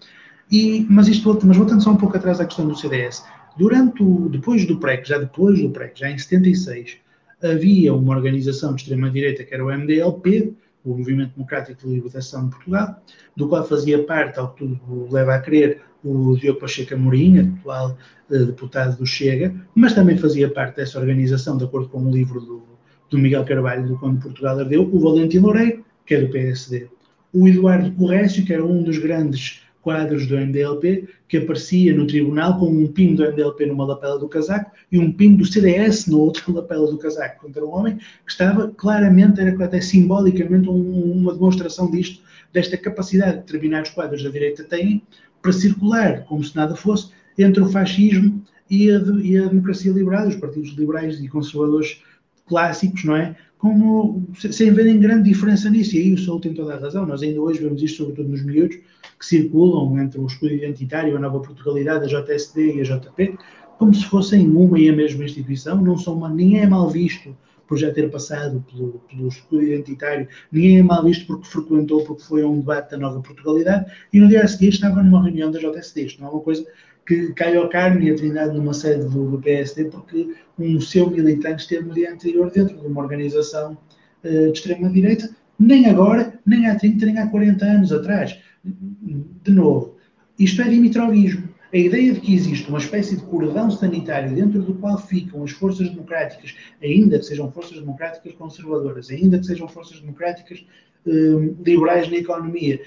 [0.52, 3.24] E, mas isto, mas voltando só um pouco atrás à questão do CDS,
[3.58, 6.98] Durante o, depois do PREC, já depois do PREC, já em 76,
[7.42, 10.54] havia uma organização de extrema-direita que era o MDLP,
[10.86, 13.02] o Movimento Democrático de Libertação de Portugal,
[13.36, 17.98] do qual fazia parte, ao que tudo leva a crer, o Diogo Pacheco Amorim, atual
[18.30, 22.40] uh, deputado do Chega, mas também fazia parte dessa organização, de acordo com o livro
[22.40, 22.64] do,
[23.10, 26.88] do Miguel Carvalho, do Quando Portugal Ardeu, o Valentim Loureiro, que é do PSD,
[27.34, 32.58] o Eduardo Corrécio, que era um dos grandes quadros do MDLP, que aparecia no tribunal
[32.58, 36.18] com um pino do MDLP numa lapela do casaco e um pino do CDS na
[36.18, 37.52] outra lapela do casaco.
[37.56, 43.34] Era um homem que estava claramente, era até simbolicamente um, uma demonstração disto, desta capacidade
[43.34, 45.04] que determinados quadros da direita têm
[45.40, 50.28] para circular, como se nada fosse, entre o fascismo e a, e a democracia liberal,
[50.28, 52.02] os partidos liberais e conservadores
[52.48, 53.36] clássicos, não é?
[53.66, 57.04] Como, sem verem grande diferença nisso, e aí o Sol tem toda a razão.
[57.04, 58.78] Nós ainda hoje vemos isto, sobretudo nos miúdos,
[59.18, 63.40] que circulam entre o escudo identitário, a nova Portugalidade, a JSD e a JP,
[63.80, 65.82] como se fossem uma e a mesma instituição.
[65.82, 67.36] Não são uma, ninguém é mal visto
[67.68, 72.22] por já ter passado pelo, pelo escudo identitário, ninguém é mal visto porque frequentou, porque
[72.22, 75.50] foi a um debate da nova Portugalidade, e no dia a seguir estava numa reunião
[75.50, 76.06] da JSD.
[76.06, 76.64] Isto não é uma coisa
[77.06, 81.64] que cai ao Carmo e a Trindade numa sede do, PSD porque um seu militante
[81.64, 83.78] esteve no dia anterior dentro de uma organização
[84.24, 85.30] uh, de extrema-direita,
[85.60, 88.38] nem agora, nem há 30, nem há 40 anos atrás.
[88.64, 89.96] De novo,
[90.38, 91.48] isto é dimitrovismo.
[91.72, 95.52] A ideia de que existe uma espécie de cordão sanitário dentro do qual ficam as
[95.52, 100.66] forças democráticas, ainda que sejam forças democráticas conservadoras, ainda que sejam forças democráticas
[101.08, 102.80] eh, liberais na economia.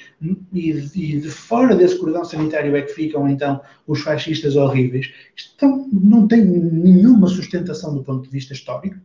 [0.52, 5.12] E, e, de fora desse cordão sanitário é que ficam então os fascistas horríveis.
[5.36, 8.96] Isto não tem nenhuma sustentação do ponto de vista histórico,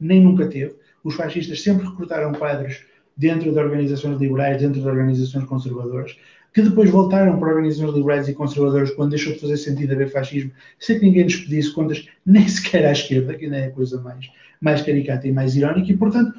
[0.00, 0.74] nem nunca teve.
[1.04, 2.82] Os fascistas sempre recrutaram quadros
[3.14, 6.16] dentro de organizações liberais, dentro de organizações conservadoras,
[6.54, 10.50] que depois voltaram para organizações liberais e conservadoras quando deixou de fazer sentido haver fascismo,
[10.78, 14.00] sem que ninguém nos pedisse contas, nem sequer à esquerda, que ainda é a coisa
[14.00, 16.32] mais, mais caricata e mais irónica, e portanto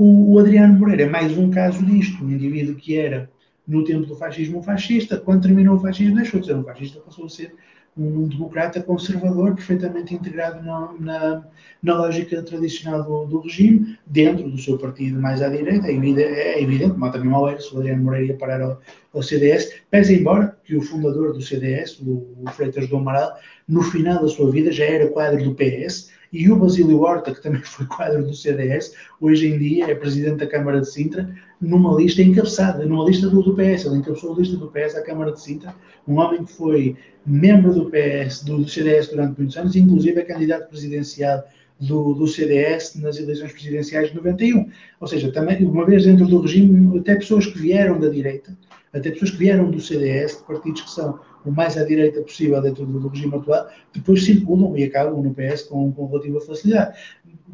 [0.00, 3.30] o, o Adriano Moreira é mais um caso disto, um indivíduo que era,
[3.68, 7.00] no tempo do fascismo, um fascista, quando terminou o fascismo deixou de ser um fascista,
[7.00, 7.54] passou a ser
[7.94, 11.44] um democrata conservador, perfeitamente integrado na, na,
[11.82, 15.88] na lógica tradicional do, do, regime, dentro do seu partido mais à direita.
[15.88, 18.80] É evidente, é evidente como também mal era, se o Adriano Moreira parar ao,
[19.12, 23.36] ao, CDS, pese embora que o fundador do CDS, o, o Freitas do Amaral,
[23.68, 27.42] no final da sua vida já era quadro do PS, e o Basílio Horta, que
[27.42, 31.94] também foi quadro do CDS, hoje em dia é presidente da Câmara de Sintra, numa
[31.94, 33.84] lista encabeçada, numa lista do, do PS.
[33.84, 35.74] Ele encabeçou a lista do PS à Câmara de Sintra,
[36.06, 40.24] um homem que foi membro do PS, do, do CDS durante muitos anos, inclusive é
[40.24, 41.44] candidato presidencial
[41.80, 44.70] do, do, CDS nas eleições presidenciais de 91.
[45.00, 48.56] Ou seja, também, uma vez dentro do regime, até pessoas que vieram da direita,
[48.92, 52.60] até pessoas que vieram do CDS, de partidos que são o mais à direita possível
[52.60, 56.98] dentro do, regime atual, depois circulam e acabam no PS com, com relativa facilidade.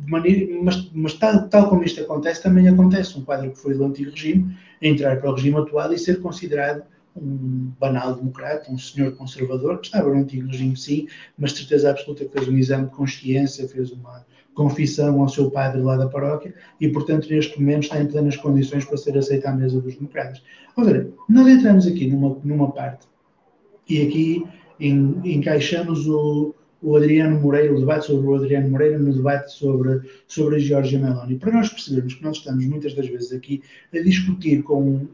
[0.08, 3.84] Maneira, mas, mas tal, tal, como isto acontece, também acontece um quadro que foi do
[3.84, 6.82] antigo regime entrar para o regime atual e ser considerado
[7.16, 11.08] um banal democrata, um senhor conservador, que estava no antigo regime, sim,
[11.38, 14.24] mas certeza absoluta que fez um exame de consciência, fez uma
[14.54, 18.84] confissão ao seu padre lá da paróquia e, portanto, neste momento está em plenas condições
[18.84, 20.42] para ser aceito à mesa dos democratas.
[20.76, 23.06] Ou seja, nós entramos aqui numa, numa parte
[23.88, 24.44] e aqui
[24.80, 30.00] em, encaixamos o, o Adriano Moreira, o debate sobre o Adriano Moreira no debate sobre,
[30.26, 31.36] sobre a Georgia Meloni.
[31.36, 33.62] Para nós percebermos que nós estamos muitas das vezes aqui
[33.94, 35.06] a discutir com,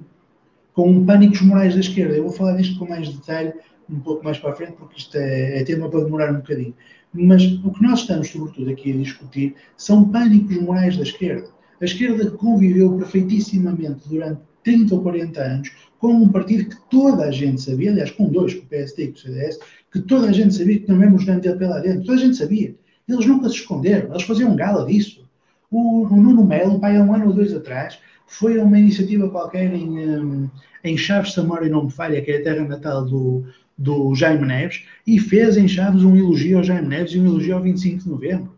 [0.72, 2.16] com pânicos morais da esquerda.
[2.16, 3.52] Eu vou falar disto com mais detalhe
[3.90, 6.74] um pouco mais para a frente, porque isto é, é tema para demorar um bocadinho.
[7.12, 11.48] Mas o que nós estamos, sobretudo, aqui a discutir são pânicos morais da esquerda.
[11.80, 15.70] A esquerda conviveu perfeitissimamente durante 30 ou 40 anos
[16.02, 19.08] com um partido que toda a gente sabia, aliás, com dois, com o PSD e
[19.08, 19.60] com o CDS,
[19.92, 22.36] que toda a gente sabia que não éramos dentro dele lá dentro, toda a gente
[22.36, 22.74] sabia.
[23.08, 25.24] Eles nunca se esconderam, eles faziam gala disso.
[25.70, 29.30] O, o Nuno Melo, pai, há um ano ou dois atrás, foi a uma iniciativa
[29.30, 30.50] qualquer em, um,
[30.82, 33.44] em Chaves, Samora e não me falha, que é a terra natal do,
[33.78, 37.54] do Jaime Neves, e fez em Chaves um elogio ao Jaime Neves e um elogio
[37.54, 38.52] ao 25 de novembro.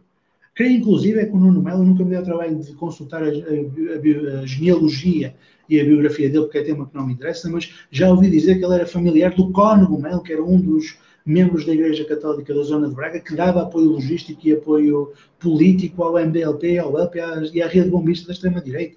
[0.54, 3.26] Creio, inclusive, é que o Nuno Melo nunca me deu o trabalho de consultar a,
[3.26, 5.34] a, a, a, genealogia
[5.68, 8.58] e a biografia dele, porque é tema que não me interessa, mas já ouvi dizer
[8.58, 12.54] que ele era familiar do Cónego Melo, que era um dos membros da Igreja Católica
[12.54, 17.16] da Zona de Braga, que dava apoio logístico e apoio político ao MDLP, ao UP
[17.52, 18.96] e à rede bombista da extrema-direita.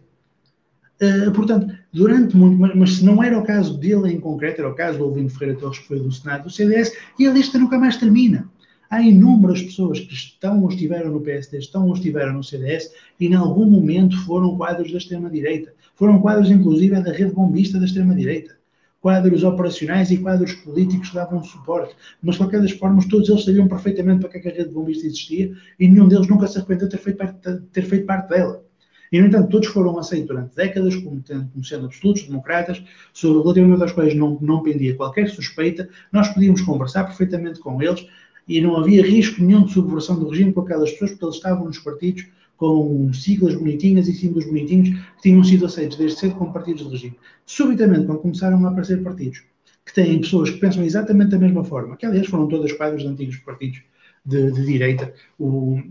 [0.99, 4.69] Uh, portanto, durante muito, mas, mas, se não era o caso dele em concreto, era
[4.69, 7.59] o caso do Alvino Ferreira Torres, que foi do Senado do CDS, e a lista
[7.59, 8.49] nunca mais termina.
[8.89, 13.27] Há inúmeras pessoas que estão ou estiveram no PSD, estão ou estiveram no CDS e
[13.27, 15.73] em algum momento foram quadros da extrema-direita.
[15.95, 18.55] Foram quadros, inclusive, da rede bombista da extrema-direita.
[19.01, 21.95] Quadros operacionais e quadros políticos que davam suporte.
[22.21, 24.69] Mas, de qualquer das formas, todos eles sabiam perfeitamente para que, é que a rede
[24.69, 28.29] bombista existia e nenhum deles nunca se arrependeu de ter feito parte, ter feito parte
[28.29, 28.63] dela.
[29.11, 32.81] E, no entanto, todos foram aceitos durante décadas como, como sendo absolutos democratas,
[33.13, 38.05] sobre relativamente aos quais não, não pendia qualquer suspeita, nós podíamos conversar perfeitamente com eles
[38.47, 41.65] e não havia risco nenhum de subversão do regime com aquelas pessoas, porque eles estavam
[41.65, 42.25] nos partidos
[42.55, 46.91] com siglas bonitinhas e símbolos bonitinhos que tinham sido aceitos desde cedo como partidos de
[46.91, 47.17] regime.
[47.45, 49.43] Subitamente, quando começaram a aparecer partidos
[49.85, 53.07] que têm pessoas que pensam exatamente da mesma forma, que aliás foram todas quadros de
[53.07, 53.81] antigos partidos
[54.25, 55.81] de, de direita, o,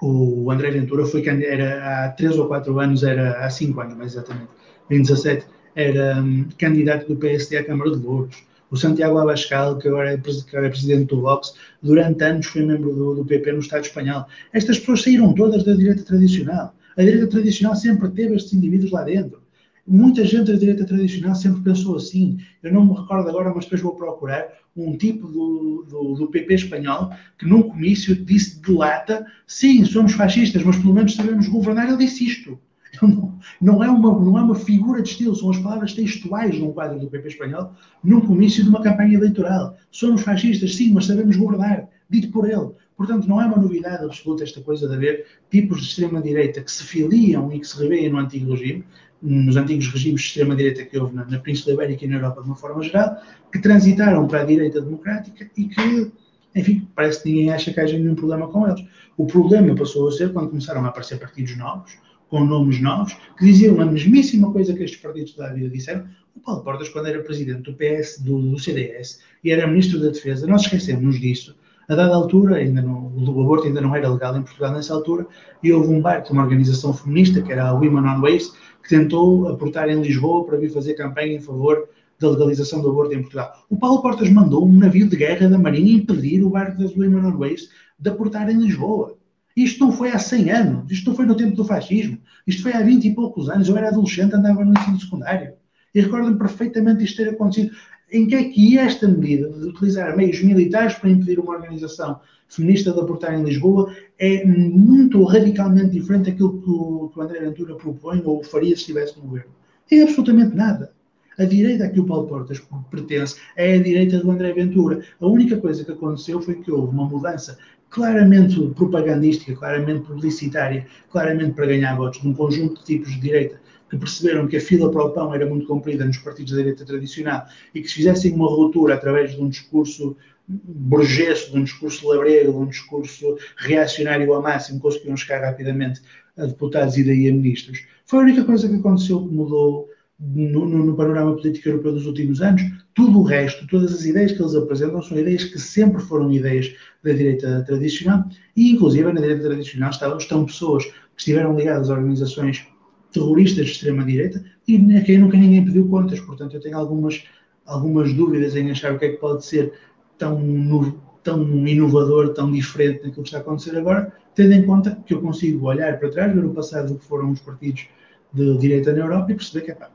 [0.00, 4.12] o André Ventura foi era há 3 ou 4 anos, era há 5 anos, mais
[4.12, 4.48] exatamente,
[4.90, 8.36] em 17, era um, candidato do PSD à Câmara de Louros.
[8.70, 12.64] O Santiago Abascal, que agora é, que agora é presidente do Vox, durante anos foi
[12.64, 14.26] membro do, do PP no Estado espanhol.
[14.52, 16.74] Estas pessoas saíram todas da direita tradicional.
[16.96, 19.40] A direita tradicional sempre teve estes indivíduos lá dentro.
[19.86, 22.38] Muita gente da direita tradicional sempre pensou assim.
[22.62, 24.46] Eu não me recordo agora, mas depois vou procurar
[24.76, 30.12] um tipo do, do, do, PP espanhol que num comício disse de lata, sim, somos
[30.12, 31.88] fascistas, mas pelo menos sabemos governar.
[31.88, 32.58] Ele disse isto.
[33.02, 36.72] Não, não, é uma, não é uma figura de estilo, são as palavras textuais num
[36.72, 37.72] quadro do PP espanhol,
[38.02, 39.76] num comício de uma campanha eleitoral.
[39.90, 42.70] Somos fascistas, sim, mas sabemos governar, dito por ele.
[42.96, 46.82] Portanto, não é uma novidade absoluta esta coisa de haver tipos de extrema-direita que se
[46.82, 48.84] filiam e que se revêem no antigo regime,
[49.22, 52.48] nos antigos regimes de extrema-direita que houve na, na Península Ibérica e na Europa de
[52.48, 53.16] uma forma geral,
[53.52, 56.12] que transitaram para a direita democrática e que,
[56.54, 58.84] enfim, parece que ninguém acha que haja nenhum problema com eles.
[59.16, 61.96] O problema passou a ser quando começaram a aparecer partidos novos,
[62.28, 66.06] com nomes novos, que diziam a mesmíssima coisa que estes partidos da vida disseram.
[66.36, 70.08] O Paulo Portas, quando era presidente do PS, do, do CDS, e era ministro da
[70.08, 71.56] Defesa, nós esquecemos disso,
[71.88, 75.26] a dada altura, ainda não, o aborto ainda não era legal em Portugal nessa altura,
[75.62, 78.52] e houve um barco uma organização feminista, que era a Women on Ways,
[78.82, 81.88] que tentou aportar em Lisboa para vir fazer campanha em favor
[82.20, 83.52] da legalização do aborto em Portugal.
[83.70, 87.24] O Paulo Portas mandou um navio de guerra da Marinha impedir o barco das Women
[87.24, 89.16] on Ways de aportar em Lisboa.
[89.64, 92.72] Isto não foi há 100 anos, isto não foi no tempo do fascismo, isto foi
[92.72, 93.68] há 20 e poucos anos.
[93.68, 95.52] Eu era adolescente, andava no ensino secundário.
[95.92, 97.74] E recordo-me perfeitamente isto ter acontecido
[98.12, 102.92] em que é que esta medida de utilizar meios militares para impedir uma organização feminista
[102.92, 107.74] de aportar em Lisboa é muito radicalmente diferente daquilo que o, que o André Ventura
[107.74, 109.50] propõe ou faria se estivesse no governo.
[109.90, 110.92] É absolutamente nada.
[111.36, 115.02] A direita a que o Paulo Portas pertence é a direita do André Ventura.
[115.20, 117.58] A única coisa que aconteceu foi que houve uma mudança
[117.90, 123.60] claramente propagandística, claramente publicitária, claramente para ganhar votos de um conjunto de tipos de direita
[123.88, 126.84] que perceberam que a fila para o pão era muito comprida nos partidos da direita
[126.84, 130.16] tradicional e que se fizessem uma ruptura através de um discurso
[130.46, 136.00] burguês, de um discurso labrego, de um discurso reacionário ao máximo, conseguiram chegar rapidamente
[136.36, 137.84] a deputados e daí a ministros.
[138.06, 142.06] Foi a única coisa que aconteceu que mudou no, no, no, panorama político europeu dos
[142.06, 142.62] últimos anos.
[142.98, 146.74] Tudo o resto, todas as ideias que eles apresentam, são ideias que sempre foram ideias
[147.00, 148.24] da direita tradicional
[148.56, 152.66] e, inclusive, na direita tradicional estão, pessoas que estiveram ligadas a organizações
[153.12, 156.18] terroristas de extrema-direita e a quem nunca ninguém pediu contas.
[156.18, 157.22] Portanto, eu tenho algumas,
[157.66, 159.72] algumas dúvidas em achar o que é que pode ser
[160.18, 165.14] tão, tão inovador, tão diferente daquilo que está a acontecer agora, tendo em conta que
[165.14, 167.86] eu consigo olhar para trás, ver o passado do que foram os partidos
[168.32, 169.88] de direita na Europa e perceber que epá,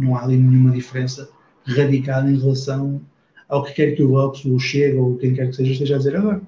[0.00, 1.35] não há ali nenhuma diferença
[1.66, 3.00] radical em relação
[3.48, 5.98] ao que quer que o Vox, o Chega ou quem quer que seja esteja a
[5.98, 6.42] dizer agora.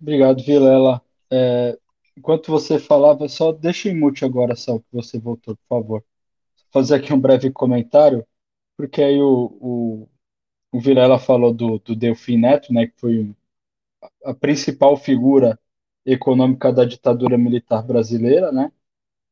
[0.00, 1.02] Obrigado, Vilela.
[1.30, 1.78] É,
[2.16, 6.00] enquanto você falava, só deixa em mute agora, Sal, que você voltou, por favor.
[6.00, 8.26] Vou fazer aqui um breve comentário,
[8.76, 10.08] porque aí o, o,
[10.72, 13.34] o Vilela falou do, do Delfim Neto, né, que foi
[14.24, 15.58] a principal figura
[16.04, 18.72] econômica da ditadura militar brasileira, né?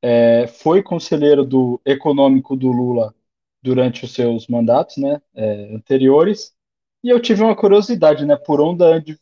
[0.03, 3.15] É, foi conselheiro do econômico do Lula
[3.63, 6.55] durante os seus mandatos, né, é, anteriores.
[7.03, 9.19] E eu tive uma curiosidade, né, por onde,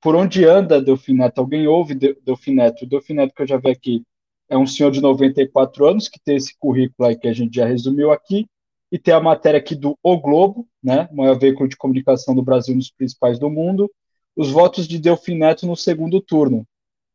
[0.00, 1.40] por onde anda Delfineto?
[1.40, 2.84] Alguém ouve Delfineto?
[2.84, 4.02] O Delfineto que eu já vi aqui
[4.48, 7.66] é um senhor de 94 anos que tem esse currículo aí que a gente já
[7.66, 8.46] resumiu aqui
[8.90, 12.74] e tem a matéria aqui do O Globo, né, maior veículo de comunicação do Brasil
[12.74, 13.90] nos principais do mundo,
[14.36, 16.66] os votos de Delfineto no segundo turno.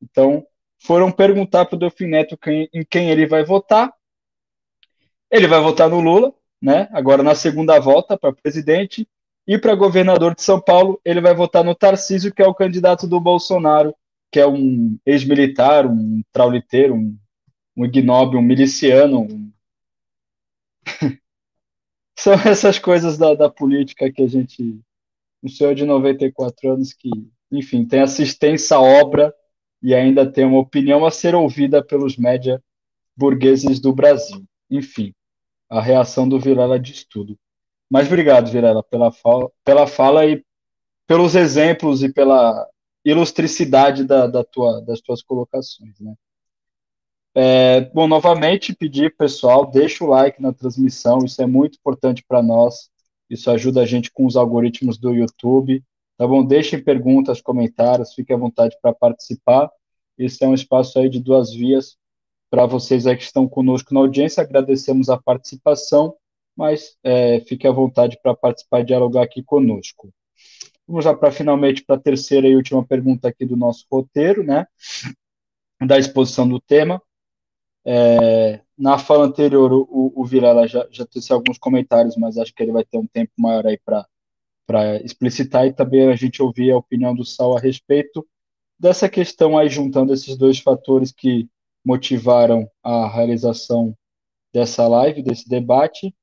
[0.01, 0.45] Então,
[0.77, 3.93] foram perguntar para o Delfineto quem, em quem ele vai votar.
[5.29, 6.87] Ele vai votar no Lula, né?
[6.91, 9.07] Agora na segunda volta para presidente
[9.45, 13.07] e para governador de São Paulo, ele vai votar no Tarcísio, que é o candidato
[13.07, 13.95] do Bolsonaro,
[14.31, 17.17] que é um ex-militar, um trauliteiro, um,
[17.75, 19.21] um um miliciano.
[19.21, 19.51] Um...
[22.15, 24.79] São essas coisas da, da política que a gente.
[25.43, 27.09] Um senhor de 94 anos que,
[27.51, 29.33] enfim, tem assistência à obra
[29.81, 32.61] e ainda tem uma opinião a ser ouvida pelos média
[33.15, 34.43] burgueses do Brasil.
[34.69, 35.13] Enfim,
[35.69, 37.37] a reação do Vilela diz tudo.
[37.89, 40.43] Mas obrigado, Virela, pela fala, pela fala e
[41.07, 42.67] pelos exemplos e pela
[43.03, 46.13] ilustricidade da, da tua, das tuas colocações, né?
[47.35, 52.41] É, bom, novamente pedir, pessoal, deixa o like na transmissão, isso é muito importante para
[52.41, 52.89] nós,
[53.29, 55.83] isso ajuda a gente com os algoritmos do YouTube,
[56.17, 56.43] tá bom?
[56.43, 59.69] Deixem perguntas, comentários, fiquem à vontade para participar,
[60.17, 61.97] esse é um espaço aí de duas vias
[62.49, 66.15] para vocês aí que estão conosco na audiência, agradecemos a participação,
[66.55, 70.11] mas é, fique à vontade para participar e dialogar aqui conosco.
[70.87, 74.65] Vamos já para finalmente para a terceira e última pergunta aqui do nosso roteiro, né?
[75.79, 77.01] Da exposição do tema.
[77.85, 82.63] É, na fala anterior, o, o Virela já, já trouxe alguns comentários, mas acho que
[82.63, 86.77] ele vai ter um tempo maior aí para explicitar e também a gente ouvir a
[86.77, 88.25] opinião do Sal a respeito
[88.79, 91.49] dessa questão aí, juntando esses dois fatores que
[91.85, 93.93] motivaram a realização
[94.53, 96.15] dessa live, desse debate.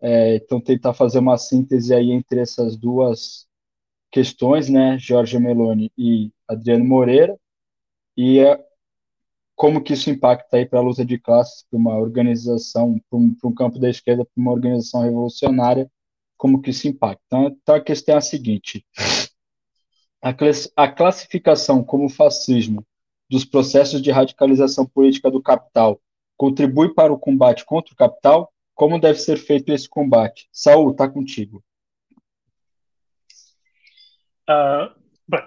[0.00, 3.46] É, então, tentar fazer uma síntese aí entre essas duas
[4.10, 7.38] questões, né, Jorge Meloni e Adriano Moreira,
[8.14, 8.62] e é,
[9.62, 13.32] como que isso impacta aí para a luta de classes, para uma organização, para um,
[13.44, 15.88] um, campo da esquerda, para uma organização revolucionária,
[16.36, 17.22] como que isso impacta.
[17.28, 18.84] Então, então a questão é a seguinte,
[20.20, 22.84] a, class, a classificação como fascismo
[23.30, 26.00] dos processos de radicalização política do capital
[26.36, 28.52] contribui para o combate contra o capital?
[28.74, 30.48] Como deve ser feito esse combate?
[30.50, 31.62] Saul, está contigo.
[34.50, 34.92] Uh,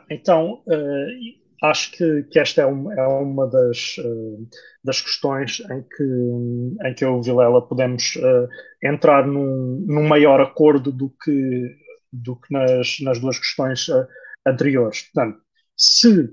[0.09, 4.49] então, uh, acho que, que esta é, um, é uma das, uh,
[4.83, 8.47] das questões em que, em que eu e Vilela podemos uh,
[8.83, 11.75] entrar num, num maior acordo do que,
[12.11, 14.07] do que nas, nas duas questões uh,
[14.45, 15.01] anteriores.
[15.03, 15.39] Portanto,
[15.77, 16.29] se,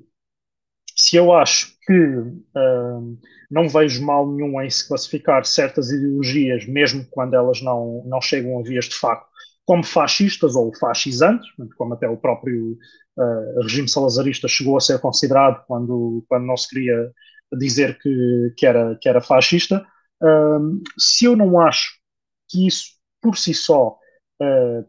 [0.97, 1.93] se eu acho que
[3.51, 8.59] não vejo mal nenhum em se classificar certas ideologias, mesmo quando elas não, não chegam
[8.59, 9.32] a vias de facto,
[9.65, 12.79] como fascistas ou fascisantes, como até o próprio
[13.17, 17.13] uh, regime salazarista chegou a ser considerado quando, quando não se queria
[17.59, 19.87] dizer que, que, era, que era fascista.
[20.23, 21.93] Uh, se eu não acho
[22.49, 23.97] que isso por si só
[24.43, 24.85] uh,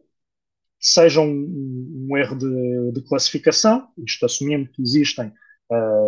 [0.79, 5.31] seja um, um erro de, de, classificação, isto assumindo que existem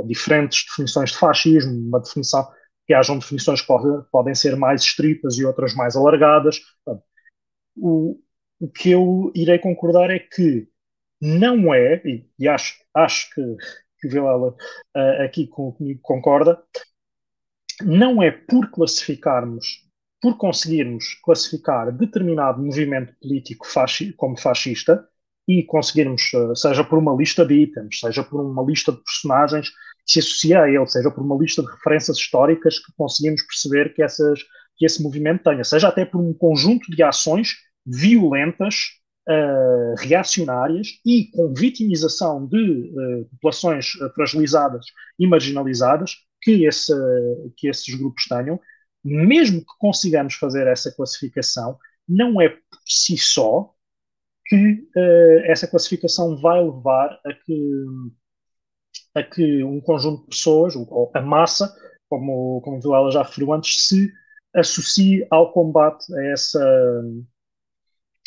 [0.05, 2.47] diferentes definições de fascismo, uma definição
[2.86, 6.59] que hajam definições que pode, podem ser mais estritas e outras mais alargadas.
[7.76, 8.20] O,
[8.60, 10.68] o que eu irei concordar é que
[11.22, 13.41] não é, e, e acho, acho que,
[13.99, 14.49] que o Vilela
[14.95, 16.62] uh, aqui comigo concorda,
[17.84, 19.84] não é por classificarmos,
[20.22, 25.08] por conseguirmos classificar determinado movimento político fasci como fascista
[25.47, 29.70] e conseguirmos, uh, seja por uma lista de itens, seja por uma lista de personagens
[29.70, 33.93] que se associa a ele, seja por uma lista de referências históricas que conseguimos perceber
[33.93, 34.39] que, essas,
[34.78, 41.29] que esse movimento tenha, seja até por um conjunto de ações violentas uh, reacionárias e
[41.31, 44.86] com vitimização de uh, populações fragilizadas
[45.19, 46.93] e marginalizadas que, esse,
[47.57, 48.59] que esses grupos tenham,
[49.03, 51.77] mesmo que consigamos fazer essa classificação,
[52.07, 53.73] não é por si só
[54.47, 57.86] que uh, essa classificação vai levar a que,
[59.15, 61.75] a que um conjunto de pessoas, ou a massa,
[62.07, 64.11] como, como ela já referiu antes, se
[64.53, 67.03] associe ao combate a essa,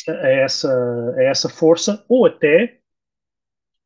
[0.07, 2.79] a essa, a essa força, ou até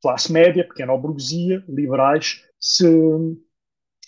[0.01, 2.85] classe média, pequena burguesia, liberais, se,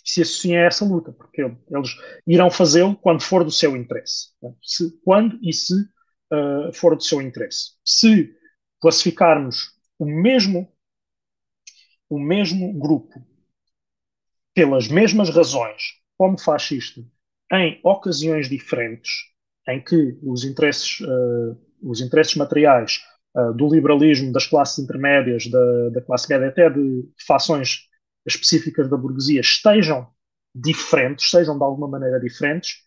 [0.03, 1.89] se associem a essa luta, porque eles
[2.27, 4.29] irão fazê-lo quando for do seu interesse.
[4.61, 7.71] Se, quando e se uh, for do seu interesse.
[7.83, 8.35] Se
[8.79, 10.71] classificarmos o mesmo,
[12.09, 13.25] o mesmo grupo
[14.53, 15.81] pelas mesmas razões
[16.17, 17.01] como fascista
[17.51, 19.11] em ocasiões diferentes,
[19.67, 23.01] em que os interesses uh, os interesses materiais
[23.37, 27.87] uh, do liberalismo, das classes intermédias, da, da classe média, até de, fações
[28.25, 30.07] específicas da burguesia, estejam
[30.53, 32.83] diferentes, sejam de alguma maneira diferentes,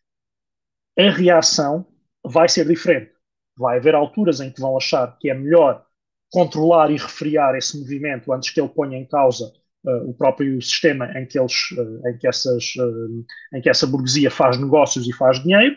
[0.99, 1.87] a reação
[2.25, 3.13] vai ser diferente.
[3.57, 5.85] Vai haver alturas em que vão achar que é melhor
[6.31, 9.53] controlar e refriar esse movimento antes que ele ponha em causa
[9.85, 13.25] uh, o próprio sistema em que, eles, uh, em, que essas, uh,
[13.55, 15.77] em que essa burguesia faz negócios e faz dinheiro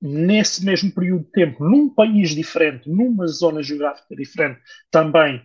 [0.00, 5.42] nesse mesmo período de tempo, num país diferente, numa zona geográfica diferente, também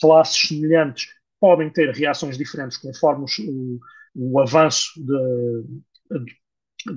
[0.00, 1.06] classes semelhantes
[1.40, 3.80] podem ter reações diferentes conforme o,
[4.14, 6.20] o avanço de,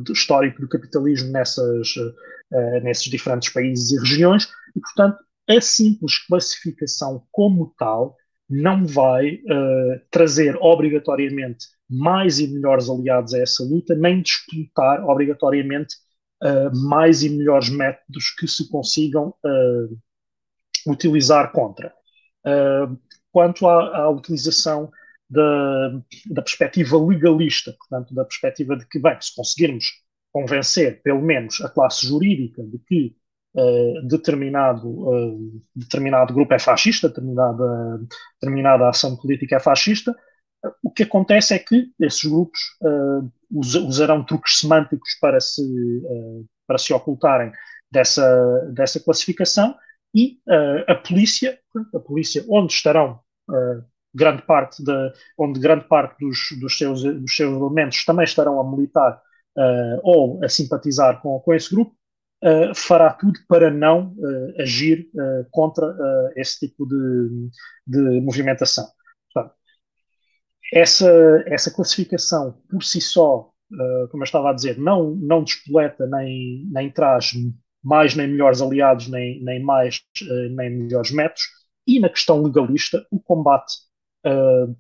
[0.04, 5.18] de histórico do capitalismo nessas, uh, nesses diferentes países e regiões, e, portanto,
[5.50, 8.16] a simples classificação como tal
[8.50, 15.96] não vai uh, trazer obrigatoriamente mais e melhores aliados a essa luta, nem disputar obrigatoriamente
[16.44, 19.98] uh, mais e melhores métodos que se consigam uh,
[20.92, 21.94] utilizar contra.
[22.46, 22.98] Uh,
[23.32, 24.92] quanto à, à utilização
[25.30, 25.90] da,
[26.28, 29.86] da, perspectiva legalista, portanto, da perspectiva de que, bem, se conseguirmos
[30.32, 33.16] convencer, pelo menos, a classe jurídica de que
[34.04, 38.00] determinado, determinado grupo é fascista, determinada,
[38.40, 40.16] determinada ação política é fascista,
[40.84, 42.60] o que acontece é que esses grupos
[43.52, 45.64] usarão truques semânticos para se,
[46.66, 47.52] para se ocultarem
[47.92, 49.76] dessa, dessa classificação
[50.14, 50.40] e
[50.88, 51.60] a polícia,
[51.94, 53.20] a polícia onde estarão
[54.18, 58.70] grande parte de, onde grande parte dos, dos, seus, dos seus elementos também estarão a
[58.70, 59.22] militar
[59.58, 61.96] uh, ou a simpatizar com, com esse grupo,
[62.44, 65.08] uh, fará tudo para não uh, agir
[65.52, 65.88] contra
[66.36, 67.50] esse tipo de,
[67.86, 68.88] de movimentação.
[70.74, 71.10] Essa,
[71.48, 73.50] essa classificação por si só,
[74.12, 77.32] como eu estava a dizer, não, não despoleta nem, nem traz
[77.84, 80.02] mais nem melhores aliados, nem, nem mais
[80.56, 81.44] nem melhores métodos.
[81.86, 83.74] E na questão legalista, o combate
[84.26, 84.76] uh,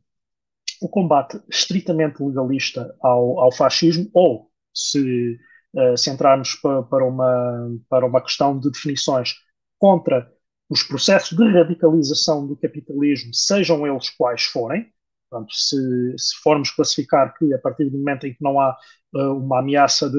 [0.81, 5.37] o combate estritamente legalista ao, ao fascismo, ou se,
[5.73, 9.35] uh, se entrarmos para, para, uma, para uma questão de definições
[9.79, 10.31] contra
[10.69, 14.91] os processos de radicalização do capitalismo, sejam eles quais forem,
[15.29, 15.77] portanto, se,
[16.17, 18.75] se formos classificar que a partir do momento em que não há
[19.13, 20.17] uh, uma ameaça de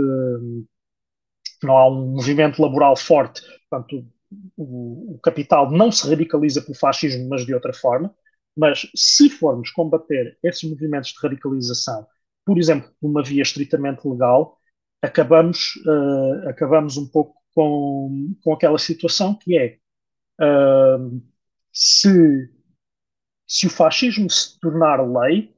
[1.62, 4.06] não há um movimento laboral forte, portanto,
[4.56, 8.14] o, o, capital não se radicaliza pelo fascismo, mas de outra forma,
[8.56, 12.06] mas se formos combater esses movimentos de radicalização,
[12.44, 14.58] por exemplo, por uma via estritamente legal,
[15.02, 19.78] acabamos, uh, acabamos um pouco com, com aquela situação que é
[20.40, 21.22] uh,
[21.72, 22.50] se,
[23.48, 25.54] se o fascismo se tornar lei,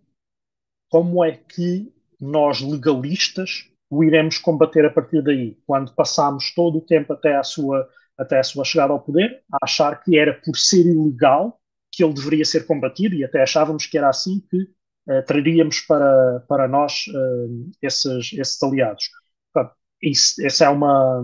[0.88, 6.80] como é que nós legalistas o iremos combater a partir daí, quando passamos todo o
[6.80, 10.56] tempo até a sua, até a sua chegada ao poder, a achar que era por
[10.56, 11.60] ser ilegal
[11.90, 14.62] que ele deveria ser combatido e até achávamos que era assim que
[15.08, 19.10] uh, traríamos para, para nós uh, esses, esses aliados.
[19.52, 21.20] Portanto, isso, essa é uma,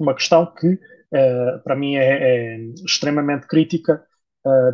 [0.00, 4.04] uma questão que uh, para mim é, é extremamente crítica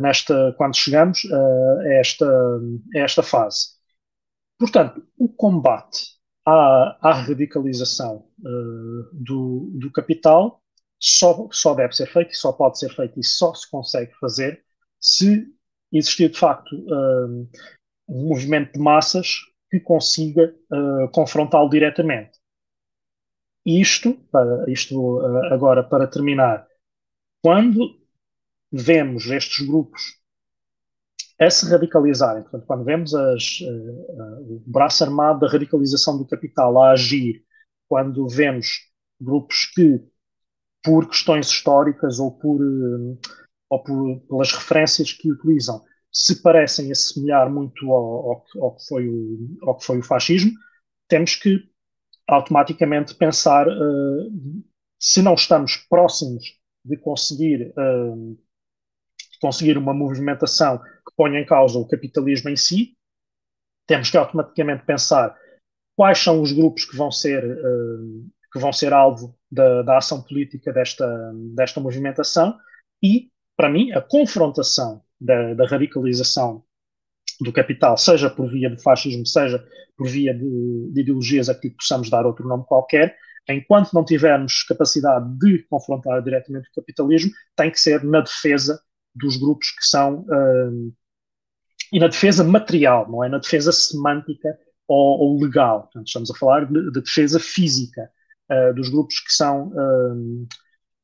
[0.01, 2.27] nesta, quando chegamos a, esta,
[2.95, 3.69] a esta fase.
[4.57, 6.13] Portanto, o combate
[6.45, 8.27] à, à radicalização
[9.13, 10.61] do, do capital
[10.99, 14.63] só, só deve ser feito e só pode ser feito e só se consegue fazer
[14.99, 15.47] se
[15.91, 16.75] existir de facto
[18.07, 19.39] um movimento de massas
[19.73, 22.39] que consiga uh, confrontá-lo diretamente.
[23.65, 26.67] Isto, para, isto uh, agora para terminar,
[27.43, 27.99] quando
[28.73, 30.01] vemos estes grupos
[31.39, 36.81] a se radicalizarem, portanto, quando vemos as, uh, o braço armado da radicalização do capital
[36.81, 37.43] a agir,
[37.87, 38.79] quando vemos
[39.21, 40.01] grupos que
[40.83, 43.29] por questões históricas ou por, eh,
[43.69, 49.07] ou por pelas referências que utilizam se parecem assemelhar muito ao, ao, ao, que foi
[49.07, 50.51] o, ao que foi o fascismo,
[51.07, 51.57] temos que
[52.27, 54.63] automaticamente pensar uh,
[54.99, 56.43] se não estamos próximos
[56.85, 58.37] de conseguir, uh,
[59.43, 62.95] conseguir uma movimentação que ponha em causa o capitalismo em si,
[63.85, 65.37] temos que automaticamente pensar
[65.97, 70.21] quais são os grupos que vão ser, uh, que vão ser alvo da, da ação
[70.21, 71.05] política desta,
[71.53, 72.57] desta movimentação
[73.03, 76.63] e, para mim, a confrontação da, da radicalização
[77.41, 79.61] do capital, seja por via de fascismo, seja
[79.97, 83.17] por via de, de, ideologias a que possamos dar outro nome qualquer,
[83.49, 88.81] enquanto não tivermos capacidade de confrontar diretamente o capitalismo, tem que ser na defesa
[89.15, 90.21] dos grupos que são.
[90.21, 90.93] Uh,
[91.91, 93.29] e na defesa material, não é?
[93.29, 94.57] Na defesa semântica
[94.87, 95.83] ou, ou legal.
[95.83, 98.09] Portanto, estamos a falar de, de defesa física
[98.51, 100.47] uh, dos grupos que são, uh,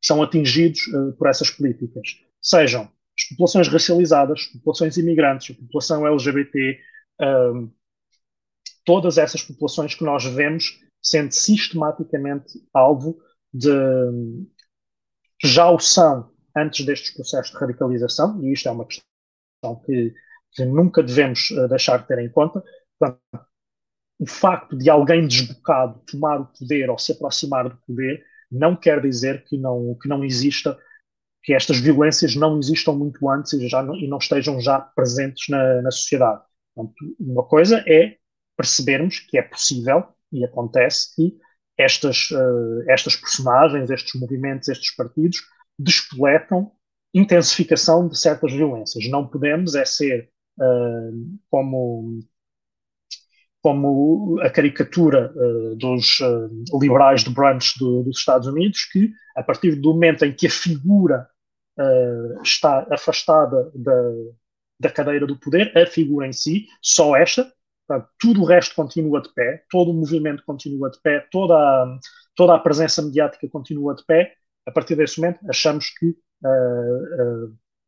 [0.02, 2.18] são atingidos uh, por essas políticas.
[2.42, 6.80] Sejam as populações racializadas, populações imigrantes, a população LGBT,
[8.86, 13.20] todas essas populações que nós vemos sendo sistematicamente alvo
[13.54, 13.70] de.
[15.44, 20.14] já o são antes destes processos de radicalização, e isto é uma questão que,
[20.52, 22.64] que nunca devemos deixar de ter em conta.
[23.00, 23.48] Portanto,
[24.20, 29.02] o facto de alguém desbocado tomar o poder ou se aproximar do poder não quer
[29.02, 30.78] dizer que não, que não exista,
[31.44, 35.48] que estas violências não existam muito antes e, já não, e não estejam já presentes
[35.48, 36.42] na, na sociedade.
[36.76, 38.18] Portanto, uma coisa é
[38.58, 40.04] percebermos que é possível
[40.34, 41.38] e acontece que
[41.78, 45.38] estas, uh, estas personagens, estes movimentos, estes partidos
[45.80, 46.72] despoletam
[47.14, 49.10] intensificação de certas violências.
[49.10, 52.20] Não podemos é ser uh, como
[53.62, 59.44] como a caricatura uh, dos uh, liberais de brunch do, dos Estados Unidos, que a
[59.44, 61.28] partir do momento em que a figura
[61.78, 64.12] uh, está afastada da,
[64.80, 67.52] da cadeira do poder, a figura em si, só esta,
[67.86, 72.00] portanto, tudo o resto continua de pé, todo o movimento continua de pé, toda a,
[72.36, 74.36] toda a presença mediática continua de pé,
[74.70, 76.16] a partir desse momento achamos que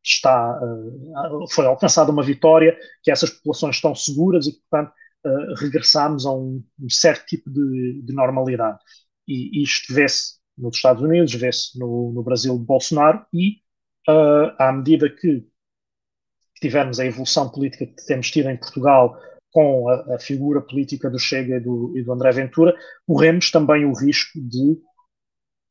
[0.04, 0.60] está,
[1.50, 4.92] foi alcançada uma vitória, que essas populações estão seguras e que, portanto,
[5.24, 8.78] uh, regressamos a um, um certo tipo de, de, normalidade.
[9.26, 13.58] E isto vê-se nos Estados Unidos, vê-se no, no, Brasil de Bolsonaro, e
[14.08, 15.46] uh, à medida que
[16.60, 19.18] tivermos a evolução política que temos tido em Portugal
[19.50, 22.74] com a, a figura política do Chega e do, e do, André Ventura,
[23.06, 24.80] corremos também o risco de,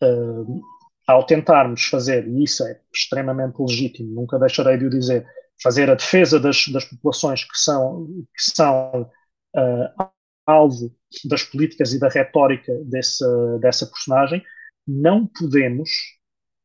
[0.03, 0.61] uh,
[1.07, 5.25] ao tentarmos fazer, e isso é extremamente legítimo, nunca deixarei de o dizer,
[5.61, 9.09] fazer a defesa das, das populações que são, que são
[9.55, 10.11] uh,
[10.45, 10.95] alvo
[11.25, 13.23] das políticas e da retórica desse,
[13.59, 14.43] dessa personagem,
[14.87, 15.89] não podemos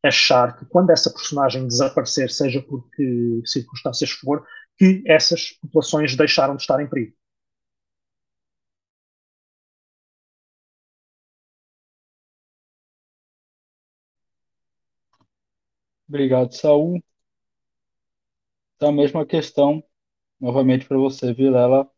[0.02, 4.46] achar que quando essa personagem desaparecer, seja por que circunstâncias for,
[4.78, 7.12] que essas populações deixaram de estar em perigo.
[16.08, 17.02] Obrigado, Saul.
[18.76, 19.82] Então, a mesma questão,
[20.40, 21.90] novamente para você, Vilela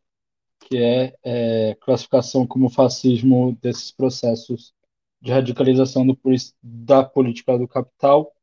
[0.59, 4.73] que é, é classificação como fascismo desses processos
[5.21, 6.17] de radicalização do,
[6.61, 8.33] da política do capital,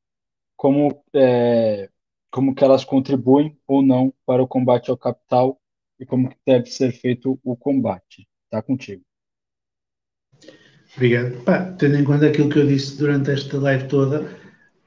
[0.56, 1.90] como, é,
[2.30, 5.60] como que elas contribuem ou não para o combate ao capital
[5.98, 8.28] e como que deve ser feito o combate.
[8.44, 9.02] Está contigo.
[10.94, 11.44] Obrigado.
[11.44, 14.28] Pá, tendo em conta aquilo que eu disse durante esta live toda,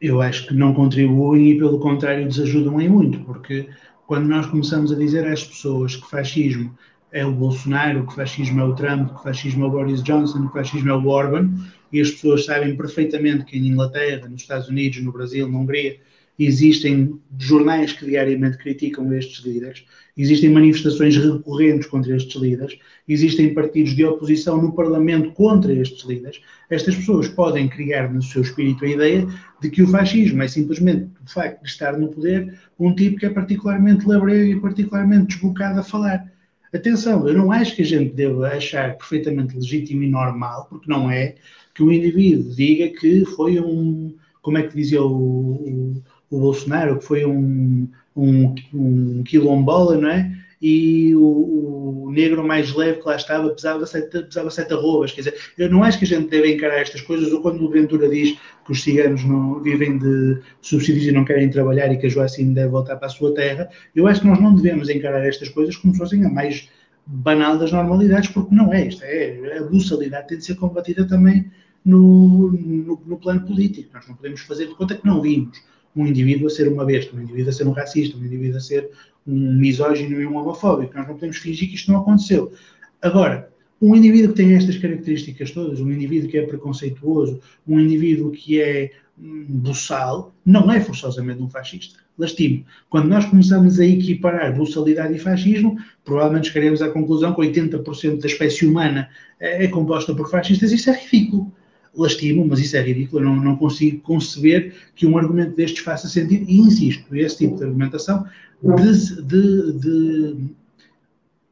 [0.01, 3.67] eu acho que não contribuem e, pelo contrário, desajudam em muito, porque
[4.07, 6.75] quando nós começamos a dizer às pessoas que fascismo
[7.11, 10.53] é o Bolsonaro, que fascismo é o Trump, que fascismo é o Boris Johnson, que
[10.53, 11.49] fascismo é o Orban,
[11.91, 15.99] e as pessoas sabem perfeitamente que em Inglaterra, nos Estados Unidos, no Brasil, na Hungria,
[16.39, 19.83] existem jornais que diariamente criticam estes líderes,
[20.17, 26.41] existem manifestações recorrentes contra estes líderes, existem partidos de oposição no Parlamento contra estes líderes.
[26.69, 29.27] Estas pessoas podem criar no seu espírito a ideia
[29.61, 33.25] de que o fascismo é simplesmente o facto de estar no poder um tipo que
[33.25, 36.31] é particularmente labrego e particularmente desbocado a falar.
[36.73, 41.09] Atenção, eu não acho que a gente deva achar perfeitamente legítimo e normal, porque não
[41.09, 41.35] é,
[41.73, 46.99] que um indivíduo diga que foi um, como é que dizia o, o, o Bolsonaro,
[46.99, 50.39] que foi um, um, um quilombola, não é?
[50.61, 55.11] e o, o, negro mais leve que lá estava pesava sete, pesava sete arrobas.
[55.11, 57.69] Quer dizer, eu não acho que a gente deve encarar estas coisas, ou quando o
[57.69, 62.07] Ventura diz que os ciganos não vivem de subsídios e não querem trabalhar e que
[62.07, 65.25] a Joacim deve voltar para a sua terra, eu acho que nós não devemos encarar
[65.25, 66.67] estas coisas como se fossem a mais
[67.05, 69.03] banal das normalidades, porque não é isto.
[69.03, 71.49] É, a buçalidade tem de ser combatida também
[71.85, 73.91] no, no, no plano político.
[73.93, 75.57] Nós não podemos fazer de conta que não vimos
[75.95, 78.61] um indivíduo a ser uma besta, um indivíduo a ser um racista, um indivíduo a
[78.61, 78.89] ser
[79.25, 80.95] um misógino e um homofóbico.
[80.95, 82.51] Nós não podemos fingir que isto não aconteceu.
[83.01, 83.49] Agora,
[83.81, 88.61] um indivíduo que tem estas características todas, um indivíduo que é preconceituoso, um indivíduo que
[88.61, 91.99] é um, buçal, não é forçosamente um fascista.
[92.17, 92.65] Lastimo.
[92.89, 98.27] Quando nós começamos a equiparar buçalidade e fascismo, provavelmente chegaremos à conclusão que 80% da
[98.27, 99.09] espécie humana
[99.39, 100.73] é, é composta por fascistas.
[100.73, 101.49] Isso é ridículo
[101.95, 106.07] lastimo, mas isso é ridículo, eu não, não consigo conceber que um argumento destes faça
[106.07, 108.25] sentido, e insisto, esse tipo de argumentação
[108.61, 110.37] des, de, de,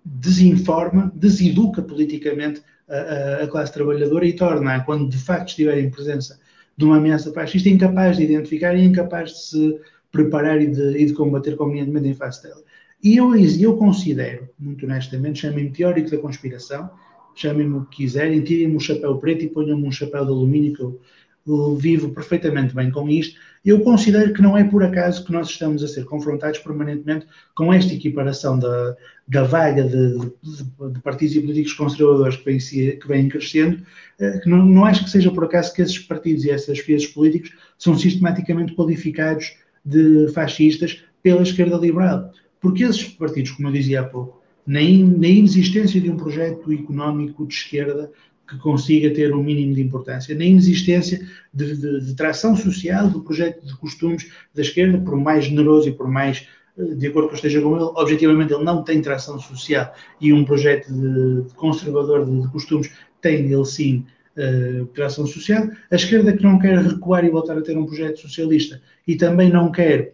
[0.05, 6.39] desinforma, deseduca politicamente a, a, classe trabalhadora e torna, quando de facto estiver em presença
[6.77, 9.79] de uma ameaça fascista, incapaz de identificar e incapaz de se
[10.11, 12.61] preparar e de, e de combater convenientemente em face dela.
[13.03, 16.89] E eu, eu considero, muito honestamente, chamem-me teórico da conspiração,
[17.41, 20.81] chamem-me o que quiserem, tirem-me o chapéu preto e ponham-me um chapéu de alumínio que
[20.81, 20.99] eu,
[21.77, 23.39] vivo perfeitamente bem com isto.
[23.63, 27.73] Eu considero que não é por acaso que nós estamos a ser confrontados permanentemente com
[27.73, 28.95] esta equiparação da,
[29.27, 33.81] da vaga de, de, de partidos e políticos conservadores que vem, que vem crescendo,
[34.19, 37.07] eh, que não, não acho que seja por acaso que esses partidos e essas esses
[37.07, 39.55] políticos são sistematicamente qualificados
[39.85, 42.31] de fascistas pela esquerda liberal.
[42.59, 44.36] Porque esses partidos, como eu dizia há pouco,
[44.67, 48.11] in, na inexistência de um projeto económico de esquerda
[48.47, 51.19] que consiga ter um mínimo de importância, na inexistência
[51.53, 55.91] de, de, de, tração social do projeto de costumes da esquerda, por mais generoso e
[55.91, 59.37] por mais eh, de acordo com eu esteja com ele, objetivamente ele não tem tração
[59.37, 62.89] social e um projeto de, de conservador de, costumes
[63.21, 64.05] tem ele sim
[64.37, 65.69] uh, tração social.
[65.91, 69.49] A esquerda que não quer recuar e voltar a ter um projeto socialista e também
[69.49, 70.13] não quer,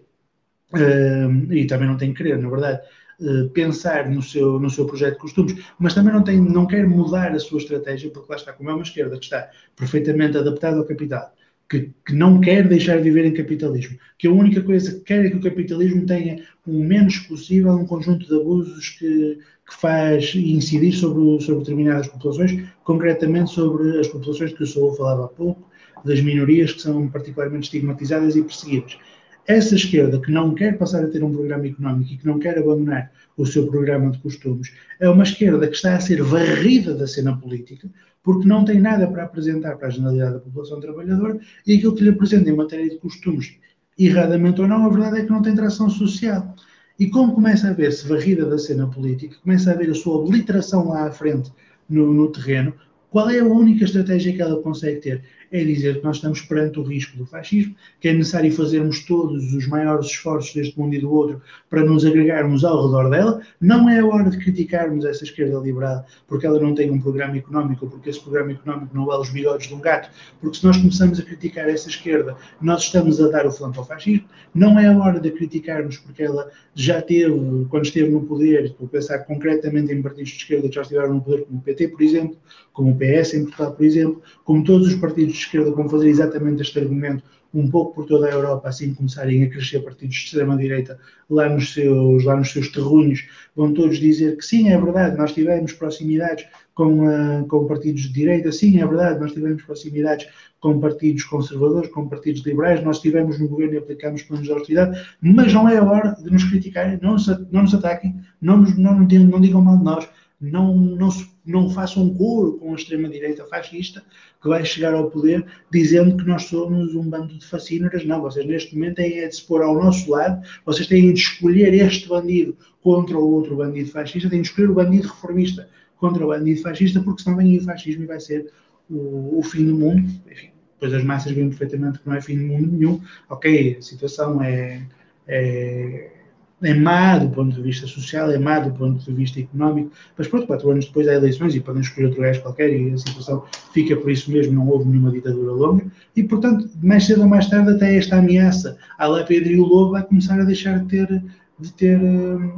[0.74, 2.82] uh, e também não tem que querer, na verdade,
[3.20, 6.88] uh, pensar no seu, no seu projeto de costumes, mas também não, tem, não quer
[6.88, 10.78] mudar a sua estratégia, porque lá está, como é uma esquerda que está perfeitamente adaptada
[10.78, 11.34] ao capital,
[11.70, 15.26] que, que, não quer deixar de viver em capitalismo, que a única coisa que quer
[15.26, 20.34] é que o capitalismo tenha o menos possível um conjunto de abusos que, que faz
[20.36, 25.72] incidir sobre, sobre determinadas populações, concretamente sobre as populações que o Saúl falava há pouco,
[26.04, 28.98] das minorias que são particularmente estigmatizadas e perseguidas.
[29.46, 32.58] Essa esquerda que não quer passar a ter um programa económico e que não quer
[32.58, 37.06] abandonar o seu programa de costumes é uma esquerda que está a ser varrida da
[37.06, 37.90] cena política
[38.24, 42.04] porque não tem nada para apresentar para a generalidade da população trabalhadora e aquilo que
[42.04, 43.58] lhe apresenta em matéria de costumes,
[44.00, 46.56] erradamente ou não, a verdade é que não tem tração social.
[46.98, 50.88] E como começa a ver-se varrida da cena política, começa a ver a sua obliteração
[50.88, 51.52] lá à frente
[51.90, 52.74] no, no terreno,
[53.10, 55.24] qual é a única estratégia que ela consegue ter?
[55.56, 59.54] É dizer que nós estamos perante o risco do fascismo, que é necessário fazermos todos
[59.54, 61.40] os maiores esforços deste mundo e do outro
[61.70, 63.40] para nos agregarmos ao redor dela.
[63.62, 67.38] Não é a hora de criticarmos essa esquerda liberal porque ela não tem um programa
[67.38, 70.10] económico, porque esse programa económico não é os bigodes de um gato,
[70.42, 73.86] porque se nós começamos a criticar essa esquerda, nós estamos a dar o flanco ao
[73.86, 74.26] fascismo.
[74.56, 78.88] Não é a hora de criticarmos porque ela já teve, quando esteve no poder, estou
[78.88, 81.90] a pensar concretamente em partidos de esquerda que já estiveram no poder, como o PT,
[81.90, 82.38] por exemplo,
[82.74, 86.10] como o PS em Portugal, por exemplo, como todos os partidos de esquerda vão fazer
[86.10, 90.24] exatamente este argumento um pouco por toda a Europa, assim começarem a crescer partidos de
[90.26, 90.98] extrema-direita
[91.30, 95.34] lá nos seus, lá nos seus terrunhos, vão todos dizer que sim, é verdade, nós
[95.34, 100.28] tivemos proximidades com, uh, com partidos de direita, sim, é verdade, nós tivemos proximidades
[100.60, 105.00] com partidos conservadores, com partidos liberais, nós estivemos no governo e aplicámos planos de austeridade,
[105.22, 108.76] mas não é a hora de nos criticarem, não nos, não nos ataquem, não, nos,
[108.78, 110.10] não, não digam mal de nós,
[110.42, 111.10] não, não,
[111.46, 114.04] não façam um coro com a extrema-direita fascista
[114.42, 118.06] que vai chegar ao poder dizendo que nós somos um bando de fascínoras.
[118.06, 121.20] Não, vocês neste momento têm é de se pôr ao nosso lado, vocês têm de
[121.20, 126.26] escolher este bandido contra o outro bandido fascista, têm de escolher o bandido reformista contra
[126.26, 128.52] o bandido fascista, porque senão vem o fascismo e vai ser
[128.90, 130.02] o, o fim do mundo.
[130.30, 133.02] Enfim, depois as massas veem perfeitamente que não é fim do mundo nenhum.
[133.30, 134.82] Ok, a situação é,
[135.28, 136.13] é
[136.62, 140.28] é má do ponto de vista social, é má do ponto de vista económico, mas
[140.28, 143.44] pronto, quatro anos depois há eleições e podem escolher outro gajo qualquer e a situação
[143.74, 145.86] fica por isso mesmo, não houve nenhuma ditadura longa
[146.16, 149.66] e, portanto, mais cedo ou mais tarde até esta ameaça à lá Pedro e o
[149.66, 151.24] Lobo vai começar a deixar de ter,
[151.60, 152.00] de ter,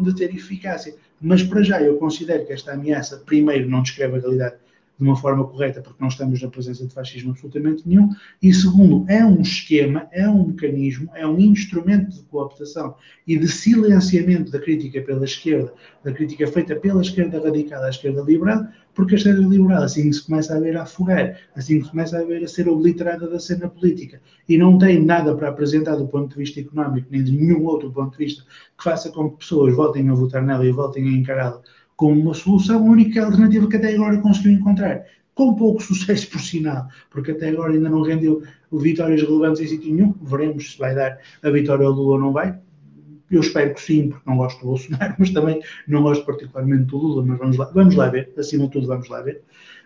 [0.01, 0.93] de ter eficácia.
[1.21, 4.55] Mas para já eu considero que esta ameaça, primeiro, não descreve a realidade
[4.97, 8.09] de uma forma correta, porque não estamos na presença de fascismo absolutamente nenhum,
[8.41, 12.95] e segundo, é um esquema, é um mecanismo, é um instrumento de cooptação
[13.27, 15.73] e de silenciamento da crítica pela esquerda,
[16.03, 20.25] da crítica feita pela esquerda radical à esquerda liberal, porque a esquerda liberal, assim se
[20.25, 23.67] começa a ver a afogar, assim se começa a ver a ser obliterada da cena
[23.67, 27.65] política e não tem nada para apresentar do ponto de vista económico, nem de nenhum
[27.65, 28.43] outro ponto de vista
[28.77, 31.61] que faça com que pessoas voltem a votar nela e voltem a encará-la
[31.95, 36.39] como uma solução, a única alternativa que até agora conseguiu encontrar, com pouco sucesso por
[36.39, 38.41] sinal, porque até agora ainda não rendeu
[38.71, 42.33] vitórias relevantes em sítio nenhum, veremos se vai dar a vitória ao Lula ou não
[42.33, 42.57] vai.
[43.29, 46.97] Eu espero que sim, porque não gosto do Bolsonaro, mas também não gosto particularmente do
[46.97, 49.41] Lula, mas vamos lá, vamos lá ver, acima de tudo vamos lá ver.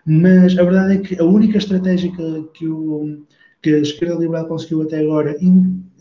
[0.06, 3.26] Mas a verdade é que a única estratégia que, que, o,
[3.62, 5.36] que a esquerda liberal conseguiu até agora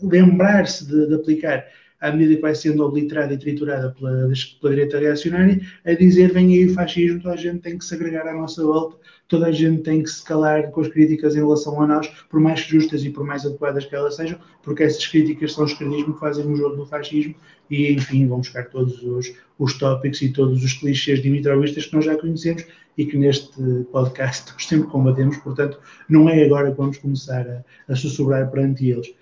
[0.01, 1.65] lembrar-se de, de aplicar
[2.01, 4.31] à medida que vai sendo obliterada e triturada pela,
[4.61, 7.93] pela direita reacionária, a dizer vem aí o fascismo, toda a gente tem que se
[7.93, 8.97] agregar à nossa volta,
[9.27, 12.39] toda a gente tem que se calar com as críticas em relação a nós, por
[12.39, 16.13] mais justas e por mais adequadas que elas sejam, porque essas críticas são os credismo
[16.13, 17.35] que fazem o jogo do fascismo
[17.69, 22.05] e, enfim, vão buscar todos os, os tópicos e todos os clichês dimitrovistas que nós
[22.05, 22.65] já conhecemos
[22.97, 23.51] e que neste
[23.91, 29.13] podcast sempre combatemos, portanto, não é agora que vamos começar a, a sussurrar perante eles.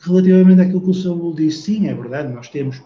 [0.00, 2.80] Relativamente àquilo que o Saúl disse, sim, é verdade, nós temos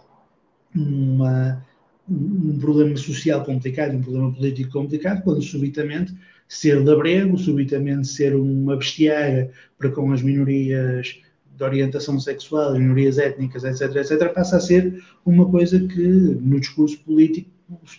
[0.74, 1.62] uma,
[2.09, 6.14] um problema social complicado, um problema político complicado, quando subitamente
[6.48, 11.20] ser labrego, subitamente ser uma bestiária para com as minorias
[11.56, 16.98] de orientação sexual, minorias étnicas, etc., etc., passa a ser uma coisa que no discurso
[17.05, 17.51] político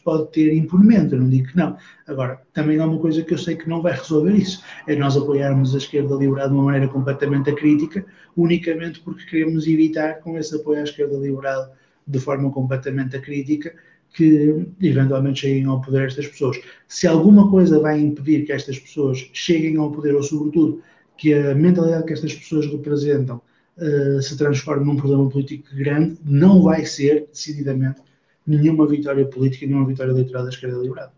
[0.03, 1.77] pode ter impunemento, eu não digo que não.
[2.07, 5.17] Agora, também há uma coisa que eu sei que não vai resolver isso, é nós
[5.17, 8.05] apoiarmos a esquerda liberal de uma maneira completamente acrítica,
[8.35, 11.73] unicamente porque queremos evitar, com esse apoio à esquerda liberal
[12.05, 13.73] de forma completamente acrítica,
[14.13, 16.59] que eventualmente cheguem ao poder estas pessoas.
[16.87, 20.81] Se alguma coisa vai impedir que estas pessoas cheguem ao poder, ou sobretudo
[21.17, 23.41] que a mentalidade que estas pessoas representam
[23.77, 28.01] uh, se transforme num problema político grande, não vai ser, decididamente,
[28.45, 31.11] nenhuma vitória política, nenhuma vitória eleitoral da esquerda liberal.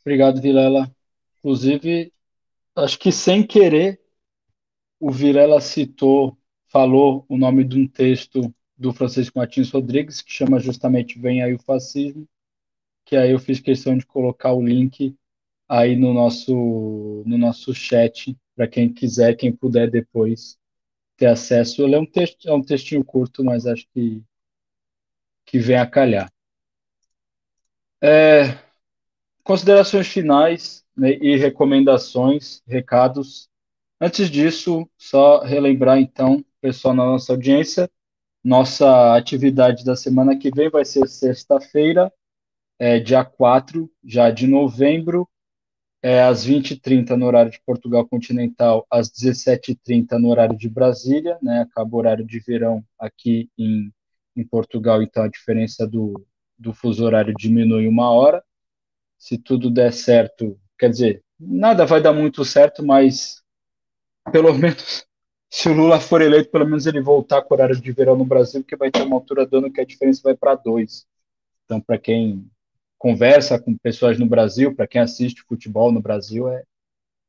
[0.00, 0.90] Obrigado, Vilela.
[1.38, 2.12] Inclusive,
[2.74, 4.00] acho que sem querer,
[4.98, 10.58] o Vilela citou, falou o nome de um texto do Francisco Martins Rodrigues, que chama
[10.58, 12.26] justamente Vem aí o Fascismo,
[13.04, 15.14] que aí eu fiz questão de colocar o link
[15.68, 20.58] aí no nosso, no nosso chat, para quem quiser, quem puder depois
[21.16, 21.82] ter acesso.
[21.82, 24.22] Ele é um, texto, é um textinho curto, mas acho que,
[25.44, 26.32] que vem a calhar.
[28.00, 28.56] É,
[29.42, 33.48] considerações finais né, e recomendações, recados.
[34.00, 37.90] Antes disso, só relembrar então, pessoal na nossa audiência,
[38.42, 42.12] nossa atividade da semana que vem vai ser sexta-feira,
[42.78, 45.28] é, dia 4 já de novembro,
[46.02, 51.60] é, às 20h30 no horário de Portugal continental, às 17h30 no horário de Brasília, né?
[51.62, 53.92] Acaba o horário de verão aqui em,
[54.36, 56.24] em Portugal, então a diferença do,
[56.58, 58.42] do fuso horário diminui uma hora.
[59.18, 63.42] Se tudo der certo, quer dizer, nada vai dar muito certo, mas
[64.30, 65.06] pelo menos
[65.50, 68.24] se o Lula for eleito, pelo menos ele voltar com o horário de verão no
[68.24, 71.06] Brasil, porque vai ter uma altura do ano que a diferença vai para dois.
[71.64, 72.50] Então, para quem
[72.98, 76.64] conversa com pessoas no Brasil, para quem assiste futebol no Brasil, é,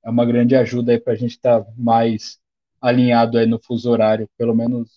[0.04, 2.40] é uma grande ajuda aí para a gente estar tá mais
[2.82, 4.90] alinhado aí no fuso horário, pelo menos.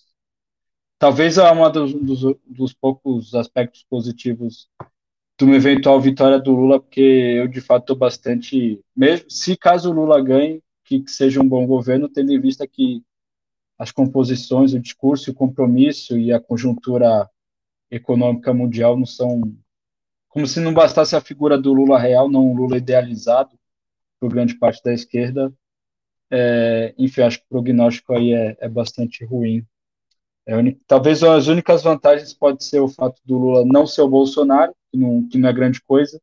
[0.97, 4.69] Talvez é um dos, dos, dos poucos aspectos positivos
[5.37, 8.79] de uma eventual vitória do Lula, porque eu de fato estou bastante.
[8.95, 12.67] Mesmo se caso o Lula ganhe, que, que seja um bom governo, tendo em vista
[12.67, 13.03] que
[13.77, 17.29] as composições, o discurso, o compromisso e a conjuntura
[17.91, 19.41] econômica mundial não são
[20.33, 23.51] como se não bastasse a figura do Lula real, não o Lula idealizado
[24.19, 25.53] por grande parte da esquerda.
[26.31, 29.63] É, enfim, acho que o prognóstico aí é, é bastante ruim.
[30.47, 30.55] É
[30.87, 34.97] talvez as únicas vantagens pode ser o fato do Lula não ser o Bolsonaro, que
[34.97, 36.19] não, que não é grande coisa,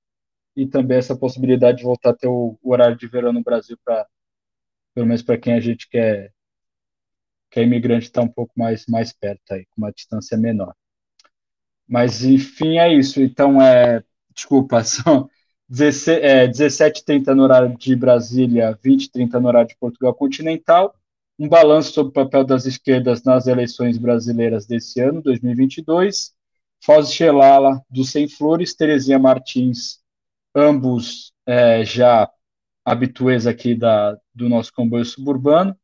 [0.56, 3.78] e também essa possibilidade de voltar a ter o, o horário de verão no Brasil
[3.84, 4.06] para
[4.92, 6.32] pelo menos para quem a gente quer
[7.48, 10.74] que é imigrante está um pouco mais mais perto aí, com uma distância menor.
[11.90, 13.20] Mas, enfim, é isso.
[13.20, 15.28] Então, é, desculpa, são
[15.68, 20.94] 17h30 é, no horário de Brasília, 20h30 no horário de Portugal continental.
[21.36, 26.32] Um balanço sobre o papel das esquerdas nas eleições brasileiras desse ano, 2022.
[26.82, 29.98] Foz Xelala, do Sem Flores, Terezinha Martins,
[30.54, 32.30] ambos é, já
[32.84, 35.76] habituês aqui da, do nosso comboio suburbano.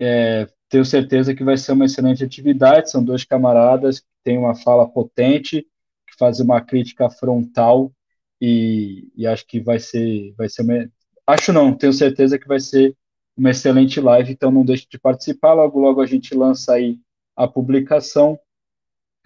[0.00, 2.90] É, tenho certeza que vai ser uma excelente atividade.
[2.90, 5.62] São dois camaradas que têm uma fala potente,
[6.06, 7.92] que fazem uma crítica frontal
[8.40, 10.90] e, e acho que vai ser, vai ser uma,
[11.26, 12.96] acho não, tenho certeza que vai ser
[13.36, 14.32] uma excelente live.
[14.32, 15.54] Então não deixe de participar.
[15.54, 16.98] Logo logo a gente lança aí
[17.36, 18.38] a publicação.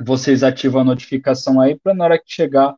[0.01, 2.77] Vocês ativam a notificação aí para na hora que chegar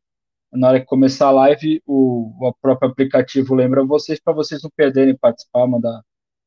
[0.54, 4.70] na hora que começar a live, o, o próprio aplicativo lembra vocês para vocês não
[4.70, 6.00] perderem participar, mandar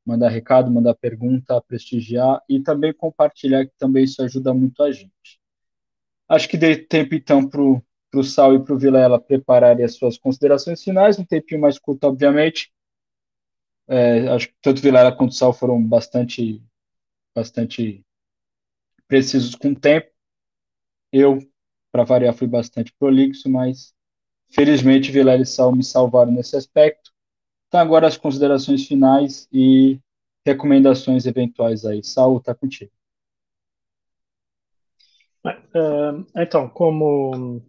[0.07, 5.11] mandar recado, mandar pergunta, prestigiar e também compartilhar, que também isso ajuda muito a gente.
[6.29, 10.17] Acho que dei tempo, então, para o Sal e para o Vilela prepararem as suas
[10.17, 12.71] considerações finais, um tempinho mais curto, obviamente.
[13.85, 16.63] É, acho que tanto Vilela quanto Sal foram bastante,
[17.35, 18.05] bastante
[19.09, 20.09] precisos com o tempo.
[21.11, 21.39] Eu,
[21.91, 23.93] para variar, fui bastante prolixo, mas
[24.49, 27.11] felizmente Vilela e Sal me salvaram nesse aspecto.
[27.67, 29.99] Então, agora as considerações finais e
[30.45, 32.03] recomendações eventuais aí.
[32.03, 32.91] Saul, está contigo.
[35.45, 37.61] Uh, então, como,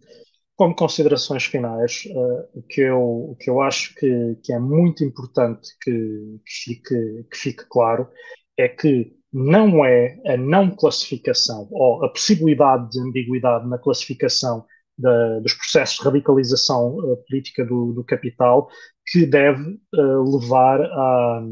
[0.55, 5.69] como considerações finais, uh, o, que eu, que eu acho que, que é muito importante
[5.81, 8.09] que, que, fique, que fique claro
[8.57, 14.65] é que não é a não classificação ou a possibilidade de ambiguidade na classificação
[14.97, 18.69] da, dos processos de radicalização uh, política do, do, capital
[19.11, 21.43] que deve uh, levar a,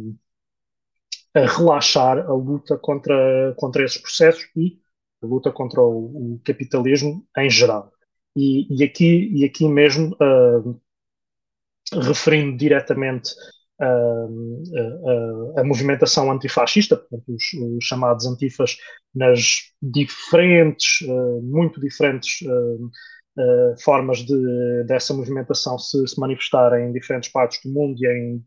[1.35, 4.79] a, relaxar a luta contra, contra esses processos e
[5.23, 7.91] a luta contra o, o capitalismo em geral.
[8.35, 10.79] E, e, aqui, e aqui mesmo, uh,
[12.03, 13.31] referindo diretamente
[13.79, 18.77] a, a, movimentação antifascista, portanto, os, os, chamados antifas
[19.13, 22.91] nas diferentes, uh, muito diferentes uh,
[23.38, 28.45] uh, formas de, dessa movimentação se, se manifestar em diferentes partes do mundo e em,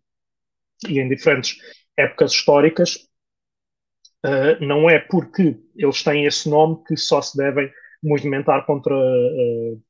[0.89, 1.57] e em diferentes
[1.97, 2.97] épocas históricas,
[4.27, 7.71] uh, não é porque eles têm esse nome que só se devem
[8.03, 9.83] movimentar contra, uh,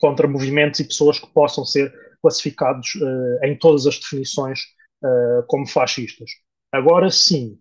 [0.00, 2.92] contra movimentos e pessoas que possam ser classificados
[3.42, 4.60] em todas as definições
[5.48, 6.30] como fascistas.
[6.70, 7.58] Agora sim,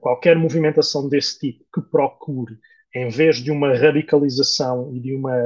[0.00, 2.58] qualquer movimentação desse tipo que procure
[2.94, 5.36] em vez de uma radicalização e de, uma,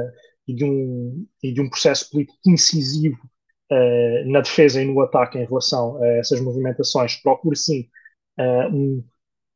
[0.47, 3.17] e de, um, e de um processo político incisivo
[3.71, 7.89] uh, na defesa e no ataque em relação a essas movimentações, procure sim
[8.39, 9.03] uh, um,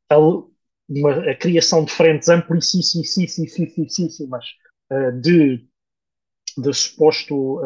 [0.09, 3.05] a, uma, a, criação de frentes amplíssimas
[4.91, 5.67] uh, de,
[6.57, 7.61] de suposto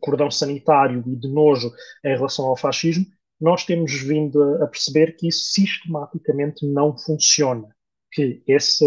[0.00, 1.72] cordão sanitário e de nojo
[2.04, 3.06] em relação ao fascismo,
[3.40, 7.74] nós temos vindo a perceber que isso sistematicamente não funciona,
[8.12, 8.84] que esse,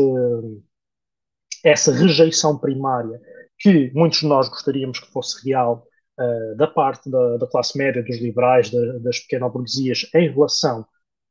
[1.64, 3.20] essa rejeição primária
[3.60, 5.88] que muitos de nós gostaríamos que fosse real
[6.20, 10.86] uh, da parte da, da, classe média, dos liberais, da, das pequenas burguesias, em relação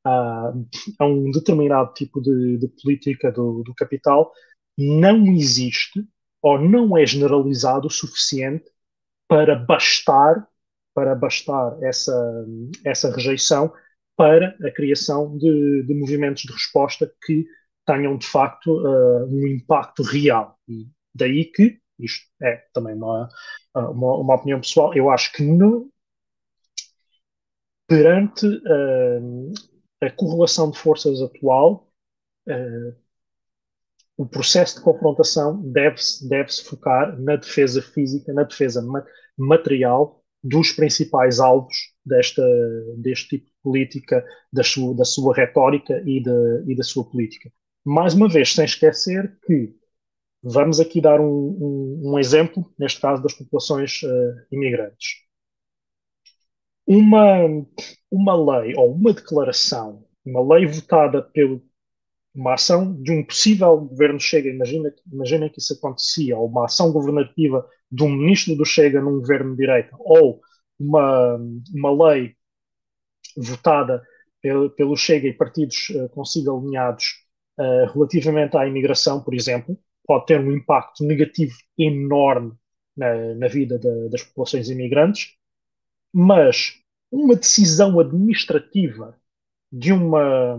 [0.04, 0.52] a,
[0.98, 4.32] a um determinado tipo de, de política do, do, capital,
[4.76, 6.06] não existe
[6.40, 8.70] ou não é generalizado o suficiente
[9.28, 10.48] para bastar
[10.94, 12.46] para bastar essa,
[12.84, 13.72] essa rejeição
[14.14, 17.46] para a criação de, de movimentos de resposta que
[17.86, 20.58] tenham de facto uh, um impacto real.
[20.68, 23.28] E daí que isto é também uma,
[23.74, 24.94] uma, uma opinião pessoal.
[24.94, 25.90] Eu acho que no,
[27.86, 29.52] perante uh,
[30.00, 31.92] a correlação de forças atual,
[32.48, 33.02] uh,
[34.16, 39.04] o processo de confrontação deve-se deve focar na defesa física, na defesa ma
[39.36, 42.42] material dos principais alvos desta,
[42.98, 47.50] deste tipo de política, da sua, da sua retórica e, de, e da sua política.
[47.84, 49.74] Mais uma vez, sem esquecer que
[50.42, 55.22] Vamos aqui dar um, um, um exemplo, neste caso das populações uh, imigrantes.
[56.84, 57.46] Uma,
[58.10, 61.62] uma lei ou uma declaração, uma lei votada pelo
[62.34, 66.90] uma ação de um possível governo Chega, imagina, imagina que isso acontecia, ou uma ação
[66.90, 70.40] governativa de um ministro do Chega num governo de direita, ou
[70.78, 71.36] uma,
[71.74, 72.34] uma lei
[73.36, 74.02] votada
[74.40, 77.21] pelo, pelo Chega e partidos uh, consigo alinhados
[77.62, 82.52] uh, relativamente à imigração, por exemplo, pode ter um impacto negativo enorme
[82.96, 85.34] na, na vida de, das populações imigrantes,
[86.12, 86.74] mas
[87.10, 89.16] uma decisão administrativa
[89.70, 90.58] de, uma,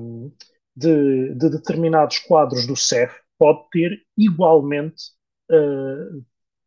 [0.76, 5.04] de, de determinados quadros do CEF pode ter igualmente
[5.52, 6.24] uh,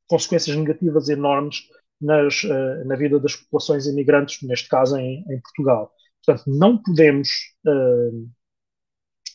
[0.07, 1.63] consequências negativas enormes
[2.01, 5.93] nas, uh, na vida das populações imigrantes, neste caso em, em Portugal.
[6.25, 7.29] Portanto, não podemos
[7.67, 8.29] uh,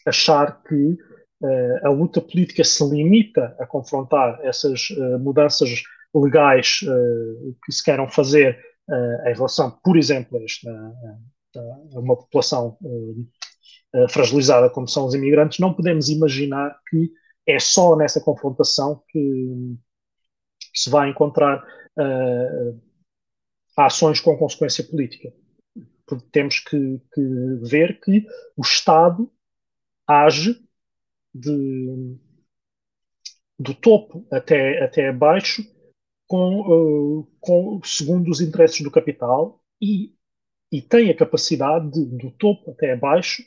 [0.05, 0.97] achar que
[1.41, 5.83] uh, a luta política se limita a confrontar essas uh, mudanças
[6.13, 8.59] legais uh, que se queiram fazer
[9.25, 10.69] em relação, por exemplo, a, esta,
[11.95, 12.77] a uma população
[14.09, 17.09] fragilizada como são os imigrantes, não podemos imaginar que
[17.47, 19.77] é só nessa confrontação que
[20.73, 21.63] se vai encontrar
[23.77, 25.31] ações com consequência política.
[26.05, 27.21] Porque temos que, que
[27.61, 28.25] ver que
[28.57, 29.31] o Estado
[30.11, 30.59] age
[31.33, 32.17] de,
[33.57, 35.63] do topo até, até abaixo,
[36.27, 40.13] com, uh, com, segundo os interesses do capital, e,
[40.71, 43.43] e tem a capacidade de, do topo até abaixo,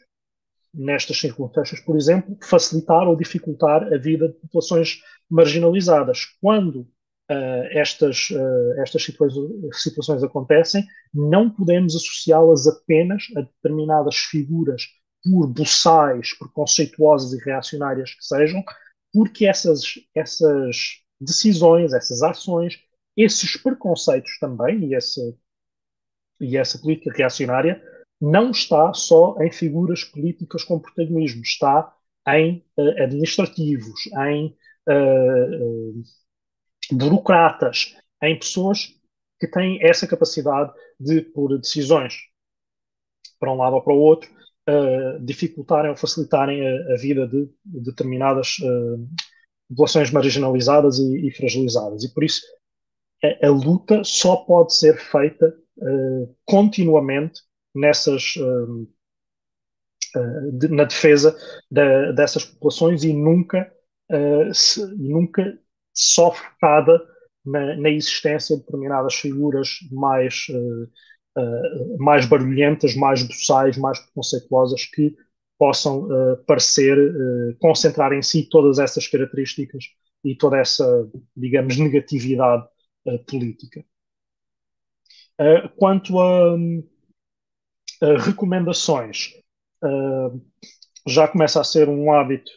[0.72, 5.00] nestas circunstâncias, por exemplo, facilitar ou dificultar a vida de populações
[5.30, 6.26] marginalizadas.
[6.40, 9.50] Quando uh, estas, uh, estas situações,
[9.80, 14.82] situações acontecem, não podemos associá-las apenas a determinadas figuras
[15.24, 18.62] por buçais preconceituosas e reacionárias que sejam,
[19.12, 19.82] porque essas,
[20.14, 22.78] essas decisões, essas ações,
[23.16, 25.20] esses preconceitos também e essa,
[26.40, 27.82] e essa política reacionária
[28.20, 31.94] não está só em figuras políticas com protagonismo, está
[32.28, 34.56] em uh, administrativos, em
[34.88, 36.02] uh, uh,
[36.92, 38.94] burocratas, em pessoas
[39.38, 42.14] que têm essa capacidade de, por decisões
[43.38, 44.30] para um lado ou para o outro,
[44.68, 49.08] uh, dificultarem ou facilitarem a, a vida de, determinadas uh,
[49.68, 52.04] populações marginalizadas e, e, fragilizadas.
[52.04, 52.42] E por isso
[53.22, 57.40] a, a, luta só pode ser feita uh, continuamente
[57.74, 58.34] nessas
[60.52, 61.36] de, na defesa
[61.68, 63.68] de, dessas populações e nunca
[64.52, 65.58] se, nunca
[65.92, 67.00] só focada
[67.44, 70.90] na, na, existência de determinadas figuras mais uh,
[71.36, 75.16] uh, mais barulhentas, mais boçais, mais preconceituosas, que
[75.58, 79.84] possam uh, parecer uh, concentrar em si todas essas características
[80.24, 82.66] e toda essa, digamos, negatividade
[83.28, 83.84] política.
[85.76, 86.54] quanto a,
[88.00, 89.34] a recomendações,
[91.06, 92.50] já começa a ser um hábito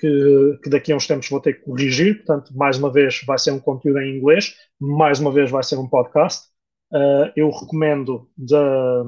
[0.00, 2.16] que, que, daqui a uns tempos vou ter que corrigir.
[2.16, 5.76] Portanto, mais uma vez vai ser um conteúdo em inglês, mais uma vez vai ser
[5.76, 6.50] um podcast.
[6.92, 9.04] Uh, eu recomendo da,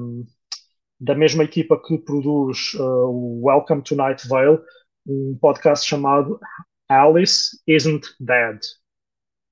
[0.99, 4.59] da mesma equipa que produz uh, o Welcome to Night Vale,
[5.05, 6.39] um podcast chamado
[6.87, 8.59] Alice Isn't Dead.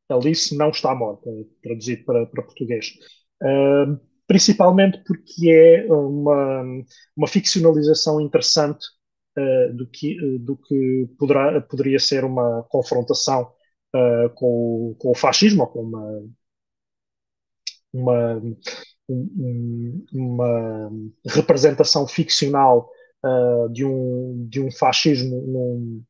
[0.09, 1.29] Alice não está morta,
[1.61, 2.93] traduzido para, para português.
[3.41, 6.63] Uh, principalmente porque é uma,
[7.15, 8.85] uma ficcionalização interessante
[9.37, 13.51] uh, do, que, uh, do que poderá, poderia ser uma confrontação
[14.35, 16.23] com, com, o fascismo, ou com uma,
[17.93, 18.41] uma,
[19.09, 20.91] um, uma
[21.27, 22.89] representação ficcional
[23.71, 26.03] de, um, de um fascismo num,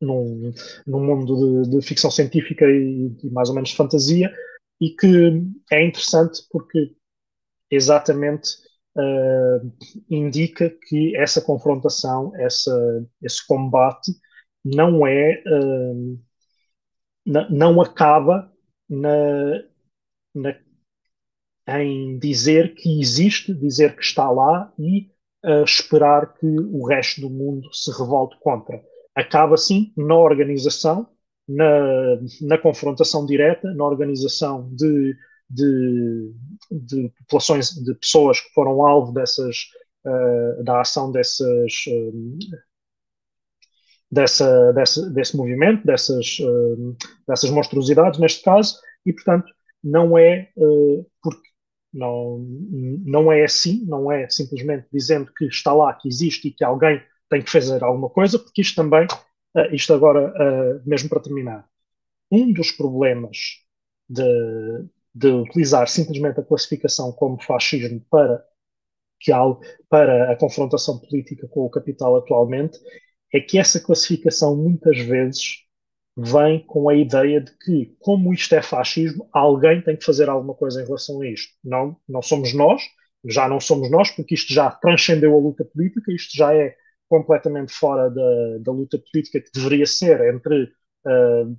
[0.00, 0.52] num,
[0.86, 4.30] num mundo de, de ficção científica e, mais ou menos fantasia,
[4.80, 6.94] e que é interessante porque
[7.70, 8.50] exatamente
[8.96, 9.72] uh,
[10.10, 14.12] indica que essa confrontação, essa, esse combate
[14.64, 16.20] não é uh,
[17.24, 18.52] não acaba
[18.88, 19.62] na,
[20.34, 20.54] na,
[21.78, 25.10] em dizer que existe, dizer que está lá e
[25.44, 28.82] uh, esperar que o resto do mundo se revolte contra.
[29.14, 31.08] Acaba sim na organização,
[31.48, 35.14] na, na confrontação direta, na organização de
[35.52, 36.32] de,
[36.70, 39.68] de populações, de pessoas que foram alvo dessas,
[40.04, 42.38] uh, da ação dessas, uh,
[44.10, 46.96] dessa, dessa, desse movimento, dessas, uh,
[47.28, 49.52] dessas monstruosidades, neste caso, e, portanto,
[49.82, 50.52] não é
[51.22, 51.48] porque
[51.92, 52.38] não,
[53.04, 57.02] não é assim, não é simplesmente dizendo que está lá, que existe e que alguém
[57.28, 59.06] tem que fazer alguma coisa, porque isto também,
[59.72, 60.32] isto agora,
[60.86, 61.66] mesmo para terminar,
[62.30, 63.62] um dos problemas
[64.08, 64.24] de,
[65.14, 68.44] de utilizar simplesmente a classificação como fascismo para,
[69.20, 69.32] que
[69.88, 72.78] para a confrontação política com o capital atualmente,
[73.32, 75.62] é que essa classificação muitas vezes
[76.16, 80.54] vem com a ideia de que, como isto é fascismo, alguém tem que fazer alguma
[80.54, 81.52] coisa em relação a isto.
[81.64, 82.82] Não, não somos nós,
[83.24, 86.76] já não somos nós, porque isto já transcendeu a luta política, isto já é
[87.08, 90.64] completamente fora da, da luta política que deveria ser entre
[91.06, 91.56] uh,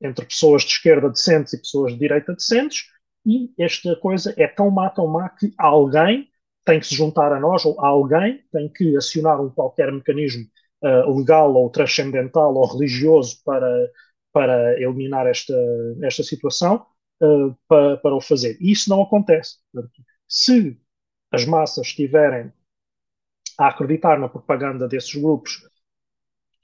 [0.00, 2.84] entre pessoas de esquerda decentes e pessoas de direita decentes,
[3.26, 6.28] e esta coisa é tão má, tão má, que alguém
[6.64, 10.44] tem que se juntar a nós, ou alguém tem que acionar um qualquer mecanismo
[10.82, 13.90] uh, legal ou transcendental ou religioso para,
[14.32, 15.54] para eliminar esta,
[16.02, 16.86] esta situação,
[17.22, 18.56] uh, para, para o fazer.
[18.60, 19.56] E isso não acontece.
[20.28, 20.78] Se
[21.32, 22.52] as massas estiverem
[23.58, 25.60] a acreditar na propaganda desses grupos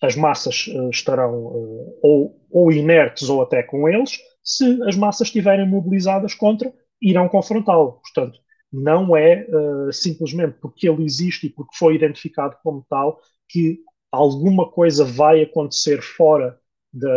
[0.05, 5.29] as massas uh, estarão uh, ou, ou, inertes ou até com eles, se as massas
[5.29, 8.01] estiverem mobilizadas contra, irão confrontá-lo.
[8.03, 8.39] Portanto,
[8.73, 13.81] não é uh, simplesmente porque ele existe e porque foi identificado como tal que
[14.15, 16.59] alguma coisa vai acontecer fora,
[16.93, 17.09] de,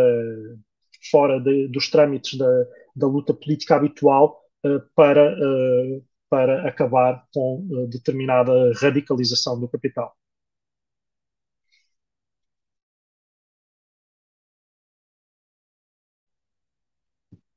[1.10, 2.46] fora de, dos trâmites da,
[2.96, 4.40] da, luta política habitual
[4.94, 5.34] para,
[6.30, 10.14] para acabar com determinada radicalização do capital.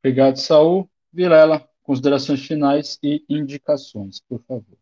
[0.04, 0.90] Obrigado, Saul.
[1.14, 4.81] Vilela, considerações finais e indicações, por favor.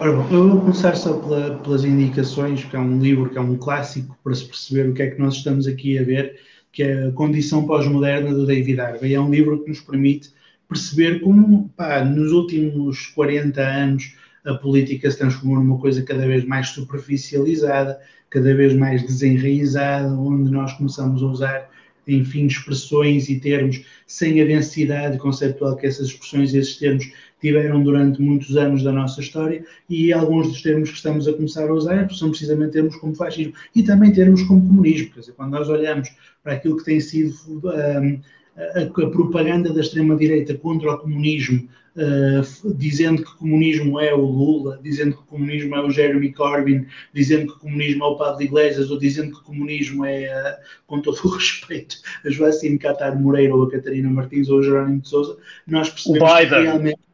[0.00, 3.40] Ora bom, eu vou começar só pela, pelas indicações, que é um livro, que é
[3.42, 6.40] um clássico para se perceber o que é que nós estamos aqui a ver,
[6.72, 9.12] que é a Condição Pós-Moderna do David Harvey.
[9.12, 10.30] É um livro que nos permite
[10.66, 14.14] perceber como, pá, nos últimos 40 anos,
[14.46, 18.00] a política se transformou numa coisa cada vez mais superficializada,
[18.30, 21.70] cada vez mais desenraizada, onde nós começamos a usar
[22.08, 27.82] enfim, expressões e termos sem a densidade conceptual que essas expressões e esses termos tiveram
[27.82, 31.72] durante muitos anos da nossa história e alguns dos termos que estamos a começar a
[31.72, 35.10] usar são precisamente termos como fascismo e também termos como comunismo.
[35.12, 36.08] Quer dizer, quando nós olhamos
[36.42, 37.34] para aquilo que tem sido
[37.64, 38.20] um,
[38.56, 44.20] a, a propaganda da extrema-direita contra o comunismo uh, dizendo que o comunismo é o
[44.20, 48.16] Lula, dizendo que o comunismo é o Jeremy Corbyn, dizendo que o comunismo é o
[48.16, 52.78] Padre Iglesias, ou dizendo que o comunismo é, uh, com todo o respeito, a Joacine
[52.78, 55.36] Catar Moreira, ou a Catarina Martins, ou a Jerónimo de Souza,
[55.66, 57.09] nós percebemos que realmente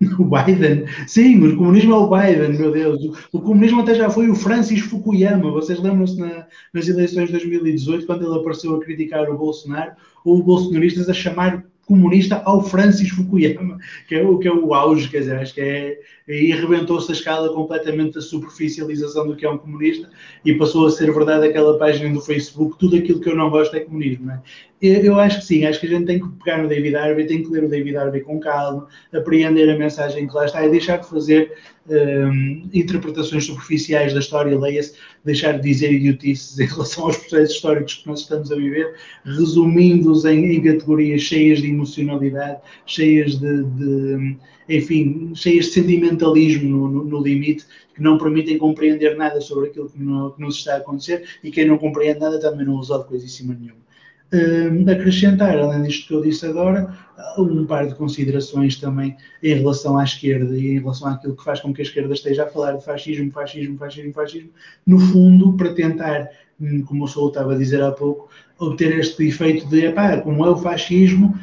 [0.18, 3.28] o Biden, sim, o comunismo é o Biden, meu Deus.
[3.32, 5.50] O, comunismo até já foi o Francis Fukuyama.
[5.50, 9.92] Vocês lembram-se na, nas eleições de 2018, quando ele apareceu a criticar o Bolsonaro,
[10.24, 15.08] ou bolsonaristas a chamar comunista ao Francis Fukuyama, que é o, que é o auge,
[15.08, 15.98] quer dizer, acho que é,
[16.28, 20.10] aí arrebentou-se a escala completamente da superficialização do que é um comunista
[20.44, 23.74] e passou a ser verdade aquela página do Facebook, tudo aquilo que eu não gosto
[23.74, 24.42] é comunismo, é?
[24.80, 27.42] Eu, acho que sim, acho que a gente tem que pegar no David Harvey, tem
[27.42, 30.98] que ler o David Harvey com calma, apreender a mensagem que lá está e deixar
[30.98, 31.52] de fazer
[31.88, 34.94] um, interpretações superficiais da história, leia-se,
[35.24, 38.94] deixar de dizer idiotices em relação aos processos históricos que nós estamos a viver,
[39.24, 44.36] resumindo-os em, em, categorias cheias de emocionalidade, cheias de, de
[44.68, 47.64] enfim, cheias de sentimentalismo no, no, no, limite,
[47.96, 51.50] que não permitem compreender nada sobre aquilo que, no, que nos está a acontecer e
[51.50, 53.87] quem não compreende nada também não usa de coisíssima nenhuma.
[54.32, 56.92] Uh, acrescentar, além disto que eu disse agora,
[57.38, 61.60] um par de considerações também em relação à esquerda e em relação àquilo que faz
[61.60, 64.50] com que a esquerda esteja a falar de fascismo, fascismo, fascismo, fascismo,
[64.86, 66.28] no fundo, para tentar,
[66.60, 68.28] hum, como o Saúl estava a dizer há pouco,
[68.58, 71.38] obter este efeito de, epá, como é o fascismo,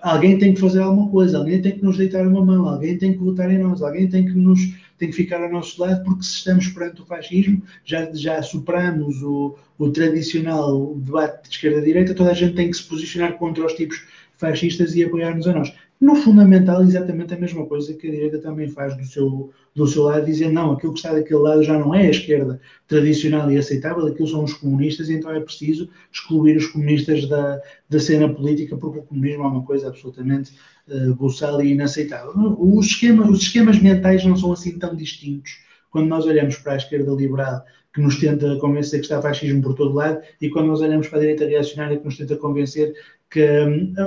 [0.00, 3.12] alguém tem que fazer alguma coisa, alguém tem que nos deitar uma mão, alguém tem
[3.12, 4.60] que votar em nós, alguém tem que nos
[4.98, 9.22] tem que ficar ao nosso lado, porque se estamos perante o fascismo, já, já superamos
[9.22, 13.74] o, o tradicional debate de esquerda-direita, toda a gente tem que se posicionar contra os
[13.74, 14.04] tipos
[14.36, 15.72] fascistas e apoiar-nos a nós.
[16.00, 20.04] No fundamental, exatamente a mesma coisa que a direita também faz do seu, do seu
[20.04, 23.58] lado, dizer não, aquilo que está daquele lado já não é a esquerda tradicional e
[23.58, 28.76] aceitável, aquilo são os comunistas, então é preciso excluir os comunistas da, da cena política,
[28.76, 30.52] porque o comunismo é uma coisa absolutamente
[30.86, 32.32] uh, buçal e inaceitável.
[32.58, 35.58] Os esquemas, os esquemas mentais não são assim tão distintos
[35.90, 39.74] quando nós olhamos para a esquerda liberal que nos tenta convencer que está fascismo por
[39.74, 42.94] todo lado, e quando nós olhamos para a direita reacionária que nos tenta convencer
[43.30, 43.46] que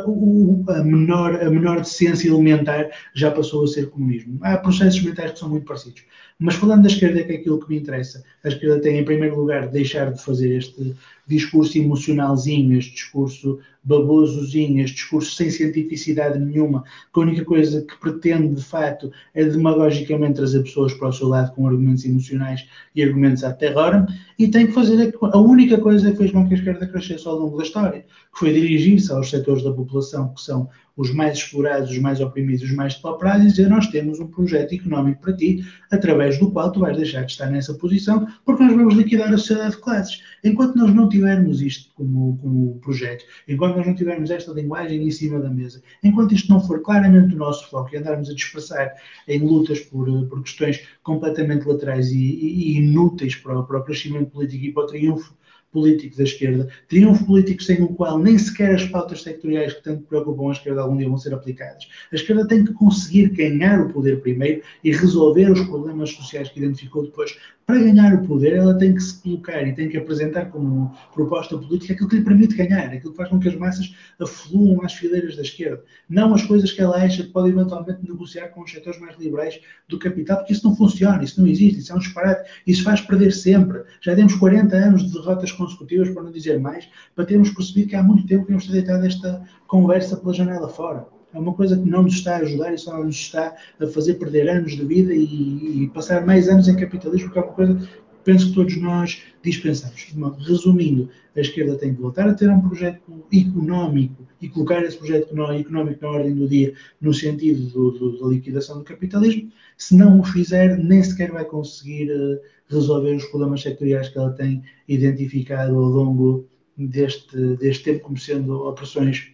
[0.08, 4.40] um, a, menor, a menor decência elementar já passou a ser comunismo.
[4.42, 6.04] Há processos mentais que são muito parecidos.
[6.44, 9.40] Mas falando da esquerda, que é aquilo que me interessa, a esquerda tem, em primeiro
[9.40, 10.96] lugar, de deixar de fazer este
[11.28, 17.96] discurso emocionalzinho, este discurso babosozinho, este discurso sem cientificidade nenhuma, que a única coisa que
[17.96, 23.04] pretende, de facto, é demagogicamente trazer pessoas para o seu lado com argumentos emocionais e
[23.04, 24.08] argumentos à terror,
[24.40, 27.38] e tem que fazer a única coisa que fez com que a esquerda crescesse ao
[27.38, 28.02] longo da história,
[28.34, 32.64] que foi dirigir-se aos setores da população que são os mais explorados, os mais oprimidos,
[32.64, 36.72] os mais depauperados, e dizer nós temos um projeto económico para ti, através do qual
[36.72, 40.22] tu vais deixar de estar nessa posição, porque nós vamos liquidar a sociedade de classes.
[40.44, 45.12] Enquanto nós não tivermos isto como, como projeto, enquanto nós não tivermos esta linguagem em
[45.12, 48.94] cima da mesa, enquanto isto não for claramente o nosso foco e andarmos a dispersar
[49.28, 54.32] em lutas por, por questões completamente laterais e, e, e inúteis para, para o crescimento
[54.32, 55.41] político e para o triunfo
[55.72, 60.04] político da esquerda, triunfo político sem o qual nem sequer as pautas sectoriais que tanto
[60.04, 61.88] preocupam a esquerda algum dia vão ser aplicadas.
[62.12, 66.60] A esquerda tem que conseguir ganhar o poder primeiro e resolver os problemas sociais que
[66.60, 67.38] identificou depois,
[67.72, 71.58] para ganhar o poder, ela tem que se colocar e tem que apresentar como proposta
[71.58, 74.94] política aquilo que lhe permite ganhar, aquilo que faz com que as massas afluam às
[74.94, 75.82] fileiras da esquerda.
[76.10, 79.60] Não as coisas que ela acha que pode eventualmente negociar com os setores mais liberais
[79.88, 83.00] do capital, porque isso não funciona, isso não existe, isso é um disparate, isso faz
[83.00, 83.84] perder sempre.
[84.02, 87.96] Já temos 40 anos de derrotas consecutivas, para não dizer mais, para termos percebido que
[87.96, 91.08] há muito tempo que temos deitado esta conversa pela janela fora.
[91.34, 94.16] É uma coisa que não nos está a ajudar e só nos está a fazer
[94.16, 97.76] perder anos de vida e, e passar mais anos em capitalismo, porque é uma coisa
[97.76, 97.88] que
[98.24, 100.14] penso que todos nós dispensamos.
[100.40, 103.02] Resumindo, a esquerda tem que voltar a ter um projeto
[103.34, 108.28] económico e colocar esse projeto económico na ordem do dia no sentido do, do, da
[108.28, 109.52] liquidação do capitalismo.
[109.78, 114.32] Se não o fizer, nem sequer vai conseguir uh, resolver os problemas sectoriais que ela
[114.32, 116.46] tem identificado ao longo
[116.78, 119.32] deste, deste tempo, como sendo opressões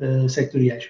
[0.00, 0.88] uh, sectoriais.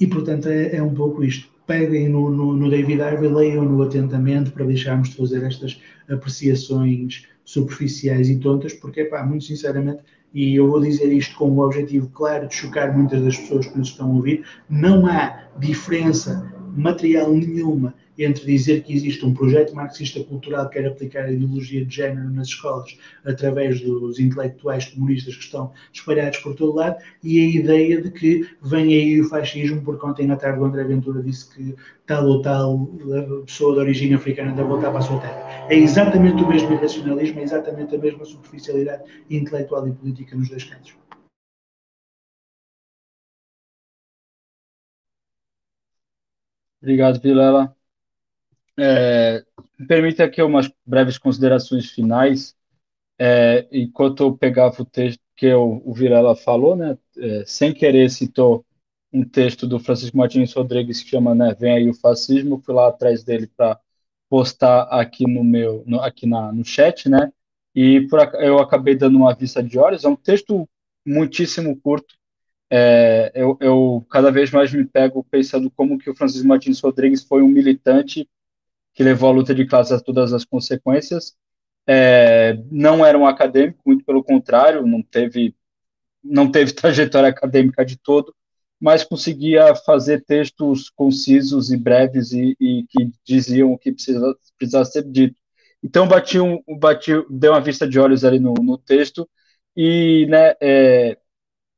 [0.00, 1.53] E, portanto, é, é um pouco isto.
[1.66, 8.28] Peguem no, no, no David Harvey, leiam-no atentamente para deixarmos de fazer estas apreciações superficiais
[8.28, 12.48] e tontas, porque, pá, muito sinceramente, e eu vou dizer isto com o objetivo claro
[12.48, 17.94] de chocar muitas das pessoas que nos estão a ouvir, não há diferença material nenhuma
[18.18, 22.30] entre dizer que existe um projeto marxista cultural que quer aplicar a ideologia de género
[22.30, 28.00] nas escolas através dos intelectuais comunistas que estão espalhados por todo lado e a ideia
[28.00, 31.74] de que vem aí o fascismo, porque ontem na tarde o André Ventura disse que
[32.06, 32.86] tal ou tal
[33.46, 35.66] pessoa de origem africana deve voltar para a sua terra.
[35.68, 40.64] É exatamente o mesmo irracionalismo, é exatamente a mesma superficialidade intelectual e política nos dois
[40.64, 40.94] cantos.
[46.82, 47.74] Obrigado, Vilela.
[48.78, 49.44] É,
[49.86, 52.54] permita aqui umas breves considerações finais.
[53.18, 58.10] É, enquanto eu pegava o texto que eu, o Virela falou, né, é, sem querer
[58.10, 58.64] citou
[59.12, 62.88] um texto do Francisco Martins Rodrigues que chama né, Vem aí o fascismo, fui lá
[62.88, 63.78] atrás dele para
[64.28, 67.32] postar aqui no meu, no, aqui na, no chat, né,
[67.74, 70.68] e por, eu acabei dando uma vista de olhos, é um texto
[71.06, 72.14] muitíssimo curto,
[72.70, 77.22] é, eu, eu, cada vez mais me pego pensando como que o Francisco Martins Rodrigues
[77.22, 78.28] foi um militante
[78.94, 81.36] que levou a luta de classes a todas as consequências.
[81.86, 85.54] É, não era um acadêmico, muito pelo contrário, não teve,
[86.22, 88.34] não teve trajetória acadêmica de todo,
[88.80, 94.84] mas conseguia fazer textos concisos e breves e, e que diziam o que precisa, precisava
[94.84, 95.36] ser dito.
[95.82, 99.28] Então, bati, um, bati dei uma vista de olhos ali no, no texto
[99.76, 101.18] e, né, é,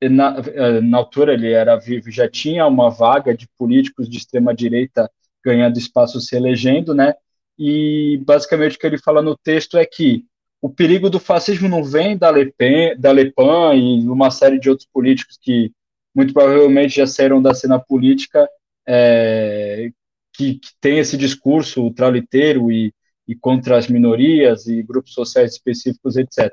[0.03, 0.37] na,
[0.83, 5.11] na altura ele era vivo, já tinha uma vaga de políticos de extrema direita
[5.47, 7.15] ganhando espaço se elegendo, né?
[7.57, 10.25] E basicamente o que ele fala no texto é que
[10.61, 14.59] o perigo do fascismo não vem da Le Pen, da Le Pen e uma série
[14.59, 15.73] de outros políticos que
[16.15, 18.49] muito provavelmente já saíram da cena política,
[18.89, 19.91] é,
[20.35, 22.93] que, que, tem esse discurso ultraliteiro e,
[23.29, 26.51] e contra as minorias e grupos sociais específicos, etc.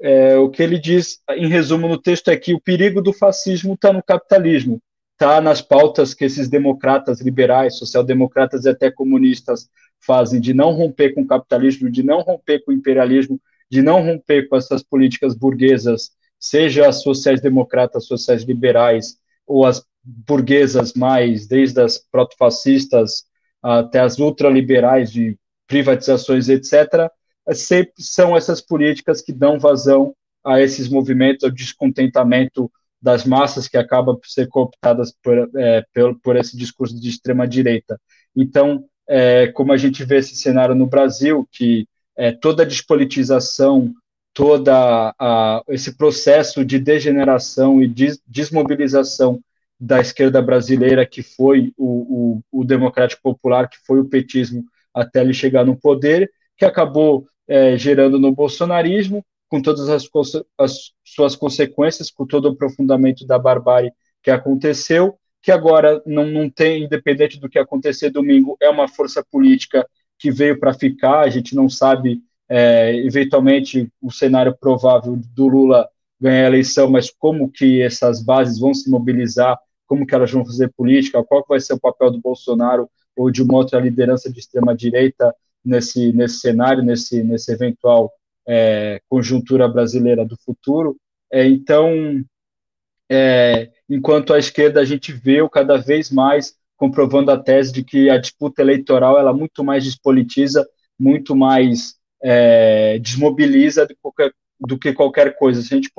[0.00, 3.74] É, o que ele diz, em resumo, no texto é que o perigo do fascismo
[3.74, 4.80] está no capitalismo,
[5.22, 9.68] está nas pautas que esses democratas liberais, social-democratas e até comunistas
[10.00, 13.40] fazem de não romper com o capitalismo, de não romper com o imperialismo,
[13.70, 19.16] de não romper com essas políticas burguesas, seja as sociais-democratas, sociais-liberais,
[19.46, 23.24] ou as burguesas mais, desde as protofascistas
[23.62, 25.38] até as ultraliberais de
[25.68, 27.08] privatizações, etc.,
[27.52, 32.68] sempre são essas políticas que dão vazão a esses movimentos, ao descontentamento
[33.02, 37.48] das massas que acabam por ser cooptadas por, é, por, por esse discurso de extrema
[37.48, 38.00] direita.
[38.34, 43.92] Então, é, como a gente vê esse cenário no Brasil, que é, toda a despolitização,
[44.32, 49.40] toda a, esse processo de degeneração e des, desmobilização
[49.78, 54.64] da esquerda brasileira, que foi o, o, o, democrático popular, que foi o petismo,
[54.94, 60.08] até ele chegar no poder, que acabou é, gerando no bolsonarismo, com todas as,
[60.56, 63.92] as, suas consequências, com todo o aprofundamento da barbárie
[64.22, 69.22] que aconteceu, que agora não, não tem, independente do que acontecer domingo, é uma força
[69.30, 69.86] política
[70.18, 75.86] que veio para ficar, a gente não sabe, é, eventualmente, o cenário provável do Lula
[76.18, 80.46] ganhar a eleição, mas como que essas bases vão se mobilizar, como que elas vão
[80.46, 84.40] fazer política, qual vai ser o papel do Bolsonaro ou de uma outra liderança de
[84.40, 88.10] extrema-direita nesse, nesse cenário, nesse, nesse eventual
[88.46, 90.96] é, conjuntura brasileira do futuro.
[91.32, 92.22] É, então,
[93.10, 98.10] é, enquanto a esquerda a gente vê cada vez mais comprovando a tese de que
[98.10, 100.66] a disputa eleitoral ela muito mais despolitiza,
[100.98, 105.62] muito mais é, desmobiliza do, qualquer, do, que qualquer coisa.
[105.62, 105.90] Se a gente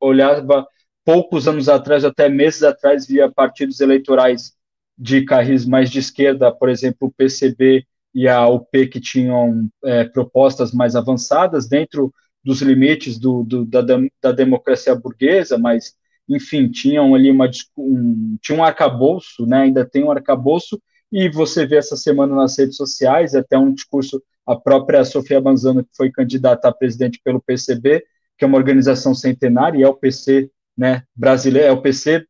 [0.00, 0.66] olhava
[1.04, 4.52] poucos anos atrás, até meses atrás, via partidos eleitorais
[4.96, 10.04] de carris mais de esquerda, por exemplo, o PCB e a UP que tinham é,
[10.04, 12.12] propostas mais avançadas dentro
[12.42, 13.82] dos limites do, do, da,
[14.22, 15.94] da, democracia burguesa, mas,
[16.28, 20.80] enfim, tinham ali uma, um, tinha um arcabouço, né, ainda tem um arcabouço,
[21.12, 25.84] e você vê essa semana nas redes sociais, até um discurso, a própria Sofia Manzano,
[25.84, 28.04] que foi candidata a presidente pelo PCB,
[28.38, 32.24] que é uma organização centenária, e é o PC né, brasileiro, é o PC,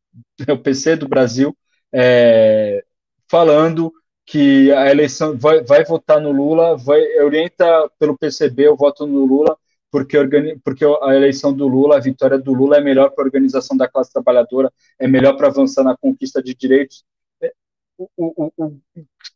[0.47, 1.57] é o PC do Brasil,
[1.93, 2.82] é,
[3.31, 3.93] falando
[4.26, 9.24] que a eleição vai, vai votar no Lula, vai orienta pelo PCB o voto no
[9.24, 9.56] Lula,
[9.90, 10.16] porque,
[10.64, 13.88] porque a eleição do Lula, a vitória do Lula é melhor para a organização da
[13.88, 17.05] classe trabalhadora, é melhor para avançar na conquista de direitos.
[17.42, 17.52] É,
[17.98, 18.76] o, o, o,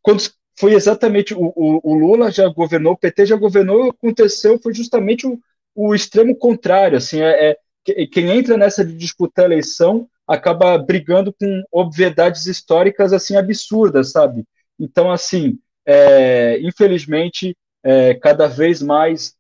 [0.00, 0.22] quando
[0.58, 5.38] foi exatamente o, Lula já governou, o PT já governou, aconteceu foi justamente o,
[5.74, 6.96] o extremo contrário.
[6.96, 13.12] Assim, é, é, quem entra nessa de disputar a eleição acaba brigando com obviedades históricas
[13.12, 14.46] assim absurdas, sabe?
[14.78, 19.36] Então, assim, é, infelizmente, é, cada vez mais,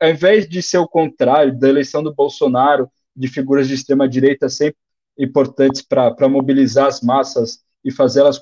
[0.00, 4.78] ao invés de ser o contrário, da eleição do Bolsonaro, de figuras de extrema-direita sempre
[5.18, 8.40] importantes para mobilizar as massas e fazê-las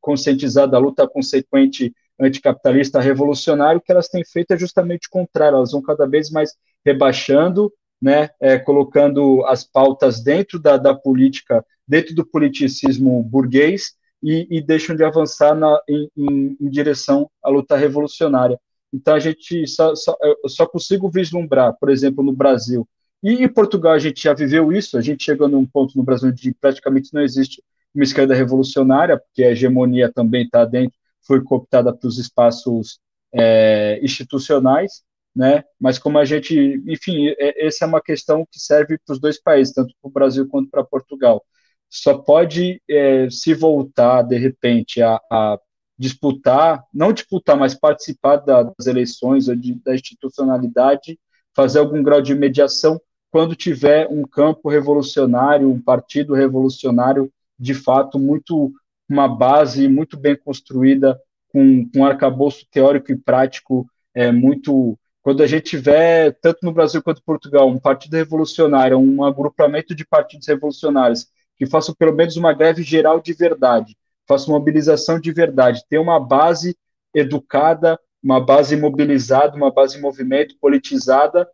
[0.00, 5.56] conscientizar da luta consequente anticapitalista revolucionário, o que elas têm feito é justamente o contrário,
[5.56, 6.54] elas vão cada vez mais
[6.84, 14.46] rebaixando, né, é, colocando as pautas dentro da, da política, dentro do politicismo burguês, e,
[14.50, 18.58] e deixam de avançar na, em, em, em, direção à luta revolucionária.
[18.92, 20.16] Então a gente só, só,
[20.46, 22.86] só consigo vislumbrar, por exemplo, no Brasil
[23.22, 24.98] e em Portugal a gente já viveu isso.
[24.98, 27.62] A gente chegou num ponto no Brasil onde praticamente não existe
[27.94, 32.98] uma esquerda revolucionária, porque a hegemonia também está dentro, foi cooptada para os espaços
[33.32, 35.02] é, institucionais,
[35.36, 35.62] né?
[35.78, 39.40] Mas como a gente, enfim, é, essa é uma questão que serve para os dois
[39.40, 41.44] países, tanto para o Brasil quanto para Portugal
[41.92, 45.58] só pode é, se voltar, de repente, a, a,
[45.98, 51.20] disputar, não disputar, mas participar das eleições ou de, da institucionalidade,
[51.54, 52.98] fazer algum grau de mediação
[53.30, 58.72] quando tiver um campo revolucionário, um partido revolucionário, de fato, muito
[59.06, 65.42] uma base muito bem construída, com, com um arcabouço teórico e prático é, muito quando
[65.42, 70.06] a gente tiver, tanto no Brasil quanto em Portugal, um partido revolucionário, um agrupamento de
[70.06, 73.96] partidos revolucionários que façam pelo menos uma greve geral de verdade,
[74.26, 76.76] façam mobilização de verdade, ter uma base
[77.14, 81.48] educada, uma base mobilizada, uma base em movimento, politizada,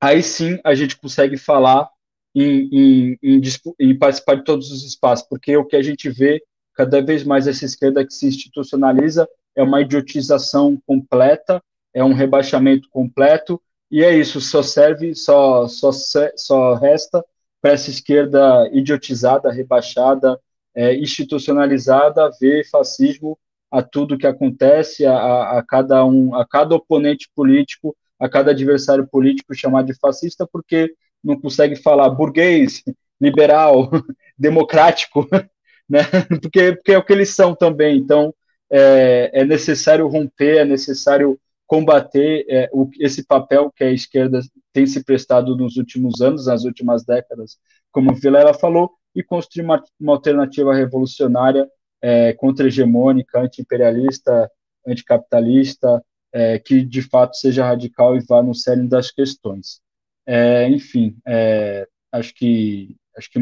[0.00, 1.88] aí sim a gente consegue falar
[2.34, 3.40] em, em, em,
[3.80, 6.42] em, participar de todos os espaços, porque o que a gente vê
[6.74, 11.62] cada vez mais essa esquerda que se institucionaliza é uma idiotização completa,
[11.92, 13.60] é um rebaixamento completo,
[13.90, 15.90] e é isso, só serve, só, só,
[16.36, 17.24] só resta
[17.64, 20.38] para essa esquerda idiotizada, rebaixada,
[20.74, 23.38] é, institucionalizada, ver fascismo
[23.70, 29.08] a tudo que acontece, a, a, cada um, a cada oponente político, a cada adversário
[29.10, 30.92] político chamar de fascista, porque
[31.24, 32.82] não consegue falar burguês,
[33.18, 33.90] liberal,
[34.38, 35.26] democrático,
[35.88, 36.02] né?
[36.42, 37.96] Porque, porque é o que eles são também.
[37.96, 38.34] Então,
[38.70, 41.40] é, é necessário romper, é necessário
[41.74, 44.38] combater é, o, esse papel que a esquerda
[44.72, 47.58] tem se prestado nos últimos anos, nas últimas décadas,
[47.90, 51.68] como o Vilela falou, e construir uma, uma alternativa revolucionária
[52.00, 54.48] é, contra-hegemônica, anti-imperialista,
[54.86, 56.00] anticapitalista,
[56.32, 59.80] é, que de fato seja radical e vá no cerne das questões.
[60.24, 63.40] É, enfim, é, acho que, acho que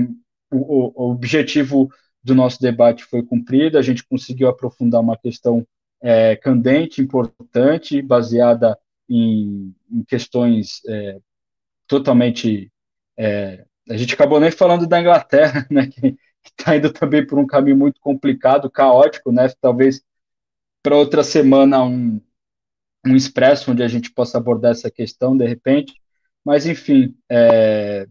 [0.51, 1.91] o, o, objetivo
[2.25, 5.67] do nosso debate foi cumprido, a gente conseguiu aprofundar uma questão
[6.03, 8.77] é, candente, importante, baseada
[9.09, 11.19] em, em questões é,
[11.87, 12.73] totalmente.
[13.17, 17.47] É, a gente acabou nem falando da Inglaterra, né, que está indo também por um
[17.47, 19.49] caminho muito complicado, caótico, né?
[19.61, 20.03] Talvez
[20.83, 22.21] para outra semana um,
[23.07, 25.95] um expresso onde a gente possa abordar essa questão de repente.
[26.45, 28.09] Mas, enfim, é,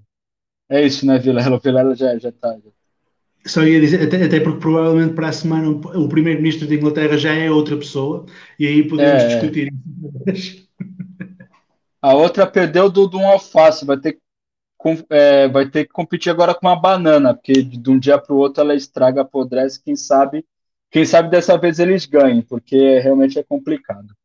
[0.69, 1.57] é isso, né, Vilela?
[1.57, 2.57] O Vilela já está.
[2.59, 2.69] Já
[3.45, 7.33] só ia dizer, até, até, porque provavelmente para a semana o primeiro-ministro da Inglaterra já
[7.33, 8.25] é outra pessoa,
[8.59, 9.73] e aí podemos é, discutir.
[12.01, 14.17] A outra perdeu do, do um alface, vai ter,
[15.09, 18.37] é, vai ter que competir agora com uma banana, porque de um dia para o
[18.37, 20.45] outro ela estraga, apodrece, quem sabe,
[20.89, 24.15] quem sabe dessa vez eles ganhem, porque realmente é complicado.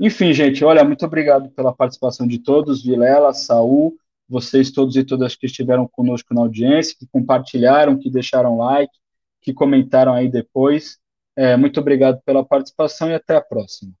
[0.00, 3.96] Enfim, gente, olha, muito obrigado pela participação de todos, Vilela, Saul,
[4.28, 8.92] vocês todos e todas que estiveram conosco na audiência, que compartilharam, que deixaram like,
[9.40, 10.98] que comentaram aí depois.
[11.36, 13.92] É, muito obrigado pela participação e até a próxima.